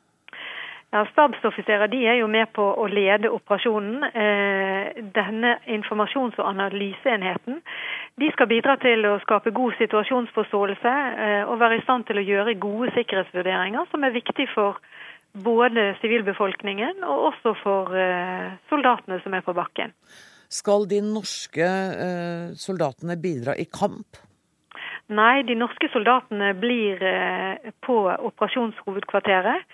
Ja, 0.95 1.01
Stabsoffiserer 1.11 1.89
de 1.91 2.05
er 2.07 2.21
jo 2.21 2.29
med 2.31 2.53
på 2.55 2.63
å 2.63 2.85
lede 2.87 3.33
operasjonen. 3.35 4.05
Eh, 4.15 5.01
denne 5.17 5.57
informasjons- 5.75 6.39
og 6.39 6.47
analyseenheten 6.53 7.57
de 8.23 8.29
skal 8.31 8.47
bidra 8.47 8.77
til 8.79 9.03
å 9.11 9.17
skape 9.25 9.51
god 9.57 9.75
situasjonsforståelse 9.81 10.93
eh, 11.25 11.51
og 11.51 11.59
være 11.59 11.81
i 11.81 11.83
stand 11.83 12.07
til 12.07 12.23
å 12.23 12.25
gjøre 12.29 12.55
gode 12.63 12.93
sikkerhetsvurderinger, 12.95 13.91
som 13.91 14.07
er 14.07 14.15
viktig 14.15 14.47
for 14.53 14.79
både 15.35 15.89
sivilbefolkningen 15.99 17.03
og 17.03 17.27
også 17.33 17.57
for 17.65 17.99
eh, 17.99 18.55
soldatene 18.71 19.19
som 19.27 19.35
er 19.35 19.43
på 19.43 19.57
bakken. 19.59 19.91
Skal 20.47 20.87
de 20.87 21.03
norske 21.03 21.67
soldatene 22.55 23.19
bidra 23.19 23.59
i 23.59 23.67
kamp? 23.67 24.23
Nei, 25.11 25.43
de 25.43 25.59
norske 25.59 25.91
soldatene 25.91 26.55
blir 26.55 27.03
på 27.83 27.97
operasjonshovedkvarteret. 28.31 29.67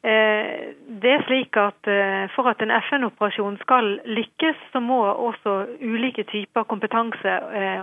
Eh, 0.00 0.70
det 1.02 1.10
er 1.12 1.24
slik 1.28 1.56
at 1.60 1.88
eh, 1.92 2.24
For 2.32 2.48
at 2.48 2.62
en 2.64 2.72
FN-operasjon 2.72 3.58
skal 3.60 3.98
lykkes, 4.08 4.62
så 4.72 4.80
må 4.80 5.02
også 5.04 5.56
ulike 5.84 6.24
typer 6.30 6.64
kompetanse 6.64 7.34
eh, 7.60 7.82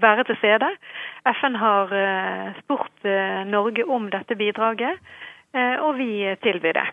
være 0.00 0.24
til 0.24 0.38
stede. 0.40 0.70
FN 1.36 1.58
har 1.60 1.92
spurt 2.62 3.04
Norge 3.50 3.84
om 3.84 4.08
dette 4.10 4.36
bidraget, 4.38 4.98
og 5.84 5.98
vi 5.98 6.24
tilbyr 6.42 6.74
det. 6.78 6.84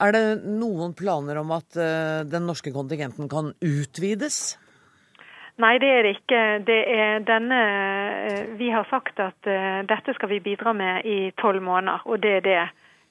Er 0.00 0.14
det 0.14 0.22
noen 0.46 0.94
planer 0.98 1.38
om 1.42 1.50
at 1.54 1.76
den 2.30 2.46
norske 2.46 2.72
kontingenten 2.74 3.28
kan 3.30 3.52
utvides? 3.62 4.56
Nei, 5.62 5.76
det 5.82 5.90
er 5.90 6.06
det 6.06 6.14
ikke. 6.16 6.42
Det 6.66 6.80
er 6.94 7.26
denne 7.26 7.60
Vi 8.58 8.70
har 8.70 8.86
sagt 8.90 9.20
at 9.20 9.50
dette 9.90 10.14
skal 10.14 10.30
vi 10.30 10.42
bidra 10.42 10.72
med 10.72 11.06
i 11.06 11.18
tolv 11.42 11.62
måneder, 11.62 12.06
og 12.06 12.22
det 12.22 12.38
er 12.38 12.46
det 12.46 12.62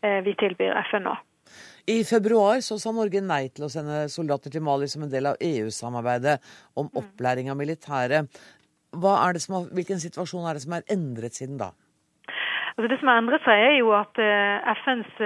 vi 0.01 0.33
tilbyr 0.39 0.77
FN 0.89 1.05
nå. 1.09 1.17
I 1.89 2.03
februar 2.05 2.61
så 2.61 2.77
sa 2.79 2.93
Norge 2.93 3.21
nei 3.25 3.47
til 3.49 3.65
å 3.65 3.71
sende 3.73 4.05
soldater 4.13 4.53
til 4.53 4.63
Mali 4.63 4.87
som 4.89 5.05
en 5.05 5.11
del 5.11 5.31
av 5.31 5.39
EU-samarbeidet 5.41 6.37
om 6.77 6.87
mm. 6.87 6.97
opplæring 7.01 7.49
av 7.51 7.57
militære. 7.59 8.25
Har, 9.01 9.39
hvilken 9.73 10.01
situasjon 10.03 10.45
er 10.47 10.57
det 10.57 10.65
som 10.65 10.75
er 10.77 10.85
endret 10.93 11.37
siden 11.37 11.57
da? 11.61 11.71
Altså 12.75 12.87
det 12.87 12.99
som 13.01 13.09
har 13.11 13.19
endret 13.19 13.43
seg, 13.45 13.61
er 13.61 13.73
jo 13.79 13.91
at 13.95 14.19
FNs 14.81 15.17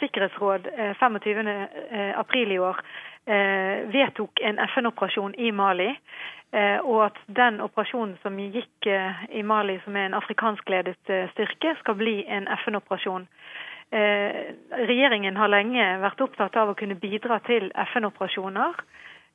sikkerhetsråd 0.00 0.68
25. 1.00 1.48
april 2.20 2.52
i 2.52 2.58
år 2.60 2.82
vedtok 3.92 4.42
en 4.44 4.60
FN-operasjon 4.66 5.34
i 5.40 5.52
Mali. 5.52 5.88
Og 6.84 7.00
at 7.06 7.16
den 7.36 7.58
operasjonen 7.64 8.14
som 8.22 8.36
gikk 8.40 8.88
i 8.88 9.42
Mali, 9.44 9.78
som 9.84 9.96
er 9.96 10.08
en 10.08 10.16
afrikanskledet 10.20 10.96
styrke, 11.34 11.74
skal 11.80 11.98
bli 11.98 12.20
en 12.28 12.48
FN-operasjon. 12.60 13.26
Regjeringen 13.90 15.36
har 15.40 15.48
lenge 15.48 15.84
vært 16.02 16.20
opptatt 16.20 16.56
av 16.60 16.72
å 16.72 16.76
kunne 16.76 16.98
bidra 17.00 17.38
til 17.46 17.70
FN-operasjoner. 17.88 18.82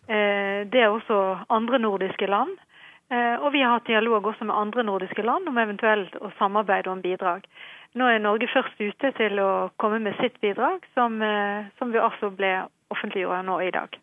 Det 0.05 0.81
er 0.81 0.91
også 0.91 1.17
andre 1.49 1.79
nordiske 1.81 2.27
land. 2.29 2.53
Eh, 3.13 3.35
og 3.43 3.51
vi 3.53 3.61
har 3.61 3.75
hatt 3.75 3.89
dialog 3.89 4.25
også 4.31 4.47
med 4.47 4.55
andre 4.55 4.83
nordiske 4.87 5.25
land 5.25 5.49
om 5.49 5.59
eventuelt 5.61 6.15
å 6.23 6.31
samarbeide 6.39 6.91
om 6.91 7.01
bidrag. 7.03 7.45
Nå 7.99 8.07
er 8.09 8.23
Norge 8.23 8.47
først 8.49 8.79
ute 8.79 9.11
til 9.19 9.41
å 9.43 9.69
komme 9.81 9.99
med 10.01 10.15
sitt 10.21 10.39
bidrag, 10.41 10.85
som, 10.95 11.21
eh, 11.21 11.67
som 11.77 11.91
vi 11.91 12.01
altså 12.01 12.31
ble 12.33 12.53
offentliggjort 12.93 13.45
nå 13.45 13.59
i 13.61 13.71
dag. 13.75 13.99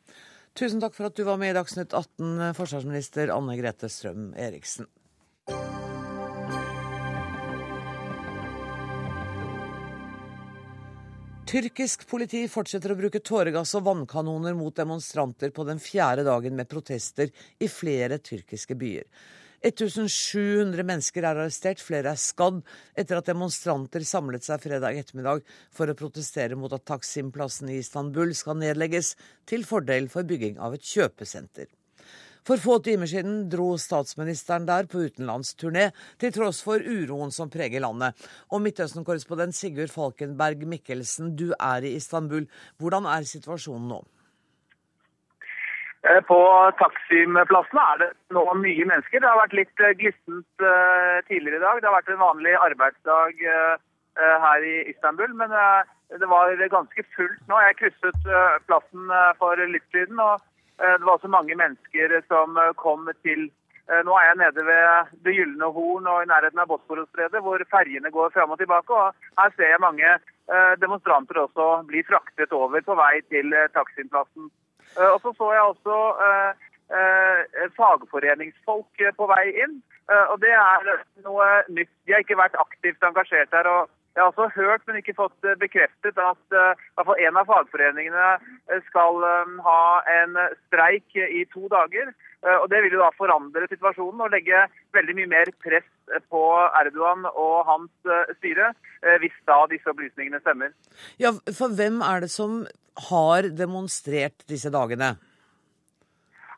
Tusen 0.54 0.82
takk 0.82 0.94
for 0.94 1.06
at 1.06 1.16
du 1.16 1.24
var 1.24 1.38
med 1.38 1.50
i 1.50 1.58
Dagsnytt 1.58 1.94
18, 1.94 2.54
forsvarsminister 2.54 3.30
Anne 3.34 3.56
Grete 3.58 3.88
Strøm 3.88 4.34
Eriksen. 4.36 4.86
Tyrkisk 11.50 12.04
politi 12.06 12.44
fortsetter 12.46 12.92
å 12.92 12.94
bruke 12.94 13.18
tåregass 13.26 13.72
og 13.74 13.82
vannkanoner 13.88 14.54
mot 14.54 14.76
demonstranter 14.76 15.50
på 15.50 15.64
den 15.66 15.80
fjerde 15.82 16.22
dagen 16.22 16.54
med 16.54 16.68
protester 16.70 17.32
i 17.58 17.66
flere 17.66 18.20
tyrkiske 18.22 18.76
byer. 18.78 19.08
1700 19.66 20.86
mennesker 20.86 21.26
er 21.26 21.40
arrestert, 21.40 21.82
flere 21.82 22.12
er 22.14 22.22
skadd 22.22 22.62
etter 22.94 23.18
at 23.18 23.32
demonstranter 23.32 24.06
samlet 24.06 24.46
seg 24.46 24.62
fredag 24.62 25.02
ettermiddag 25.02 25.42
for 25.74 25.90
å 25.90 25.98
protestere 25.98 26.54
mot 26.54 26.70
at 26.70 26.86
Taksim-plassen 26.86 27.74
i 27.74 27.80
Istanbul 27.82 28.30
skal 28.38 28.60
nedlegges 28.62 29.16
til 29.50 29.66
fordel 29.66 30.06
for 30.12 30.22
bygging 30.30 30.62
av 30.62 30.78
et 30.78 30.86
kjøpesenter. 30.86 31.66
For 32.46 32.60
få 32.60 32.78
timer 32.84 33.10
siden 33.10 33.42
dro 33.52 33.72
statsministeren 33.80 34.68
der 34.68 34.88
på 34.90 35.04
utenlandsturné, 35.08 35.90
til 36.20 36.32
tross 36.34 36.62
for 36.64 36.80
uroen 36.80 37.34
som 37.34 37.50
preger 37.52 37.84
landet. 37.84 38.16
Og 38.52 38.62
Midtøsten-korrespondent 38.64 39.56
Sigurd 39.56 39.92
Falkenberg 39.92 40.64
Mikkelsen, 40.68 41.34
du 41.36 41.50
er 41.58 41.84
i 41.84 41.96
Istanbul. 41.98 42.48
Hvordan 42.80 43.08
er 43.10 43.28
situasjonen 43.28 43.92
nå? 43.92 44.00
Eh, 46.08 46.20
på 46.24 46.38
Taksim-plassen 46.80 47.80
er 47.82 47.98
det 48.00 48.10
nå 48.32 48.46
mye 48.56 48.86
mennesker. 48.88 49.20
Det 49.20 49.28
har 49.28 49.40
vært 49.42 49.56
litt 49.58 49.82
eh, 49.84 49.96
glissent 50.00 50.64
eh, 50.64 51.18
tidligere 51.28 51.60
i 51.60 51.64
dag. 51.64 51.80
Det 51.80 51.90
har 51.90 51.98
vært 51.98 52.12
en 52.14 52.24
vanlig 52.24 52.56
arbeidsdag 52.56 53.46
her 54.20 54.64
i 54.66 54.74
Istanbul, 54.90 55.30
men 55.38 55.52
det 56.20 56.26
var 56.28 56.50
ganske 56.68 57.02
fullt 57.14 57.44
nå. 57.48 57.60
Jeg 57.62 57.76
krysset 57.78 58.26
plassen 58.66 59.12
for 59.38 59.62
litt 59.70 59.86
siden. 59.94 60.18
og 60.20 60.42
det 60.80 61.04
var 61.06 61.16
også 61.16 61.28
mange 61.28 61.56
mennesker 61.56 62.14
som 62.28 62.56
eh, 62.56 62.72
kom 62.76 63.08
til 63.26 63.46
eh, 63.90 64.02
Nå 64.06 64.16
er 64.16 64.30
jeg 64.30 64.40
nede 64.42 64.64
ved 64.66 65.12
Det 65.24 65.34
gylne 65.36 65.72
horn 65.76 66.08
og 66.12 66.22
i 66.22 66.30
nærheten 66.30 66.62
av 66.62 66.70
Bosporosstredet, 66.70 67.42
hvor 67.44 67.62
ferjene 67.70 68.12
går 68.14 68.32
fram 68.36 68.54
og 68.54 68.58
tilbake. 68.58 68.92
og 68.92 69.14
Her 69.38 69.52
ser 69.56 69.74
jeg 69.74 69.86
mange 69.86 70.18
demonstranter 70.82 71.38
også 71.38 71.64
bli 71.86 72.00
fraktet 72.02 72.52
over 72.52 72.80
på 72.82 72.94
vei 72.98 73.20
til 73.30 73.52
Taksimplassen. 73.70 74.48
Og 74.98 75.18
så 75.22 75.30
så 75.38 75.52
jeg 75.52 75.62
også 75.62 75.98
fagforeningsfolk 77.76 79.04
på 79.18 79.28
vei 79.30 79.44
inn. 79.62 79.76
Og 80.32 80.40
det 80.42 80.50
er 80.50 80.90
noe 81.22 81.46
nytt. 81.68 81.92
De 82.02 82.16
har 82.16 82.24
ikke 82.26 82.40
vært 82.40 82.58
aktivt 82.58 83.06
engasjert 83.06 83.54
her. 83.54 83.70
og 83.70 83.86
jeg 84.20 84.26
har 84.26 84.34
også 84.36 84.52
hørt, 84.60 84.82
men 84.86 84.98
ikke 85.00 85.16
fått 85.16 85.46
eh, 85.48 85.56
bekreftet, 85.56 86.18
at 86.20 86.56
uh, 86.56 87.12
en 87.24 87.38
av 87.40 87.46
fagforeningene 87.48 88.26
eh, 88.36 88.82
skal 88.90 89.22
ha 89.64 89.84
en 90.12 90.36
streik 90.66 91.16
i 91.16 91.46
to 91.54 91.70
dager. 91.72 92.12
Og 92.40 92.70
Det 92.72 92.78
vil 92.80 92.94
jo 92.94 93.02
da 93.02 93.10
forandre 93.12 93.66
situasjonen 93.68 94.22
og 94.24 94.30
legge 94.32 94.62
veldig 94.96 95.14
mye 95.18 95.28
mer 95.28 95.50
press 95.60 95.88
på 96.32 96.40
Erdogan 96.80 97.26
og 97.28 97.66
hans 97.68 98.12
styre, 98.38 98.70
hvis 99.20 99.34
da 99.44 99.58
disse 99.68 99.92
opplysningene 99.92 100.40
stemmer. 100.40 100.72
Ja, 101.20 101.34
For 101.52 101.68
hvem 101.76 102.00
er 102.00 102.24
det 102.24 102.30
som 102.32 102.62
har 103.10 103.50
demonstrert 103.52 104.40
disse 104.48 104.72
dagene? 104.72 105.10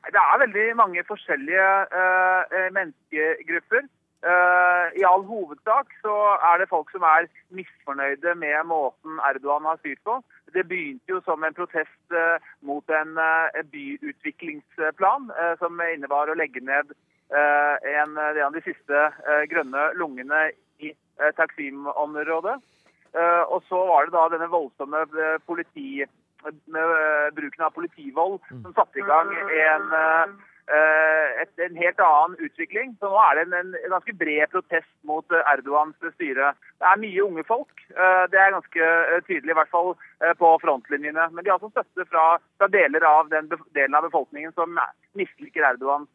Det 0.07 0.23
er 0.23 0.43
veldig 0.45 0.69
mange 0.79 1.03
forskjellige 1.11 1.67
menneskegrupper. 2.79 3.91
Uh, 4.23 4.87
I 4.95 5.03
all 5.03 5.25
hovedsak 5.27 5.89
så 5.99 6.15
er 6.49 6.61
det 6.61 6.69
folk 6.71 6.91
som 6.95 7.03
er 7.03 7.27
misfornøyde 7.51 8.35
med 8.39 8.69
måten 8.71 9.19
Erdogan 9.27 9.67
har 9.67 9.81
styrt 9.81 9.99
på. 10.07 10.21
Det 10.55 10.63
begynte 10.71 11.11
jo 11.11 11.19
som 11.27 11.43
en 11.43 11.57
protest 11.57 12.15
uh, 12.15 12.39
mot 12.63 12.93
en 13.01 13.19
uh, 13.19 13.63
byutviklingsplan 13.73 15.27
som 15.59 15.83
innebar 15.89 16.31
å 16.31 16.39
legge 16.39 16.63
ned 16.63 16.95
en, 17.33 18.19
av 18.21 18.53
de 18.53 18.61
siste 18.61 18.99
grønne 19.49 19.87
lungene 19.97 20.51
i 20.85 20.91
Taksim-området. 21.39 22.59
og 23.49 23.63
så 23.71 23.79
var 23.89 24.05
det 24.05 24.13
da 24.13 24.27
denne 24.35 24.51
voldsomme 24.53 25.01
politi, 25.49 26.05
bruken 26.45 27.65
av 27.65 27.73
politivold 27.73 28.37
som 28.51 28.75
satte 28.77 29.01
i 29.01 29.07
gang 29.09 29.33
en 29.33 29.97
Eh, 29.97 30.52
et, 30.71 31.51
en 31.59 31.77
helt 31.77 32.01
annen 32.01 32.37
utvikling. 32.39 32.95
Så 33.01 33.11
nå 33.11 33.19
er 33.19 33.39
det 33.39 33.45
en, 33.49 33.75
en, 33.75 33.91
ganske 33.91 34.15
bred 34.19 34.51
protest 34.53 34.91
mot 35.09 35.35
eh, 35.35 35.51
Erdogans 35.53 35.97
styre. 36.15 36.53
Det 36.79 36.89
er 36.89 37.01
mye 37.03 37.25
unge 37.25 37.45
folk. 37.49 37.83
Eh, 37.91 38.25
det 38.33 38.39
er 38.39 38.55
ganske 38.55 38.91
tydelig, 39.27 39.53
i 39.53 39.59
hvert 39.59 39.73
fall 39.73 39.95
på 40.39 40.53
frontlinjene. 40.63 41.29
Men 41.35 41.45
de 41.45 41.51
har 41.51 41.59
også 41.59 41.73
støtte 41.75 42.07
fra, 42.11 42.27
fra 42.61 42.71
deler 42.71 43.05
av 43.09 43.31
den 43.33 43.51
delen 43.75 43.99
av 43.99 44.07
befolkningen 44.07 44.55
som 44.55 44.79
misliker 45.19 45.67
Erdogans 45.73 46.09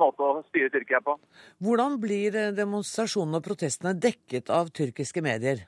måte 0.00 0.24
å 0.24 0.40
styre 0.48 0.72
Tyrkia 0.72 1.02
på. 1.04 1.18
Hvordan 1.62 1.98
blir 2.02 2.38
demonstrasjonene 2.56 3.38
og 3.38 3.46
protestene 3.46 3.92
dekket 3.94 4.50
av 4.50 4.72
tyrkiske 4.74 5.22
medier? 5.22 5.66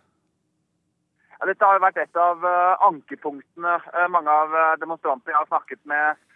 Ja, 1.37 1.47
dette 1.51 1.69
har 1.69 1.83
vært 1.83 2.01
et 2.01 2.19
av 2.19 2.43
ankepunktene 2.89 3.77
mange 4.11 4.33
av 4.33 4.57
demonstrantene 4.81 5.35
jeg 5.35 5.43
har 5.43 5.51
snakket 5.53 5.83
med 5.91 6.25
Eh, 6.25 6.34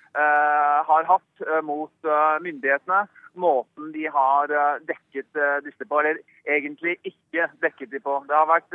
har 0.89 1.05
hatt 1.09 1.47
eh, 1.47 1.63
mot 1.63 1.93
eh, 2.05 2.37
myndighetene. 2.45 3.07
Måten 3.39 3.93
de 3.95 4.07
har 4.11 4.51
dekket 4.89 5.39
disse 5.63 5.85
på, 5.87 6.01
eller 6.01 6.17
egentlig 6.49 6.97
ikke 7.07 7.45
dekket 7.63 7.93
de 7.93 8.01
på. 8.03 8.17
Det 8.27 8.35
har 8.35 8.49
vært 8.51 8.75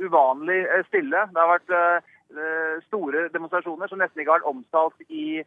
uvanlig 0.00 0.62
stille. 0.86 1.26
Det 1.28 1.42
har 1.42 1.50
vært 1.50 2.86
store 2.86 3.26
demonstrasjoner 3.34 3.90
som 3.90 4.00
nesten 4.00 4.22
ikke 4.22 4.32
har 4.32 4.40
vært 4.40 4.48
omtalt 4.54 5.12
i 5.12 5.42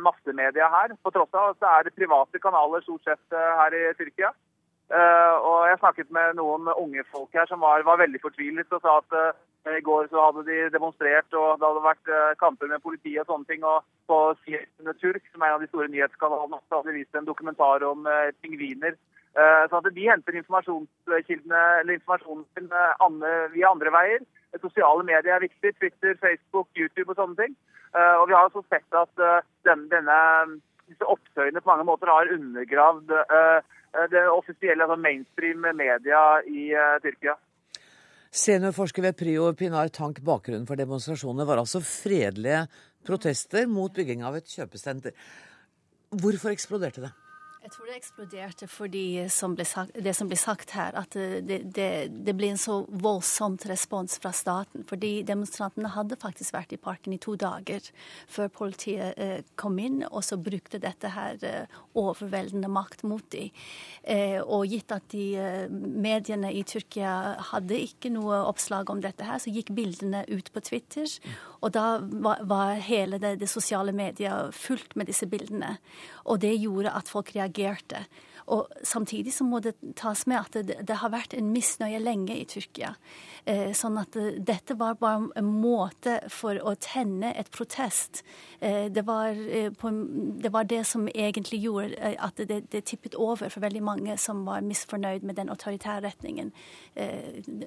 massemedia 0.00 0.70
her. 0.72 0.96
På 1.04 1.12
tross 1.12 1.36
av 1.36 1.50
at 1.50 1.60
det 1.60 1.74
er 1.74 1.98
private 1.98 2.40
kanaler 2.40 2.86
stort 2.86 3.04
sett 3.04 3.36
her 3.36 3.76
i 3.76 3.84
Tyrkia. 4.00 4.32
Og 4.92 5.68
Jeg 5.70 5.78
snakket 5.80 6.10
med 6.12 6.36
noen 6.36 6.68
unge 6.76 7.04
folk 7.08 7.32
her 7.32 7.46
som 7.48 7.62
var, 7.64 7.84
var 7.86 8.00
veldig 8.02 8.20
fortvilet 8.20 8.74
og 8.76 8.82
sa 8.84 8.98
at 9.00 9.38
i 9.70 9.80
går 9.80 10.08
så 10.10 10.24
hadde 10.24 10.42
de 10.48 10.56
demonstrert, 10.74 11.34
og 11.38 11.60
det 11.60 11.68
hadde 11.68 11.84
vært 11.84 12.10
uh, 12.10 12.34
kamper 12.40 12.66
med 12.66 12.82
politiet 12.82 13.22
og 13.22 13.28
sånne 13.30 13.46
ting. 13.46 13.62
Og 13.62 13.84
på 14.10 14.18
CNN 14.42 14.98
Turk, 14.98 15.22
som 15.30 15.42
er 15.42 15.52
en 15.52 15.58
av 15.58 15.62
de 15.62 15.70
store 15.70 15.90
nyhetskanalene, 15.92 16.58
så 16.66 16.80
hadde 16.80 16.90
de 16.90 16.98
vist 16.98 17.18
en 17.18 17.28
dokumentar 17.28 17.84
om 17.86 18.08
pingviner. 18.42 18.96
Så 19.32 19.78
at 19.78 19.86
de 19.96 20.08
henter 20.10 20.36
informasjonskildene, 20.36 21.60
eller 21.80 21.94
informasjonen 21.96 22.66
via 23.54 23.70
andre 23.70 23.92
veier. 23.94 24.26
Sosiale 24.60 25.06
medier 25.08 25.38
er 25.38 25.46
viktig. 25.46 25.72
Twitter, 25.78 26.18
Facebook, 26.20 26.68
YouTube 26.76 27.14
og 27.14 27.16
sånne 27.16 27.38
ting. 27.38 27.54
Og 27.94 28.26
vi 28.28 28.36
har 28.36 28.50
også 28.50 28.60
sett 28.66 28.98
at 28.98 29.22
denne, 29.64 29.88
denne, 29.94 30.18
disse 30.90 31.08
opptøyene 31.08 31.62
på 31.62 31.72
mange 31.72 31.88
måter 31.88 32.12
har 32.12 32.34
undergravd 32.34 33.14
det 34.12 34.22
offisielle, 34.32 34.84
altså 34.84 34.96
mainstream 34.96 35.66
media 35.76 36.20
i 36.48 36.70
Tyrkia. 37.04 37.36
Seniorforsker 38.32 39.04
ved 39.04 39.16
PRIO 39.20 39.50
Pinar 39.52 39.90
Tank, 39.92 40.22
bakgrunnen 40.24 40.64
for 40.68 40.80
demonstrasjonene 40.80 41.44
var 41.44 41.60
altså 41.60 41.82
fredelige 41.84 42.62
protester 43.04 43.66
mot 43.68 43.92
bygging 43.92 44.22
av 44.24 44.38
et 44.38 44.48
kjøpesenter. 44.48 45.12
Hvorfor 46.22 46.54
eksploderte 46.54 47.04
det? 47.04 47.12
Jeg 47.62 47.70
tror 47.76 47.86
det 47.86 47.94
eksploderte 47.94 48.66
fordi 48.66 49.04
som 49.30 49.52
sagt, 49.62 49.94
det 49.94 50.16
som 50.18 50.26
ble 50.26 50.34
sagt 50.40 50.72
her, 50.74 50.96
at 50.98 51.14
det, 51.14 51.60
det, 51.70 51.90
det, 52.10 52.34
ble 52.34 52.48
en 52.50 52.58
så 52.58 52.80
voldsomt 52.90 53.62
respons 53.70 54.16
fra 54.18 54.32
staten. 54.34 54.82
Fordi 54.88 55.12
demonstrantene 55.22 55.92
hadde 55.94 56.18
faktisk 56.18 56.56
vært 56.56 56.74
i 56.74 56.80
parken 56.82 57.14
i 57.14 57.20
to 57.22 57.36
dager 57.38 57.86
før 58.26 58.50
politiet 58.50 59.14
eh, 59.14 59.46
kom 59.54 59.78
inn, 59.78 60.02
og 60.08 60.24
så 60.26 60.40
brukte 60.42 60.82
dette 60.82 61.12
her 61.14 61.38
eh, 61.46 61.78
overveldende 61.94 62.70
makt 62.72 63.06
mot 63.06 63.28
dem. 63.30 63.54
Eh, 64.02 64.40
og 64.42 64.66
gitt 64.66 64.90
at 64.90 65.06
de 65.14 65.28
mediene 65.70 66.50
i 66.50 66.64
Tyrkia 66.66 67.14
hadde 67.52 67.78
ikke 67.78 68.10
noe 68.10 68.42
oppslag 68.48 68.90
om 68.90 69.06
dette 69.06 69.28
her, 69.28 69.38
så 69.38 69.54
gikk 69.54 69.70
bildene 69.78 70.26
ut 70.34 70.50
på 70.50 70.66
Twitter. 70.66 71.06
Og 71.62 71.72
da 71.74 71.86
var, 72.02 72.42
var 72.48 72.74
hele 72.82 73.20
det, 73.22 73.36
det 73.40 73.50
sosiale 73.50 73.94
mediet 73.94 74.54
fullt 74.56 74.96
med 74.98 75.06
disse 75.10 75.28
bildene. 75.30 75.76
Og 76.26 76.42
det 76.42 76.56
gjorde 76.58 76.94
at 76.98 77.10
folk 77.10 77.34
reagerte. 77.36 78.04
Og 78.50 78.66
Samtidig 78.82 79.34
så 79.34 79.46
må 79.46 79.60
det 79.62 79.76
tas 79.96 80.26
med 80.26 80.40
at 80.40 80.58
det, 80.66 80.80
det 80.88 80.98
har 80.98 81.12
vært 81.14 81.36
en 81.38 81.52
misnøye 81.54 82.00
lenge 82.02 82.34
i 82.34 82.46
Tyrkia. 82.50 82.96
Eh, 83.42 83.72
sånn 83.74 83.96
at 83.98 84.14
eh, 84.14 84.36
dette 84.38 84.76
var 84.78 85.00
bare 85.00 85.24
en 85.34 85.48
måte 85.58 86.20
for 86.30 86.54
å 86.62 86.76
tenne 86.78 87.32
et 87.34 87.48
protest. 87.50 88.20
Eh, 88.62 88.86
det 88.86 89.02
var, 89.08 89.34
på, 89.80 89.90
det, 90.38 90.52
var 90.54 90.68
det 90.70 90.84
som 90.86 91.08
egentlig 91.10 91.58
gjorde 91.64 92.12
at 92.22 92.38
det, 92.38 92.60
det, 92.70 92.84
tippet 92.86 93.16
over 93.18 93.50
for 93.50 93.64
veldig 93.64 93.82
mange 93.82 94.14
som 94.22 94.44
var 94.46 94.62
misfornøyd 94.62 95.26
med 95.26 95.40
den 95.40 95.50
autoritære 95.50 96.04
retningen 96.06 96.52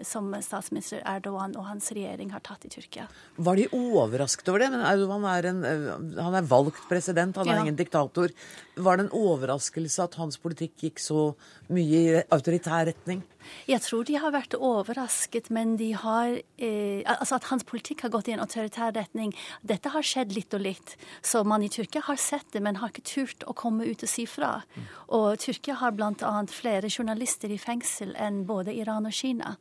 som 0.06 0.30
statsminister 0.44 1.02
Erdogan 1.08 1.56
og 1.58 1.66
hans 1.68 1.90
regjering 1.96 2.32
har 2.32 2.44
tatt 2.46 2.68
i 2.68 2.72
Tyrkia. 2.72 3.08
Var 3.36 3.60
de 3.60 3.66
overrasket 3.74 4.52
over 4.52 4.62
det? 4.62 4.70
Men 4.72 4.86
Erdogan 4.86 5.26
er, 5.28 5.50
en, 5.50 5.62
han 6.20 6.38
er 6.38 6.48
valgt 6.48 6.84
president, 6.90 7.40
han 7.42 7.50
er 7.50 7.60
ja. 7.60 7.66
ingen 7.66 7.80
diktator. 7.80 8.32
Var 8.76 8.98
det 8.98 9.08
en 9.08 9.16
overraskelse 9.18 10.08
at 10.08 10.20
hans 10.22 10.38
politikk 10.42 10.88
gikk 10.88 11.02
så 11.04 11.32
mye 11.74 12.04
i 12.06 12.20
autoritær 12.30 12.86
retning? 12.92 13.26
Jeg 13.70 13.82
tror 13.86 14.06
de 14.08 14.18
har 14.22 14.34
vært 14.34 14.56
overrasket, 14.58 15.50
men 15.54 15.65
de 15.80 15.92
har 15.98 16.38
eh, 16.62 17.02
Altså 17.06 17.38
at 17.38 17.48
hans 17.50 17.66
politikk 17.68 18.06
har 18.06 18.12
gått 18.14 18.30
i 18.30 18.36
en 18.36 18.44
autoritær 18.44 18.94
retning. 18.96 19.34
Dette 19.66 19.92
har 19.94 20.06
skjedd 20.06 20.34
litt 20.36 20.54
og 20.54 20.64
litt. 20.64 20.96
Så 21.26 21.44
man 21.48 21.64
i 21.66 21.70
Tyrkia 21.72 22.04
har 22.08 22.20
sett 22.22 22.48
det, 22.54 22.62
men 22.64 22.80
har 22.82 22.94
ikke 22.94 23.06
turt 23.10 23.46
å 23.50 23.56
komme 23.58 23.88
ut 23.88 24.06
og 24.06 24.12
si 24.12 24.26
fra. 24.30 24.60
Og 25.16 25.40
Tyrkia 25.42 25.78
har 25.82 25.96
bl.a. 25.96 26.34
flere 26.52 26.90
journalister 26.92 27.52
i 27.52 27.60
fengsel 27.62 28.16
enn 28.22 28.44
både 28.50 28.74
Iran 28.76 29.10
og 29.10 29.16
Kina. 29.16 29.56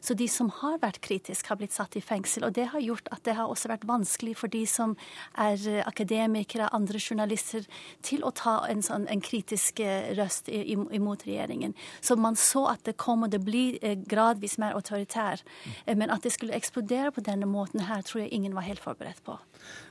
Så 0.00 0.14
de 0.14 0.28
som 0.30 0.50
har 0.60 0.78
vært 0.82 1.00
kritiske, 1.04 1.48
har 1.50 1.58
blitt 1.60 1.74
satt 1.74 1.96
i 1.98 2.04
fengsel. 2.04 2.46
Og 2.46 2.54
det 2.54 2.68
har 2.72 2.82
gjort 2.82 3.10
at 3.14 3.24
det 3.26 3.34
har 3.38 3.50
også 3.50 3.72
vært 3.72 3.86
vanskelig 3.88 4.36
for 4.38 4.52
de 4.52 4.64
som 4.68 4.94
er 5.38 5.58
akademikere, 5.88 6.70
andre 6.74 7.00
journalister, 7.02 7.66
til 8.02 8.24
å 8.26 8.32
ta 8.34 8.60
en, 8.70 8.82
sånn, 8.84 9.08
en 9.10 9.22
kritisk 9.24 9.82
eh, 9.82 10.12
røst 10.18 10.48
imot 10.48 11.26
regjeringen. 11.26 11.74
Så 12.00 12.16
man 12.16 12.38
så 12.38 12.66
at 12.72 12.84
det 12.86 12.98
kom 13.00 13.26
og 13.26 13.32
det 13.34 13.42
blir 13.44 13.78
eh, 13.82 13.98
gradvis 14.08 14.58
mer 14.58 14.76
autoritær. 14.78 15.42
Eh, 15.84 15.96
men 15.96 16.12
at 16.14 16.24
det 16.26 16.32
skulle 16.34 16.56
eksplodere 16.56 17.12
på 17.14 17.24
denne 17.24 17.48
måten 17.50 17.84
her, 17.88 18.02
tror 18.06 18.24
jeg 18.24 18.32
ingen 18.36 18.56
var 18.56 18.66
helt 18.66 18.82
forberedt 18.82 19.22
på. 19.26 19.38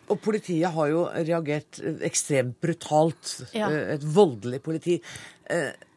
Og 0.07 0.21
politiet 0.23 0.71
har 0.75 0.91
jo 0.91 1.05
reagert 1.11 1.81
eh, 1.83 2.01
ekstremt 2.07 2.59
brutalt. 2.63 3.37
Ja. 3.57 3.69
Et 3.97 4.03
voldelig 4.03 4.61
politi. 4.65 4.99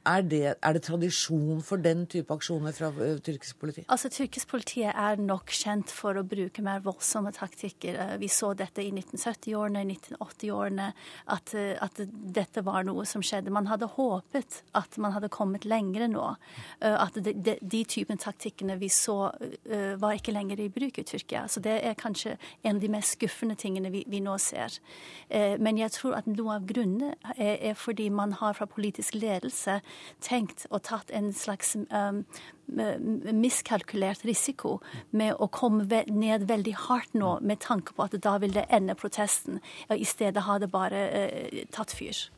Er 0.09 0.23
det, 0.25 0.55
er 0.65 0.73
det, 0.73 0.81
tradisjon 0.87 1.59
for 1.61 1.77
den 1.77 2.07
type 2.09 2.33
aksjoner 2.33 2.73
fra 2.73 2.89
uh, 2.89 3.19
tyrkisk 3.21 3.59
politi? 3.61 3.83
Altså, 3.93 4.09
Tyrkisk 4.09 4.49
politi 4.49 4.81
er 4.89 5.21
nok 5.21 5.53
kjent 5.53 5.93
for 5.93 6.17
å 6.17 6.23
bruke 6.25 6.65
mer 6.65 6.81
voldsomme 6.87 7.35
taktikker. 7.37 7.99
Uh, 8.01 8.15
vi 8.23 8.31
så 8.33 8.55
dette 8.57 8.81
i 8.81 8.89
1970-årene, 8.95 9.83
i 9.85 9.99
1980-årene, 9.99 10.87
at, 11.37 11.53
uh, 11.53 11.75
at, 11.85 12.01
dette 12.41 12.65
var 12.65 12.87
noe 12.89 13.05
som 13.05 13.21
skjedde. 13.21 13.53
Man 13.53 13.69
hadde 13.69 13.91
håpet 13.93 14.63
at 14.81 14.97
man 14.97 15.13
hadde 15.13 15.29
kommet 15.29 15.69
lengre 15.69 16.09
nå. 16.09 16.31
At 16.81 17.17
de, 17.21 17.33
de, 17.35 17.57
de 17.61 17.81
typen 17.89 18.19
taktikkene 18.21 18.77
vi 18.81 18.89
så, 18.93 19.33
var 20.01 20.17
ikke 20.17 20.33
lenger 20.33 20.61
i 20.63 20.69
bruk 20.73 21.01
i 21.01 21.05
Tyrkia. 21.07 21.45
Så 21.51 21.61
det 21.65 21.75
er 21.85 21.99
kanskje 21.99 22.37
en 22.63 22.79
av 22.79 22.83
de 22.83 22.91
mest 22.93 23.17
skuffende 23.19 23.57
tingene 23.59 23.91
vi, 23.93 24.05
vi 24.09 24.23
nå 24.25 24.37
ser. 24.41 24.79
Men 25.31 25.81
jeg 25.81 25.93
tror 25.97 26.17
at 26.21 26.29
noe 26.31 26.57
av 26.57 26.69
grunnene 26.69 27.17
er, 27.35 27.57
er 27.73 27.79
fordi 27.79 28.09
man 28.15 28.37
har 28.41 28.57
fra 28.59 28.69
politisk 28.71 29.19
ledelse 29.19 29.81
tenkt 30.21 30.67
og 30.71 30.83
tatt 30.83 31.11
en 31.15 31.33
slags 31.33 31.77
um, 31.77 32.25
miskalkulert 32.71 34.25
risiko 34.29 34.79
med 35.11 35.35
å 35.39 35.49
komme 35.53 35.87
ned 36.11 36.47
veldig 36.49 36.75
hardt 36.87 37.15
nå 37.19 37.37
med 37.45 37.61
tanke 37.65 37.95
på 37.97 38.07
at 38.07 38.17
da 38.23 38.37
vil 38.43 38.55
det 38.55 38.67
ende 38.73 38.97
protesten. 38.99 39.61
I 39.91 40.07
stedet 40.09 40.45
har 40.47 40.61
det 40.63 40.71
bare 40.73 41.07
eh, 41.09 41.65
tatt 41.75 41.95
fyr. 41.97 42.29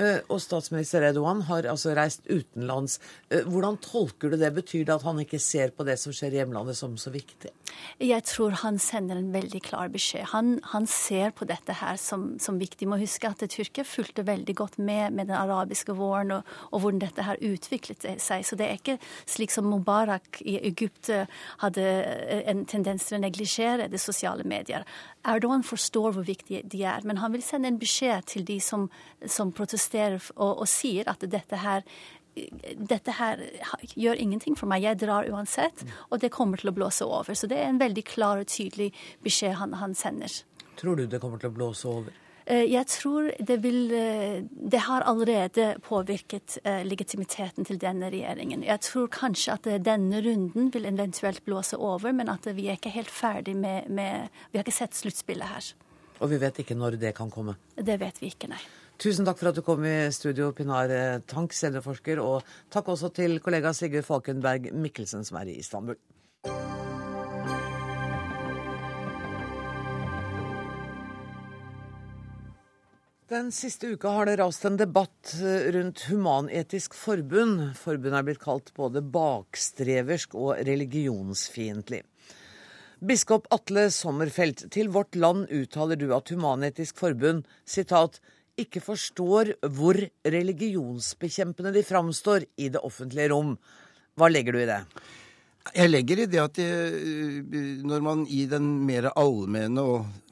Uh, 0.00 0.22
og 0.32 0.38
statsminister 0.40 1.04
Edouan 1.04 1.42
har 1.48 1.66
altså 1.68 1.92
reist 1.94 2.24
utenlands. 2.30 2.98
Uh, 3.28 3.42
hvordan 3.50 3.76
tolker 3.84 4.32
du 4.32 4.38
det? 4.40 4.52
Betyr 4.56 4.86
det 4.88 4.94
at 4.96 5.04
han 5.04 5.20
ikke 5.22 5.40
ser 5.42 5.74
på 5.76 5.84
det 5.86 5.98
som 6.00 6.14
skjer 6.14 6.34
i 6.34 6.40
hjemlandet 6.40 6.78
som 6.78 6.96
så 7.00 7.12
viktig? 7.12 7.52
Jeg 8.00 8.24
tror 8.26 8.56
han 8.62 8.78
sender 8.80 9.20
en 9.20 9.32
veldig 9.34 9.60
klar 9.66 9.90
beskjed. 9.92 10.30
Han, 10.32 10.56
han 10.72 10.88
ser 10.90 11.34
på 11.36 11.46
dette 11.48 11.76
her 11.82 12.00
som, 12.00 12.32
som 12.42 12.58
viktig. 12.60 12.88
Må 12.88 13.00
huske 13.00 13.28
at 13.28 13.44
Tyrkia 13.44 13.84
fulgte 13.86 14.24
veldig 14.26 14.56
godt 14.56 14.78
med 14.80 15.12
med 15.14 15.28
den 15.28 15.36
arabiske 15.36 15.94
våren 15.96 16.32
og, 16.38 16.48
og 16.70 16.82
hvordan 16.82 17.02
dette 17.04 17.26
her 17.26 17.40
utviklet 17.44 18.06
seg. 18.22 18.46
Så 18.46 18.58
det 18.58 18.68
er 18.68 18.80
ikke 18.80 18.98
slik 19.28 19.52
som 19.54 19.68
Mubarak 19.80 20.40
i 20.44 20.58
Egypt 20.68 21.10
eh, 21.10 21.26
hadde 21.64 21.82
eh, 21.82 22.44
en 22.52 22.62
tendens 22.68 23.08
til 23.08 23.18
å 23.18 23.22
neglisjere 23.24 23.88
de 23.90 24.00
sosiale 24.00 24.46
medier. 24.48 24.86
Erdogan 25.28 25.64
forstår 25.66 26.14
hvor 26.16 26.26
viktige 26.28 26.62
de 26.64 26.84
er, 26.84 27.04
men 27.08 27.20
han 27.22 27.34
vil 27.34 27.44
sende 27.44 27.70
en 27.72 27.80
beskjed 27.80 28.28
til 28.30 28.46
de 28.48 28.60
som, 28.64 28.88
som 29.26 29.52
protesterer 29.56 30.20
og, 30.36 30.62
og 30.62 30.68
sier 30.70 31.10
at 31.10 31.24
dette 31.26 31.60
her 31.64 31.86
dette 32.78 33.10
her 33.18 33.40
gjør 33.98 34.20
ingenting 34.22 34.54
for 34.56 34.70
meg, 34.70 34.84
jeg 34.84 35.00
drar 35.02 35.26
uansett, 35.28 35.82
og 36.08 36.20
det 36.22 36.30
kommer 36.32 36.60
til 36.60 36.70
å 36.70 36.76
blåse 36.76 37.04
over. 37.04 37.34
Så 37.34 37.50
det 37.50 37.58
er 37.58 37.68
en 37.68 37.80
veldig 37.82 38.04
klar 38.06 38.40
og 38.40 38.48
tydelig 38.48 38.92
beskjed 39.26 39.58
han, 39.58 39.74
han 39.80 39.96
sender. 39.98 40.30
Tror 40.78 40.96
du 40.96 41.08
det 41.10 41.20
kommer 41.20 41.42
til 41.42 41.50
å 41.50 41.56
blåse 41.58 41.90
over? 41.90 42.14
Eh, 42.50 42.66
jeg 42.66 42.86
tror 42.90 43.28
det 43.46 43.56
vil 43.62 43.92
eh, 43.94 44.42
Det 44.72 44.80
har 44.88 45.04
allerede 45.06 45.76
påvirket 45.86 46.58
eh, 46.64 46.82
legitimiteten 46.86 47.64
til 47.64 47.78
denne 47.78 48.10
regjeringen. 48.10 48.64
Jeg 48.66 48.82
tror 48.82 49.06
kanskje 49.14 49.54
at 49.54 49.68
denne 49.84 50.22
runden 50.24 50.72
vil 50.74 50.88
eventuelt 50.88 51.44
blåse 51.44 51.78
over, 51.78 52.12
men 52.12 52.28
at 52.28 52.48
vi 52.56 52.66
er 52.66 52.78
ikke 52.78 52.94
helt 52.96 53.10
ferdig 53.10 53.56
med, 53.56 53.88
med 53.88 54.28
Vi 54.50 54.58
har 54.58 54.66
ikke 54.66 54.80
sett 54.80 54.98
sluttspillet 54.98 55.46
her. 55.46 55.72
Og 56.20 56.30
vi 56.30 56.40
vet 56.40 56.58
ikke 56.58 56.74
når 56.74 56.98
det 57.00 57.14
kan 57.16 57.30
komme? 57.30 57.54
Det 57.76 58.00
vet 58.00 58.18
vi 58.20 58.32
ikke, 58.34 58.50
nei. 58.50 58.60
Tusen 59.00 59.24
takk 59.24 59.38
for 59.40 59.48
at 59.48 59.56
du 59.56 59.62
kom 59.64 59.84
i 59.88 60.10
studio, 60.12 60.50
Pinar 60.52 60.90
Tank, 61.24 61.54
seniorforsker, 61.56 62.20
og 62.20 62.42
takk 62.68 62.90
også 62.92 63.08
til 63.16 63.38
kollega 63.40 63.72
Sigurd 63.72 64.04
Falkenberg 64.04 64.74
Mikkelsen, 64.76 65.24
som 65.24 65.38
er 65.40 65.48
i 65.48 65.56
Istanbul. 65.62 65.96
Den 73.30 73.52
siste 73.54 73.86
uka 73.94 74.10
har 74.10 74.26
det 74.26 74.40
rast 74.40 74.64
en 74.66 74.74
debatt 74.74 75.36
eh, 75.38 75.68
rundt 75.70 76.00
Human-Etisk 76.08 76.96
Forbund. 76.98 77.60
Forbundet 77.78 78.16
er 78.18 78.24
blitt 78.26 78.40
kalt 78.42 78.72
både 78.74 79.04
bakstreversk 79.06 80.32
og 80.34 80.56
religionsfiendtlig. 80.66 82.00
Biskop 83.06 83.46
Atle 83.54 83.84
Sommerfelt, 83.94 84.64
til 84.74 84.90
Vårt 84.90 85.14
Land 85.14 85.46
uttaler 85.46 86.00
du 86.00 86.08
at 86.16 86.32
Human-Etisk 86.34 86.98
Forbund 86.98 87.46
citat, 87.62 88.18
ikke 88.58 88.82
forstår 88.82 89.52
hvor 89.76 90.00
religionsbekjempende 90.26 91.70
de 91.76 91.84
framstår 91.86 92.48
i 92.58 92.66
det 92.74 92.82
offentlige 92.82 93.30
rom. 93.30 93.54
Hva 94.18 94.26
legger 94.26 94.58
du 94.58 94.64
i 94.64 94.66
det? 94.72 94.80
Jeg 95.76 95.94
legger 95.94 96.24
i 96.24 96.26
det 96.34 96.42
at 96.42 96.58
det, 96.58 96.68
når 97.86 98.02
man 98.02 98.26
i 98.26 98.42
den 98.50 98.72
mer 98.90 99.12
allmenne 99.14 99.86
og 99.86 100.29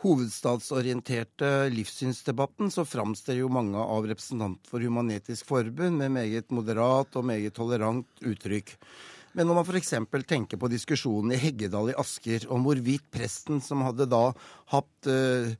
hovedstadsorienterte 0.00 1.68
livssynsdebatten 1.74 2.70
så 2.72 2.86
framstiller 2.88 3.42
jo 3.42 3.52
mange 3.52 3.78
av 3.80 4.06
representanter 4.08 4.72
for 4.72 4.84
Human-Etisk 4.84 5.48
Forbund 5.48 6.00
med 6.00 6.14
meget 6.14 6.52
moderat 6.54 7.16
og 7.20 7.26
meget 7.28 7.56
tolerant 7.56 8.24
uttrykk. 8.24 8.76
Men 9.36 9.46
når 9.46 9.60
man 9.60 9.68
f.eks. 9.68 9.92
tenker 10.26 10.58
på 10.58 10.70
diskusjonen 10.72 11.36
i 11.36 11.38
Heggedal 11.38 11.92
i 11.92 11.98
Asker 12.00 12.48
om 12.50 12.64
hvorvidt 12.66 13.06
presten 13.14 13.60
som 13.62 13.84
hadde 13.86 14.08
da 14.10 14.30
hatt 14.72 15.10
uh, 15.10 15.52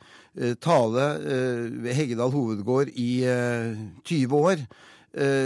tale 0.59 1.05
uh, 1.21 1.67
ved 1.85 1.95
Heggedal 1.95 2.33
hovedgård 2.35 2.91
i 2.97 3.11
uh, 3.29 3.77
20 4.05 4.41
år, 4.41 4.65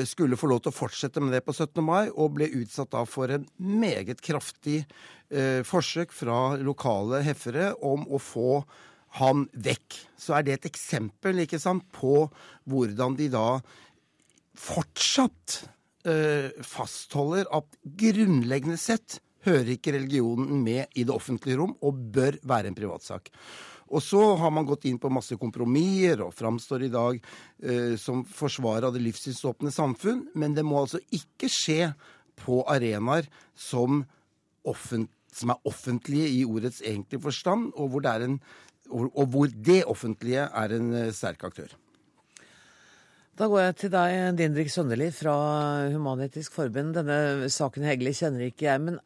skulle 0.05 0.37
få 0.37 0.51
lov 0.51 0.59
til 0.61 0.75
å 0.75 0.77
fortsette 0.77 1.23
med 1.25 1.33
det 1.33 1.39
på 1.41 1.55
17. 1.55 1.79
mai, 1.81 2.11
og 2.13 2.35
ble 2.37 2.51
utsatt 2.61 2.91
da 2.93 3.01
for 3.09 3.33
en 3.33 3.47
meget 3.57 4.19
kraftig 4.21 4.83
forsøk 5.67 6.13
fra 6.15 6.55
lokale 6.63 7.19
heffere 7.27 7.73
om 7.83 8.05
å 8.07 8.21
få 8.23 8.61
han 9.19 9.47
vekk. 9.53 9.99
Så 10.19 10.35
er 10.37 10.47
det 10.47 10.57
et 10.57 10.71
eksempel 10.73 11.45
ikke 11.45 11.61
sant, 11.63 11.87
på 11.95 12.27
hvordan 12.71 13.17
de 13.19 13.29
da 13.33 13.49
fortsatt 14.59 15.61
eh, 16.07 16.51
fastholder 16.63 17.49
at 17.55 17.79
grunnleggende 17.85 18.79
sett 18.81 19.21
hører 19.45 19.75
ikke 19.75 19.95
religionen 19.99 20.63
med 20.65 20.95
i 20.97 21.05
det 21.05 21.15
offentlige 21.15 21.61
rom 21.61 21.75
og 21.85 22.03
bør 22.15 22.39
være 22.47 22.71
en 22.71 22.79
privatsak. 22.79 23.31
Og 23.95 24.03
så 24.03 24.21
har 24.41 24.51
man 24.55 24.67
gått 24.67 24.87
inn 24.89 24.99
på 24.99 25.13
masse 25.13 25.37
kompromisser 25.39 26.25
og 26.25 26.35
framstår 26.35 26.87
i 26.87 26.93
dag 26.93 27.19
eh, 27.21 27.95
som 28.01 28.25
forsvarer 28.25 28.89
av 28.89 28.97
det 28.97 29.05
livssynsåpne 29.05 29.71
samfunn, 29.75 30.25
men 30.35 30.57
det 30.57 30.65
må 30.67 30.81
altså 30.81 31.03
ikke 31.15 31.51
skje 31.53 31.93
på 32.41 32.65
arenaer 32.71 33.29
som 33.55 34.03
offentlig 34.65 35.13
som 35.35 35.55
er 35.55 35.71
offentlige 35.71 36.31
i 36.31 36.45
ordets 36.47 36.83
egentlige 36.85 37.25
forstand, 37.27 37.73
og 37.75 37.93
hvor, 37.93 38.05
det, 38.05 38.29
en, 38.29 38.41
og 38.91 39.25
hvor 39.33 39.51
det 39.51 39.83
offentlige 39.91 40.47
er 40.47 40.77
en 40.79 40.93
eh, 40.95 41.11
sterk 41.15 41.45
aktør. 41.51 41.75
Da 43.35 43.49
går 43.51 43.65
jeg 43.65 43.75
til 43.81 43.91
deg, 43.91 44.13
Dindrik 44.39 44.69
Sønderli 44.71 45.09
fra 45.11 45.33
Human-Etisk 45.91 46.55
Forbund. 46.55 46.93
Denne 46.95 47.49
saken 47.51 47.83
Hegeli 47.83 48.13
kjenner 48.15 48.45
ikke 48.47 48.69
jeg, 48.69 48.83
men 48.85 49.01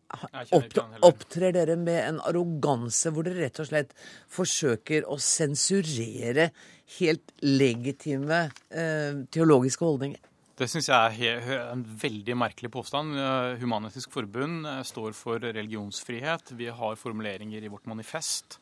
opp, 0.52 0.76
opptrer 1.08 1.54
dere 1.56 1.78
med 1.80 2.02
en 2.02 2.18
arroganse 2.28 3.08
hvor 3.08 3.24
dere 3.24 3.46
rett 3.46 3.62
og 3.64 3.70
slett 3.70 3.96
forsøker 4.36 5.08
å 5.08 5.16
sensurere 5.16 6.50
helt 6.98 7.32
legitime 7.40 8.50
eh, 8.68 9.24
teologiske 9.32 9.88
holdninger? 9.88 10.27
Det 10.58 10.66
syns 10.66 10.88
jeg 10.90 11.28
er 11.30 11.68
en 11.70 11.84
veldig 11.86 12.34
merkelig 12.34 12.66
påstand. 12.74 13.14
Human-Etisk 13.60 14.10
Forbund 14.10 14.66
står 14.82 15.12
for 15.14 15.38
religionsfrihet. 15.38 16.50
Vi 16.58 16.66
har 16.74 16.98
formuleringer 16.98 17.62
i 17.62 17.70
vårt 17.70 17.86
manifest 17.86 18.56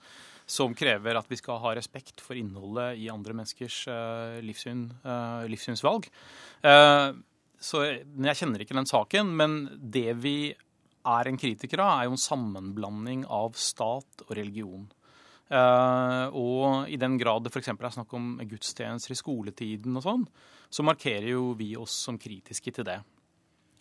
som 0.44 0.74
krever 0.76 1.16
at 1.16 1.30
vi 1.30 1.38
skal 1.40 1.56
ha 1.62 1.72
respekt 1.74 2.20
for 2.20 2.36
innholdet 2.36 3.00
i 3.00 3.08
andre 3.08 3.32
menneskers 3.38 3.78
livssyn, 4.44 4.82
livssynsvalg. 5.48 6.10
Så 7.56 7.80
Jeg 7.80 8.38
kjenner 8.42 8.60
ikke 8.60 8.76
den 8.76 8.90
saken, 8.92 9.32
men 9.40 9.56
det 9.80 10.12
vi 10.20 10.52
er 10.52 11.30
en 11.30 11.40
kritiker 11.40 11.80
av, 11.80 11.94
er 11.94 12.10
jo 12.10 12.18
en 12.18 12.26
sammenblanding 12.26 13.24
av 13.32 13.56
stat 13.56 14.26
og 14.26 14.34
religion. 14.36 14.84
Og 15.48 16.92
i 16.92 17.00
den 17.00 17.16
grad 17.16 17.48
det 17.48 17.54
f.eks. 17.56 17.72
er 17.72 17.96
snakk 17.96 18.12
om 18.20 18.36
gudstjenester 18.44 19.16
i 19.16 19.18
skoletiden 19.18 19.96
og 19.96 20.04
sånn, 20.04 20.28
så 20.70 20.84
markerer 20.86 21.30
jo 21.32 21.52
vi 21.58 21.74
oss 21.78 21.94
som 22.08 22.18
kritiske 22.20 22.74
til 22.74 22.86
det. 22.88 22.98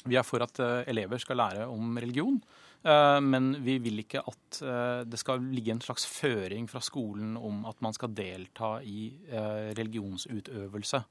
Vi 0.05 0.17
er 0.19 0.25
for 0.27 0.43
at 0.45 0.61
uh, 0.61 0.83
elever 0.89 1.21
skal 1.21 1.39
lære 1.41 1.67
om 1.71 1.97
religion, 1.97 2.37
uh, 2.85 3.19
men 3.25 3.55
vi 3.65 3.79
vil 3.83 4.03
ikke 4.05 4.21
at 4.21 4.61
det 5.09 5.19
skal 5.19 5.41
ligge 5.51 5.73
en 5.73 5.81
slags 5.83 6.05
føring 6.07 6.69
fra 6.71 6.79
skolen 6.79 7.33
om 7.35 7.65
at 7.67 7.81
man 7.83 7.93
skal 7.97 8.13
delta 8.15 8.77
i 8.87 9.09
religionsutøvelse 9.75 11.01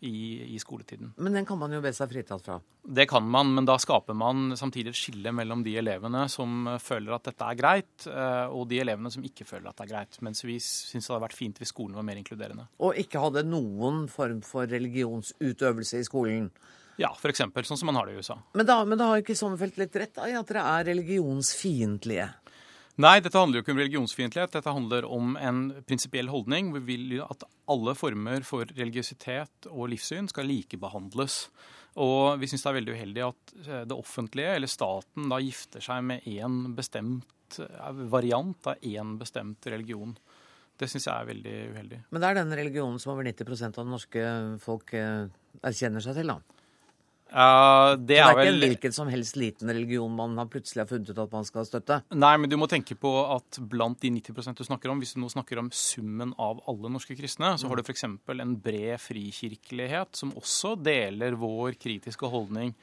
i, 0.00 0.54
i, 0.54 0.58
skoletiden. 0.58 1.12
Men 1.16 1.36
den 1.36 1.46
kan 1.46 1.58
man 1.60 1.72
jo 1.74 1.80
be 1.84 1.92
seg 1.92 2.08
fritatt 2.12 2.44
fra? 2.46 2.56
Det 2.80 3.04
kan 3.10 3.26
man, 3.28 3.52
men 3.56 3.68
da 3.68 3.76
skaper 3.80 4.16
man 4.16 4.56
samtidig 4.56 4.94
et 4.94 5.00
skille 5.00 5.32
mellom 5.36 5.64
de 5.66 5.76
elevene 5.80 6.24
som 6.32 6.66
føler 6.80 7.16
at 7.16 7.28
dette 7.28 7.50
er 7.52 7.58
greit, 7.58 8.08
eh, 8.08 8.46
og 8.48 8.66
de 8.70 8.80
elevene 8.80 9.12
som 9.12 9.24
ikke 9.26 9.46
føler 9.48 9.68
at 9.70 9.80
det 9.80 9.88
er 9.88 9.92
greit. 9.94 10.20
Mens 10.24 10.44
vi 10.46 10.56
syns 10.64 11.04
det 11.06 11.14
hadde 11.14 11.26
vært 11.28 11.38
fint 11.38 11.60
hvis 11.60 11.74
skolen 11.74 11.98
var 12.00 12.06
mer 12.08 12.20
inkluderende. 12.20 12.68
Og 12.80 12.96
ikke 13.00 13.22
hadde 13.22 13.44
noen 13.48 14.06
form 14.12 14.40
for 14.46 14.70
religionsutøvelse 14.70 16.00
i 16.00 16.08
skolen? 16.08 16.50
Ja, 17.00 17.14
f.eks. 17.16 17.40
sånn 17.40 17.78
som 17.80 17.88
man 17.88 17.96
har 17.96 18.08
det 18.08 18.16
i 18.16 18.20
USA. 18.20 18.36
Men 18.56 18.68
da, 18.68 18.82
men 18.84 19.00
da 19.00 19.08
har 19.08 19.22
ikke 19.22 19.36
Sommerfelt 19.38 19.78
litt 19.80 19.94
rett 19.96 20.16
da, 20.16 20.26
i 20.28 20.36
at 20.36 20.48
dere 20.50 20.64
er 20.74 20.88
religionsfiendtlige? 20.90 22.26
Nei, 23.00 23.20
dette 23.24 23.38
handler 23.38 23.60
jo 23.60 23.64
ikke 23.64 23.72
om 23.72 23.78
religionsfiendtlighet. 23.80 24.52
Dette 24.58 24.72
handler 24.74 25.06
om 25.08 25.36
en 25.40 25.60
prinsipiell 25.88 26.28
holdning. 26.28 26.72
Vi 26.74 26.80
vil 26.84 27.14
jo 27.16 27.28
at 27.32 27.46
alle 27.70 27.94
former 27.96 28.44
for 28.44 28.68
religiøsitet 28.76 29.68
og 29.70 29.88
livssyn 29.92 30.28
skal 30.28 30.50
likebehandles. 30.50 31.44
Og 32.02 32.36
vi 32.42 32.50
syns 32.50 32.66
det 32.66 32.70
er 32.70 32.76
veldig 32.76 32.96
uheldig 32.98 33.24
at 33.24 33.54
eh, 33.62 33.86
det 33.88 33.96
offentlige, 33.96 34.52
eller 34.58 34.70
staten, 34.70 35.30
da 35.32 35.40
gifter 35.40 35.84
seg 35.84 36.04
med 36.10 36.28
én 36.28 36.60
bestemt 36.76 37.60
eh, 37.62 38.04
variant 38.12 38.70
av 38.74 38.84
én 38.84 39.16
bestemt 39.22 39.70
religion. 39.72 40.12
Det 40.76 40.88
syns 40.90 41.08
jeg 41.08 41.14
er 41.14 41.30
veldig 41.30 41.56
uheldig. 41.72 42.04
Men 42.10 42.22
det 42.22 42.28
er 42.28 42.40
den 42.42 42.56
religionen 42.60 43.00
som 43.00 43.14
over 43.14 43.24
90 43.26 43.70
av 43.70 43.80
det 43.80 43.90
norske 43.94 44.26
folk 44.66 44.92
eh, 44.98 45.30
erkjenner 45.72 46.04
seg 46.04 46.20
til, 46.20 46.34
da? 46.34 46.59
Uh, 47.30 47.94
det, 47.94 48.08
det, 48.10 48.16
er, 48.18 48.32
ikke 48.32 48.42
vel... 48.42 48.48
en 48.50 48.64
hvilken 48.64 48.94
som 48.94 49.10
helst 49.12 49.36
liten 49.38 49.70
religion 49.70 50.14
man 50.14 50.34
har 50.40 50.48
plutselig 50.50 50.82
har 50.82 50.90
funnet 50.90 51.12
ut 51.12 51.20
at 51.22 51.34
man 51.34 51.46
skal 51.46 51.66
støtte? 51.68 52.00
Nei, 52.16 52.32
men 52.42 52.50
du 52.50 52.56
må 52.58 52.66
tenke 52.70 52.96
på 52.98 53.12
at 53.36 53.60
blant 53.70 54.00
de 54.02 54.10
90% 54.16 54.58
du 54.58 54.64
snakker 54.66 54.90
om, 54.90 55.02
hvis 55.02 55.14
du 55.14 55.20
nå 55.22 55.30
snakker 55.30 55.62
om 55.62 55.70
summen 55.74 56.34
av 56.42 56.62
alle 56.70 56.90
norske 56.90 57.14
kristne, 57.18 57.52
så 57.60 57.70
har 57.70 57.78
du 57.78 57.84
f.eks. 57.86 58.06
en 58.08 58.56
bred 58.64 58.98
frikirkelighet 59.02 60.18
som 60.18 60.34
også 60.38 60.74
deler 60.82 61.38
vår 61.38 61.78
kritiske 61.78 62.30
holdning 62.30 62.74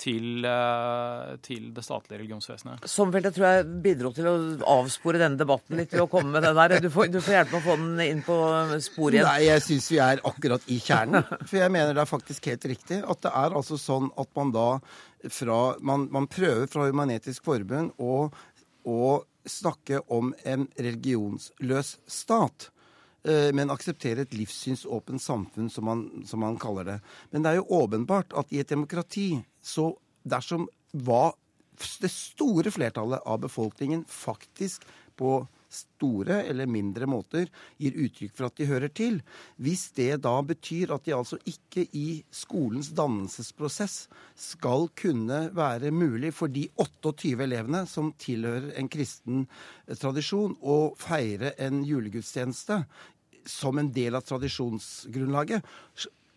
til, 0.00 0.44
eh, 0.48 1.36
til, 1.44 1.68
det 1.76 1.84
statlige 1.84 2.22
religionsvesenet. 2.22 2.86
Somfeldt, 2.88 3.28
jeg 3.28 3.36
tror 3.36 3.46
jeg 3.48 3.66
bidro 3.84 4.12
til 4.16 4.28
å 4.30 4.34
avspore 4.78 5.20
denne 5.20 5.40
debatten 5.40 5.80
litt 5.80 5.92
ved 5.92 6.04
å 6.06 6.08
komme 6.10 6.32
med 6.34 6.46
det 6.46 6.54
der. 6.56 6.76
Du 6.80 6.90
får, 6.92 7.10
du 7.12 7.20
får 7.20 7.36
hjelpe 7.36 7.56
meg 7.56 7.60
å 7.60 7.66
få 7.66 7.76
den 7.82 8.02
inn 8.06 8.24
på 8.24 8.38
sporet 8.86 9.18
igjen. 9.18 9.28
Nei, 9.28 9.44
jeg 9.50 9.64
syns 9.66 9.90
vi 9.92 10.00
er 10.04 10.24
akkurat 10.30 10.64
i 10.72 10.80
kjernen. 10.80 11.26
For 11.44 11.60
jeg 11.60 11.74
mener 11.74 11.96
det 11.96 12.04
er 12.04 12.10
faktisk 12.10 12.48
helt 12.50 12.66
riktig 12.72 13.02
at 13.04 13.24
det 13.26 13.34
er 13.42 13.56
altså 13.60 13.78
sånn 13.80 14.10
at 14.20 14.32
man 14.38 14.54
da 14.56 14.68
fra 15.28 15.76
Man, 15.84 16.06
man 16.08 16.24
prøver 16.32 16.64
fra 16.72 16.86
Human-Etisk 16.88 17.44
Forbund 17.44 17.90
å, 18.00 18.30
å 18.88 19.00
snakke 19.44 20.00
om 20.08 20.32
en 20.48 20.64
religionsløs 20.78 21.98
stat 22.08 22.70
eh, 23.28 23.50
men 23.52 23.72
akseptere 23.72 24.24
et 24.24 24.32
livssynsåpent 24.32 25.20
samfunn, 25.20 25.68
som 25.68 25.84
man, 25.84 26.06
som 26.24 26.40
man, 26.40 26.56
kaller 26.60 26.88
det. 26.88 26.98
Men 27.34 27.44
det 27.44 27.52
er 27.52 27.60
jo 27.60 27.82
åpenbart 27.82 28.32
at 28.40 28.52
i 28.52 28.62
et 28.62 28.72
demokrati 28.72 29.28
så 29.62 29.92
dersom 30.22 30.68
hva 30.92 31.30
det 32.00 32.10
store 32.12 32.72
flertallet 32.74 33.24
av 33.24 33.40
befolkningen 33.40 34.04
faktisk 34.08 34.84
på 35.16 35.40
store 35.70 36.40
eller 36.50 36.66
mindre 36.66 37.06
måter 37.06 37.46
gir 37.78 37.94
uttrykk 38.04 38.32
for 38.34 38.48
at 38.48 38.58
de 38.58 38.66
hører 38.66 38.90
til. 38.94 39.20
Hvis 39.62 39.86
det 39.96 40.22
da 40.24 40.34
betyr 40.42 40.90
at 40.94 41.06
de 41.06 41.14
altså 41.14 41.38
ikke 41.48 41.86
i 41.96 42.22
skolens 42.34 42.90
dannelsesprosess 42.98 44.08
skal 44.34 44.88
kunne 44.98 45.42
være 45.56 45.92
mulig 45.94 46.32
for 46.36 46.52
de 46.52 46.66
28 46.74 47.36
elevene 47.46 47.84
som 47.90 48.10
tilhører 48.18 48.74
en 48.80 48.90
kristen 48.90 49.46
tradisjon, 50.00 50.56
å 50.60 50.92
feire 50.98 51.54
en 51.62 51.84
julegudstjeneste 51.86 52.82
som 53.48 53.78
en 53.80 53.88
del 53.94 54.18
av 54.18 54.26
tradisjonsgrunnlaget, 54.28 55.64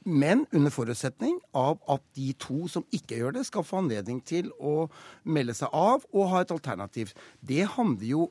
men 0.03 0.45
under 0.51 0.73
forutsetning 0.73 1.37
av 1.55 1.79
at 1.91 2.03
de 2.17 2.31
to 2.39 2.67
som 2.71 2.85
ikke 2.93 3.19
gjør 3.19 3.37
det, 3.37 3.45
skal 3.47 3.65
få 3.65 3.81
anledning 3.83 4.19
til 4.25 4.51
å 4.59 4.87
melde 5.23 5.55
seg 5.57 5.73
av 5.73 6.05
og 6.11 6.31
ha 6.33 6.43
et 6.43 6.53
alternativ. 6.55 7.13
Det 7.39 7.63
handler 7.75 8.07
jo 8.07 8.29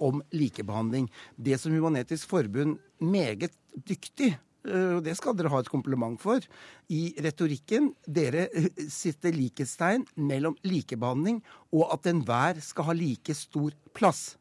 om 0.00 0.22
likebehandling. 0.32 1.10
Det 1.36 1.58
som 1.60 1.74
Human-Etisk 1.76 2.30
Forbund 2.30 2.78
meget 3.04 3.52
dyktig 3.86 4.32
eh, 4.32 4.96
og 4.96 5.04
det 5.04 5.16
skal 5.18 5.36
dere 5.36 5.52
ha 5.52 5.60
et 5.60 5.72
kompliment 5.72 6.16
for. 6.20 6.40
I 6.88 7.12
retorikken 7.20 7.92
dere 8.08 8.48
eh, 8.48 8.70
sitter 8.88 9.36
likhetstegn 9.36 10.08
mellom 10.16 10.56
likebehandling 10.64 11.42
og 11.76 11.88
at 11.92 12.08
enhver 12.10 12.64
skal 12.64 12.90
ha 12.90 12.96
like 12.96 13.36
stor 13.36 13.76
plass. 13.96 14.39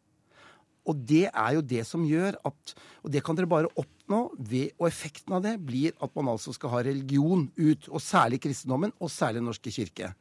Og 0.89 0.99
det 1.09 1.27
er 1.29 1.55
jo 1.57 1.63
det 1.65 1.85
som 1.87 2.05
gjør 2.07 2.39
at 2.47 2.75
Og 3.05 3.11
det 3.13 3.21
kan 3.23 3.37
dere 3.37 3.49
bare 3.49 3.69
oppnå 3.79 4.21
ved 4.35 4.73
Og 4.79 4.87
effekten 4.89 5.35
av 5.37 5.43
det 5.45 5.55
blir 5.63 5.93
at 6.01 6.15
man 6.17 6.31
altså 6.33 6.53
skal 6.55 6.73
ha 6.73 6.81
religion 6.85 7.45
ut. 7.57 7.89
Og 7.89 8.01
særlig 8.01 8.41
kristendommen, 8.43 8.93
og 8.99 9.11
særlig 9.13 9.43
norske 9.45 9.71
kirke. 9.71 10.11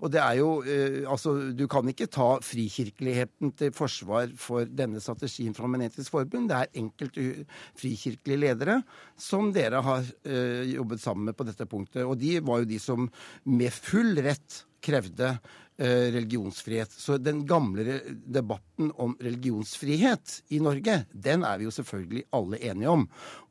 Og 0.00 0.12
det 0.12 0.22
er 0.22 0.38
jo 0.40 0.50
eh, 0.62 1.02
Altså, 1.06 1.34
du 1.52 1.66
kan 1.70 1.86
ikke 1.88 2.08
ta 2.12 2.28
frikirkeligheten 2.42 3.52
til 3.56 3.74
forsvar 3.76 4.32
for 4.40 4.66
denne 4.66 5.00
strategien 5.00 5.54
fra 5.56 5.68
Menetisk 5.70 6.12
Forbund. 6.14 6.48
Det 6.50 6.56
er 6.56 6.80
enkelte 6.82 7.46
frikirkelige 7.78 8.42
ledere 8.46 8.80
som 9.18 9.52
dere 9.54 9.82
har 9.84 10.06
eh, 10.24 10.72
jobbet 10.74 11.02
sammen 11.02 11.30
med 11.30 11.36
på 11.36 11.46
dette 11.48 11.68
punktet. 11.68 12.04
Og 12.04 12.16
de 12.20 12.38
var 12.40 12.62
jo 12.62 12.70
de 12.72 12.80
som 12.82 13.10
med 13.44 13.72
full 13.74 14.16
rett 14.24 14.64
krevde 14.86 15.36
religionsfrihet. 15.78 16.92
Så 16.92 17.18
den 17.18 17.46
gamle 17.46 18.00
debatten 18.24 18.92
om 18.96 19.16
religionsfrihet 19.20 20.42
i 20.48 20.60
Norge, 20.60 21.02
den 21.12 21.44
er 21.44 21.58
vi 21.58 21.66
jo 21.66 21.74
selvfølgelig 21.74 22.22
alle 22.36 22.60
enige 22.64 22.88
om. 22.92 23.04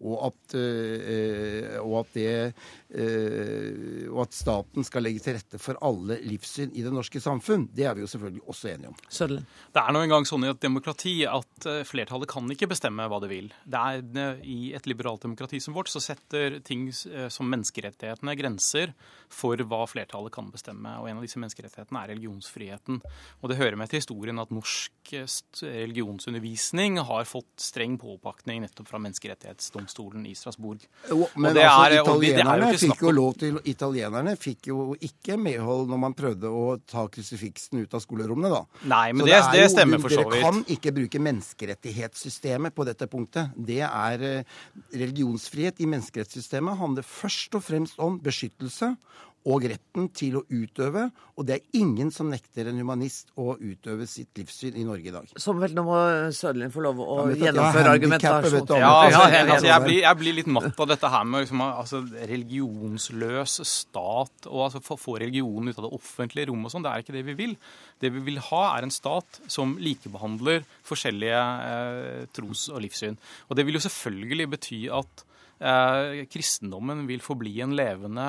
Og 0.06 0.26
at, 0.30 0.56
eh, 0.58 1.78
og 1.82 2.00
at, 2.02 2.14
det, 2.18 2.54
eh, 2.98 4.10
og 4.10 4.24
at 4.26 4.38
staten 4.38 4.88
skal 4.88 5.06
legge 5.06 5.22
til 5.22 5.38
rette 5.38 5.62
for 5.62 5.78
alle 5.86 6.18
livssyn 6.26 6.74
i 6.74 6.86
det 6.86 6.94
norske 6.94 7.22
samfunn, 7.22 7.68
det 7.76 7.86
er 7.86 7.98
vi 7.98 8.06
jo 8.06 8.10
selvfølgelig 8.10 8.46
også 8.50 8.72
enige 8.74 8.94
om. 8.94 8.98
Sødlen. 9.10 9.46
Det 9.76 9.84
er 9.84 9.94
nå 9.94 10.04
engang 10.06 10.26
sånn 10.26 10.48
i 10.48 10.52
et 10.52 10.64
demokrati 10.66 11.16
at 11.30 11.70
flertallet 11.86 12.30
kan 12.32 12.50
ikke 12.52 12.70
bestemme 12.74 13.06
hva 13.10 13.22
det 13.22 13.32
vil. 13.32 13.52
Det 13.66 13.82
er 13.82 14.42
I 14.46 14.74
et 14.78 14.90
liberalt 14.90 15.26
demokrati 15.26 15.60
som 15.62 15.76
vårt 15.78 15.92
så 15.92 16.02
setter 16.02 16.60
ting 16.66 16.88
som 16.94 17.50
menneskerettighetene 17.52 18.36
grenser 18.38 18.94
for 19.32 19.60
hva 19.68 19.84
flertallet 19.90 20.34
kan 20.34 20.50
bestemme. 20.54 20.98
Og 21.02 21.10
en 21.10 21.20
av 21.20 21.26
disse 21.26 21.40
menneskerettighetene 21.42 22.04
er 22.04 22.15
religionsfriheten. 22.16 23.02
Og 23.42 23.52
det 23.52 23.60
hører 23.60 23.78
med 23.80 23.92
til 23.92 24.02
historien 24.02 24.40
at 24.42 24.52
norsk 24.54 25.14
eh, 25.14 25.28
religionsundervisning 25.64 27.00
har 27.06 27.28
fått 27.30 27.62
streng 27.62 27.98
påpakning 28.02 28.64
nettopp 28.64 28.90
fra 28.90 29.02
menneskerettighetsdomstolen 29.04 30.26
i 30.30 30.34
Strasbourg. 30.38 30.86
Jo, 31.10 31.28
men 31.36 31.52
altså, 31.52 32.02
italienerne, 32.02 32.72
fikk 32.80 33.04
jo 33.06 33.14
lov 33.14 33.36
til, 33.42 33.60
italienerne 33.70 34.36
fikk 34.40 34.72
jo 34.72 34.88
ikke 34.98 35.38
medhold 35.42 35.92
når 35.92 36.02
man 36.08 36.18
prøvde 36.18 36.52
å 36.52 36.66
ta 36.82 37.06
krusifiksen 37.12 37.84
ut 37.84 37.96
av 37.96 38.04
skolerommene, 38.04 38.52
da. 38.54 38.64
Nei, 38.92 39.06
men 39.14 39.28
det, 39.28 39.38
det, 39.52 39.66
det, 39.66 39.70
stemmer 39.76 40.02
for 40.04 40.14
så 40.14 40.24
vidt. 40.26 40.38
Dere 40.38 40.48
kan 40.48 40.64
ikke 40.78 40.96
bruke 40.96 41.24
menneskerettighetssystemet 41.28 42.76
på 42.76 42.88
dette 42.88 43.10
punktet. 43.12 43.54
Det 43.56 43.82
er 43.86 44.26
eh, 44.26 44.58
religionsfrihet 44.96 45.84
i 45.84 45.90
menneskerettssystemet 45.92 46.80
handler 46.80 47.06
først 47.06 47.56
og 47.58 47.64
fremst 47.66 48.02
om 48.02 48.20
beskyttelse 48.24 48.96
og 49.46 49.66
retten 49.70 50.08
til 50.16 50.40
å 50.40 50.42
utøve. 50.50 51.06
Og 51.38 51.46
det 51.46 51.58
er 51.58 51.78
ingen 51.78 52.10
som 52.14 52.32
nekter 52.32 52.72
en 52.72 52.80
humanist 52.82 53.30
å 53.38 53.54
utøve 53.60 54.08
sitt 54.10 54.34
livssyn 54.40 54.78
i 54.80 54.86
Norge 54.88 55.12
i 55.12 55.14
dag. 55.14 55.30
Som 55.42 55.60
vel 55.62 55.76
nå 55.78 55.84
må 55.86 56.00
Sørlin 56.34 56.74
få 56.74 56.82
lov 56.86 57.02
å 57.04 57.18
ja, 57.30 57.50
gjennomføre 57.50 57.94
argumentasjon. 57.94 58.66
Ja, 58.82 58.90
altså, 59.06 59.22
altså, 59.28 59.68
jeg, 59.70 59.84
blir, 59.86 60.00
jeg, 60.02 60.20
blir, 60.22 60.38
litt 60.40 60.50
matt 60.58 60.82
av 60.82 60.90
dette 60.90 61.12
her 61.14 61.28
med 61.30 61.46
liksom, 61.46 61.62
altså, 61.66 62.02
religionsløs 62.32 63.60
stat 63.70 64.50
og 64.50 64.66
altså, 64.70 64.82
få 64.98 65.20
religionen 65.22 65.70
ut 65.70 65.78
av 65.82 65.90
det 65.90 65.94
offentlige 66.00 66.50
rommet 66.50 66.72
og 66.72 66.76
sånn. 66.78 66.88
Det 66.88 66.96
er 66.96 67.06
ikke 67.06 67.18
det 67.20 67.26
vi 67.30 67.38
vil. 67.44 67.56
Det 68.02 68.14
vi 68.18 68.26
vil 68.32 68.42
ha, 68.50 68.64
er 68.80 68.88
en 68.88 68.94
stat 68.94 69.44
som 69.52 69.78
likebehandler 69.82 70.66
forskjellige 70.88 71.46
eh, 71.70 72.26
tros- 72.34 72.68
og 72.74 72.82
livssyn. 72.84 73.22
Og 73.50 73.60
det 73.60 73.68
vil 73.68 73.78
jo 73.78 73.86
selvfølgelig 73.86 74.52
bety 74.56 74.82
at 74.96 75.26
eh, 75.26 75.32
kristendommen 75.56 77.06
vil 77.08 77.22
forbli 77.24 77.54
en 77.64 77.76
levende 77.78 78.26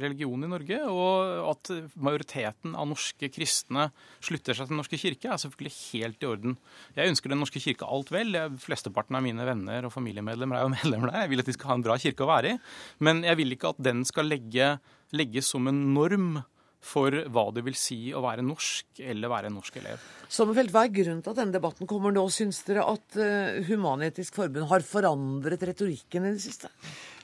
religion 0.00 0.46
i 0.46 0.48
Norge, 0.48 0.78
og 0.88 1.50
at 1.50 1.70
majoriteten 2.00 2.76
av 2.78 2.88
norske 2.88 3.28
kristne 3.32 3.90
slutter 4.24 4.56
seg 4.56 4.66
til 4.66 4.72
Den 4.72 4.80
norske 4.80 5.00
kirke, 5.00 5.28
er 5.28 5.42
selvfølgelig 5.42 5.74
helt 5.92 6.24
i 6.24 6.30
orden. 6.30 6.56
Jeg 6.96 7.12
ønsker 7.12 7.32
Den 7.32 7.42
norske 7.44 7.60
kirke 7.60 7.88
alt 7.88 8.12
vel. 8.14 8.38
Flesteparten 8.62 9.18
av 9.18 9.26
mine 9.26 9.44
venner 9.46 9.88
og 9.88 9.92
familiemedlemmer 9.92 10.58
er 10.58 10.64
jo 10.64 10.72
medlemmer 10.78 11.12
der. 11.12 11.26
Jeg 11.26 11.34
vil 11.34 11.44
at 11.44 11.50
de 11.50 11.56
skal 11.58 11.72
ha 11.72 11.78
en 11.78 11.86
bra 11.88 11.98
kirke 12.00 12.24
å 12.24 12.30
være 12.32 12.54
i. 12.54 12.62
Men 13.04 13.22
jeg 13.26 13.40
vil 13.42 13.56
ikke 13.56 13.74
at 13.74 13.84
den 13.84 14.06
skal 14.08 14.30
legge, 14.32 14.74
legges 15.12 15.52
som 15.52 15.68
en 15.68 15.84
norm 15.92 16.40
for 16.82 17.14
hva 17.30 17.44
det 17.54 17.62
vil 17.66 17.76
si 17.78 18.00
å 18.10 18.22
være 18.24 18.44
norsk 18.44 19.02
eller 19.06 19.30
være 19.30 19.50
en 19.50 19.56
norsk 19.60 19.78
elev. 19.78 20.02
Sommerfelt, 20.32 20.72
Hva 20.74 20.84
er 20.86 20.94
grunnen 20.96 21.22
til 21.22 21.32
at 21.32 21.38
denne 21.38 21.54
debatten 21.54 21.88
kommer 21.90 22.14
nå? 22.14 22.24
Syns 22.34 22.62
dere 22.66 22.84
at 22.90 23.18
uh, 23.20 23.62
Human-Etisk 23.68 24.40
Forbund 24.40 24.68
har 24.72 24.84
forandret 24.86 25.62
retorikken 25.70 26.26
i 26.26 26.34
det 26.34 26.42
siste? 26.42 26.72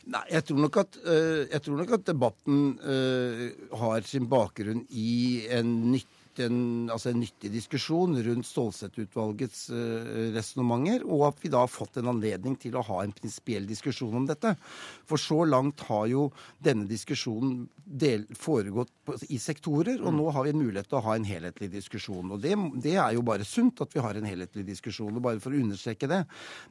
Nei, 0.09 0.23
jeg 0.33 0.47
tror 0.49 0.63
nok 0.63 0.79
at, 0.85 1.01
uh, 1.05 1.59
tror 1.65 1.83
nok 1.83 1.97
at 1.99 2.07
debatten 2.07 2.63
uh, 2.81 3.43
har 3.83 4.07
sin 4.09 4.31
bakgrunn 4.31 4.87
i 4.95 5.49
en 5.59 5.75
nytt 5.91 6.18
en, 6.45 6.59
altså 6.93 7.13
en 7.13 7.21
nyttig 7.23 7.51
diskusjon 7.53 8.17
rundt 8.25 8.49
Stålsett-utvalgets 8.49 9.65
uh, 9.73 10.31
resonnementer, 10.37 11.05
og 11.07 11.27
at 11.31 11.43
vi 11.43 11.51
da 11.53 11.65
har 11.65 11.73
fått 11.73 12.01
en 12.01 12.11
anledning 12.13 12.57
til 12.61 12.79
å 12.79 12.85
ha 12.87 13.03
en 13.05 13.15
prinsipiell 13.17 13.67
diskusjon 13.69 14.17
om 14.21 14.29
dette. 14.29 14.55
For 15.09 15.21
så 15.21 15.43
langt 15.49 15.85
har 15.89 16.07
jo 16.11 16.29
denne 16.65 16.89
diskusjonen 16.91 17.67
del, 17.85 18.27
foregått 18.37 18.93
på, 19.07 19.17
i 19.33 19.41
sektorer, 19.43 20.01
og 20.03 20.15
nå 20.17 20.31
har 20.37 20.47
vi 20.47 20.55
en 20.55 20.63
mulighet 20.63 20.91
til 20.91 21.01
å 21.01 21.05
ha 21.09 21.19
en 21.19 21.29
helhetlig 21.29 21.71
diskusjon. 21.75 22.35
Og 22.35 22.43
det, 22.45 22.55
det, 22.85 22.97
er 23.01 23.17
jo 23.17 23.27
bare 23.27 23.47
sunt 23.49 23.81
at 23.85 23.95
vi 23.95 24.05
har 24.05 24.19
en 24.19 24.29
helhetlig 24.29 24.67
diskusjon. 24.69 25.15
Og 25.15 25.25
bare 25.25 25.43
for 25.43 25.55
å 25.55 25.63
understreke 25.63 26.11
det, 26.11 26.25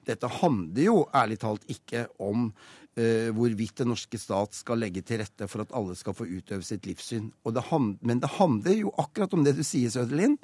dette 0.07 0.35
handler 0.39 0.83
jo 0.89 0.99
ærlig 1.15 1.41
talt 1.43 1.65
ikke 1.71 2.07
om 2.23 2.51
uh, 2.97 3.29
hvorvidt 3.35 3.81
den 3.81 3.91
norske 3.93 4.19
stat 4.19 4.57
skal 4.57 4.81
legge 4.81 5.03
til 5.05 5.21
rette 5.21 5.47
for 5.49 5.63
at 5.63 5.73
alle 5.77 5.95
skal 5.97 6.15
få 6.17 6.27
utøve 6.27 6.65
sitt 6.65 6.87
livssyn. 6.89 7.31
Det 7.45 7.65
men 8.01 8.19
det 8.19 8.35
handler 8.37 8.75
jo 8.75 8.93
akkurat 8.97 9.33
om 9.33 9.43
det 9.43 9.55
du 9.57 9.63
sier, 9.63 9.89
Søderlind. 9.89 10.37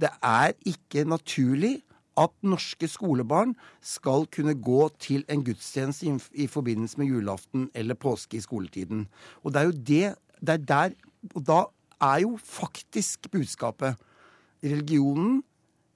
Det 0.00 0.10
er 0.22 0.52
ikke 0.64 1.04
naturlig 1.04 1.82
at 2.18 2.32
norske 2.44 2.88
skolebarn 2.88 3.54
skal 3.80 4.26
kunne 4.26 4.54
gå 4.54 4.88
til 5.00 5.24
en 5.32 5.44
gudstjeneste 5.44 6.06
i, 6.06 6.44
i 6.44 6.46
forbindelse 6.46 6.98
med 7.00 7.08
julaften 7.08 7.70
eller 7.74 7.94
påske 7.94 8.36
i 8.36 8.44
skoletiden. 8.44 9.06
Og 9.44 9.52
det 9.52 9.60
er 9.60 9.64
jo 9.64 9.72
det, 9.72 10.14
det 10.40 10.54
er 10.58 10.66
der 10.68 10.94
Og 11.34 11.46
da 11.46 11.64
er 12.02 12.20
jo 12.20 12.36
faktisk 12.36 13.30
budskapet 13.30 13.94
Religionen 14.62 15.42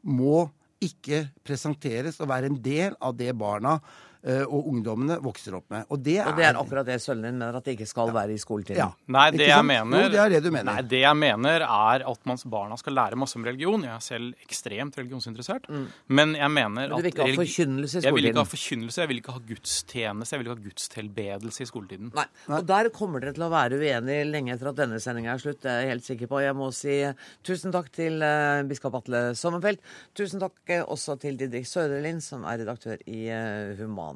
må 0.03 0.49
ikke 0.81 1.31
presenteres 1.45 2.21
og 2.21 2.29
være 2.29 2.47
en 2.47 2.61
del 2.63 2.95
av 3.01 3.17
det 3.17 3.33
barna 3.39 3.81
Eh, 4.16 4.16
og 4.27 4.67
ungdommene 4.73 5.21
vokser 5.23 5.55
opp 5.55 5.71
med. 5.71 5.85
Og 5.93 6.01
det 6.03 6.17
er, 6.19 6.27
og 6.31 6.39
det 6.39 6.47
er 6.49 6.59
akkurat 6.59 6.89
det 6.89 6.97
Sølvlin 7.03 7.37
mener, 7.37 7.57
at 7.59 7.67
det 7.67 7.77
ikke 7.77 7.87
skal 7.89 8.11
være 8.15 8.35
i 8.35 8.41
skoletiden? 8.41 8.81
Ja. 8.81 8.89
Nei, 9.13 9.27
det 9.35 9.49
jeg 9.49 9.67
mener, 9.67 10.07
jo, 10.07 10.11
det 10.13 10.21
er 10.23 10.33
det 10.35 10.41
du 10.45 10.51
mener. 10.51 10.69
Nei, 10.71 10.85
det 10.91 11.03
jeg 11.03 11.19
mener 11.19 11.65
er 11.67 12.05
at 12.11 12.29
man, 12.29 12.41
barna 12.51 12.79
skal 12.81 12.97
lære 12.99 13.19
masse 13.21 13.39
om 13.39 13.47
religion. 13.47 13.85
Jeg 13.87 13.95
er 13.95 14.05
selv 14.05 14.47
ekstremt 14.47 14.99
religionsinteressert. 14.99 15.69
Mm. 15.71 15.87
Men 16.19 16.35
jeg 16.39 16.53
mener 16.57 16.91
at 16.91 16.97
Du 16.97 17.07
vil 17.07 17.13
ikke 17.13 17.27
ha 17.27 17.37
forkynnelse 17.39 18.01
i 18.01 18.03
skoletiden? 18.03 18.09
Jeg 18.09 18.17
vil 18.17 18.31
ikke 18.31 18.43
ha 18.43 18.51
forkynnelse, 18.51 19.01
jeg 19.01 19.11
vil 19.13 19.23
ikke 19.23 19.37
ha 19.37 19.43
gudstjeneste, 19.51 20.35
jeg 20.35 20.43
vil 20.43 20.49
ikke 20.49 20.57
ha 20.57 20.67
gudstilbedelse 20.67 21.63
i 21.63 21.71
skoletiden. 21.71 22.13
Nei, 22.17 22.27
og 22.51 22.69
der 22.73 22.91
kommer 22.95 23.23
dere 23.23 23.37
til 23.37 23.47
å 23.47 23.53
være 23.53 23.81
uenige 23.81 24.27
lenge 24.31 24.57
etter 24.57 24.73
at 24.73 24.81
denne 24.81 25.01
sendinga 25.03 25.35
er 25.37 25.43
slutt, 25.43 25.63
det 25.63 25.73
er 25.73 25.85
jeg 25.85 25.93
helt 25.95 26.09
sikker 26.09 26.33
på. 26.33 26.43
Jeg 26.45 26.57
må 26.59 26.71
si 26.75 26.99
tusen 27.47 27.75
takk 27.75 27.93
til 27.95 28.19
uh, 28.25 28.65
biskop 28.69 28.99
Atle 29.01 29.23
Sommerfelt. 29.39 29.83
Tusen 30.17 30.43
takk 30.43 30.57
uh, 30.73 30.83
også 30.97 31.19
til 31.23 31.39
Didrik 31.41 31.69
Søderlind, 31.69 32.25
som 32.25 32.47
er 32.49 32.63
redaktør 32.63 33.03
i 33.07 33.27
uh, 33.31 33.77
Human 33.79 34.16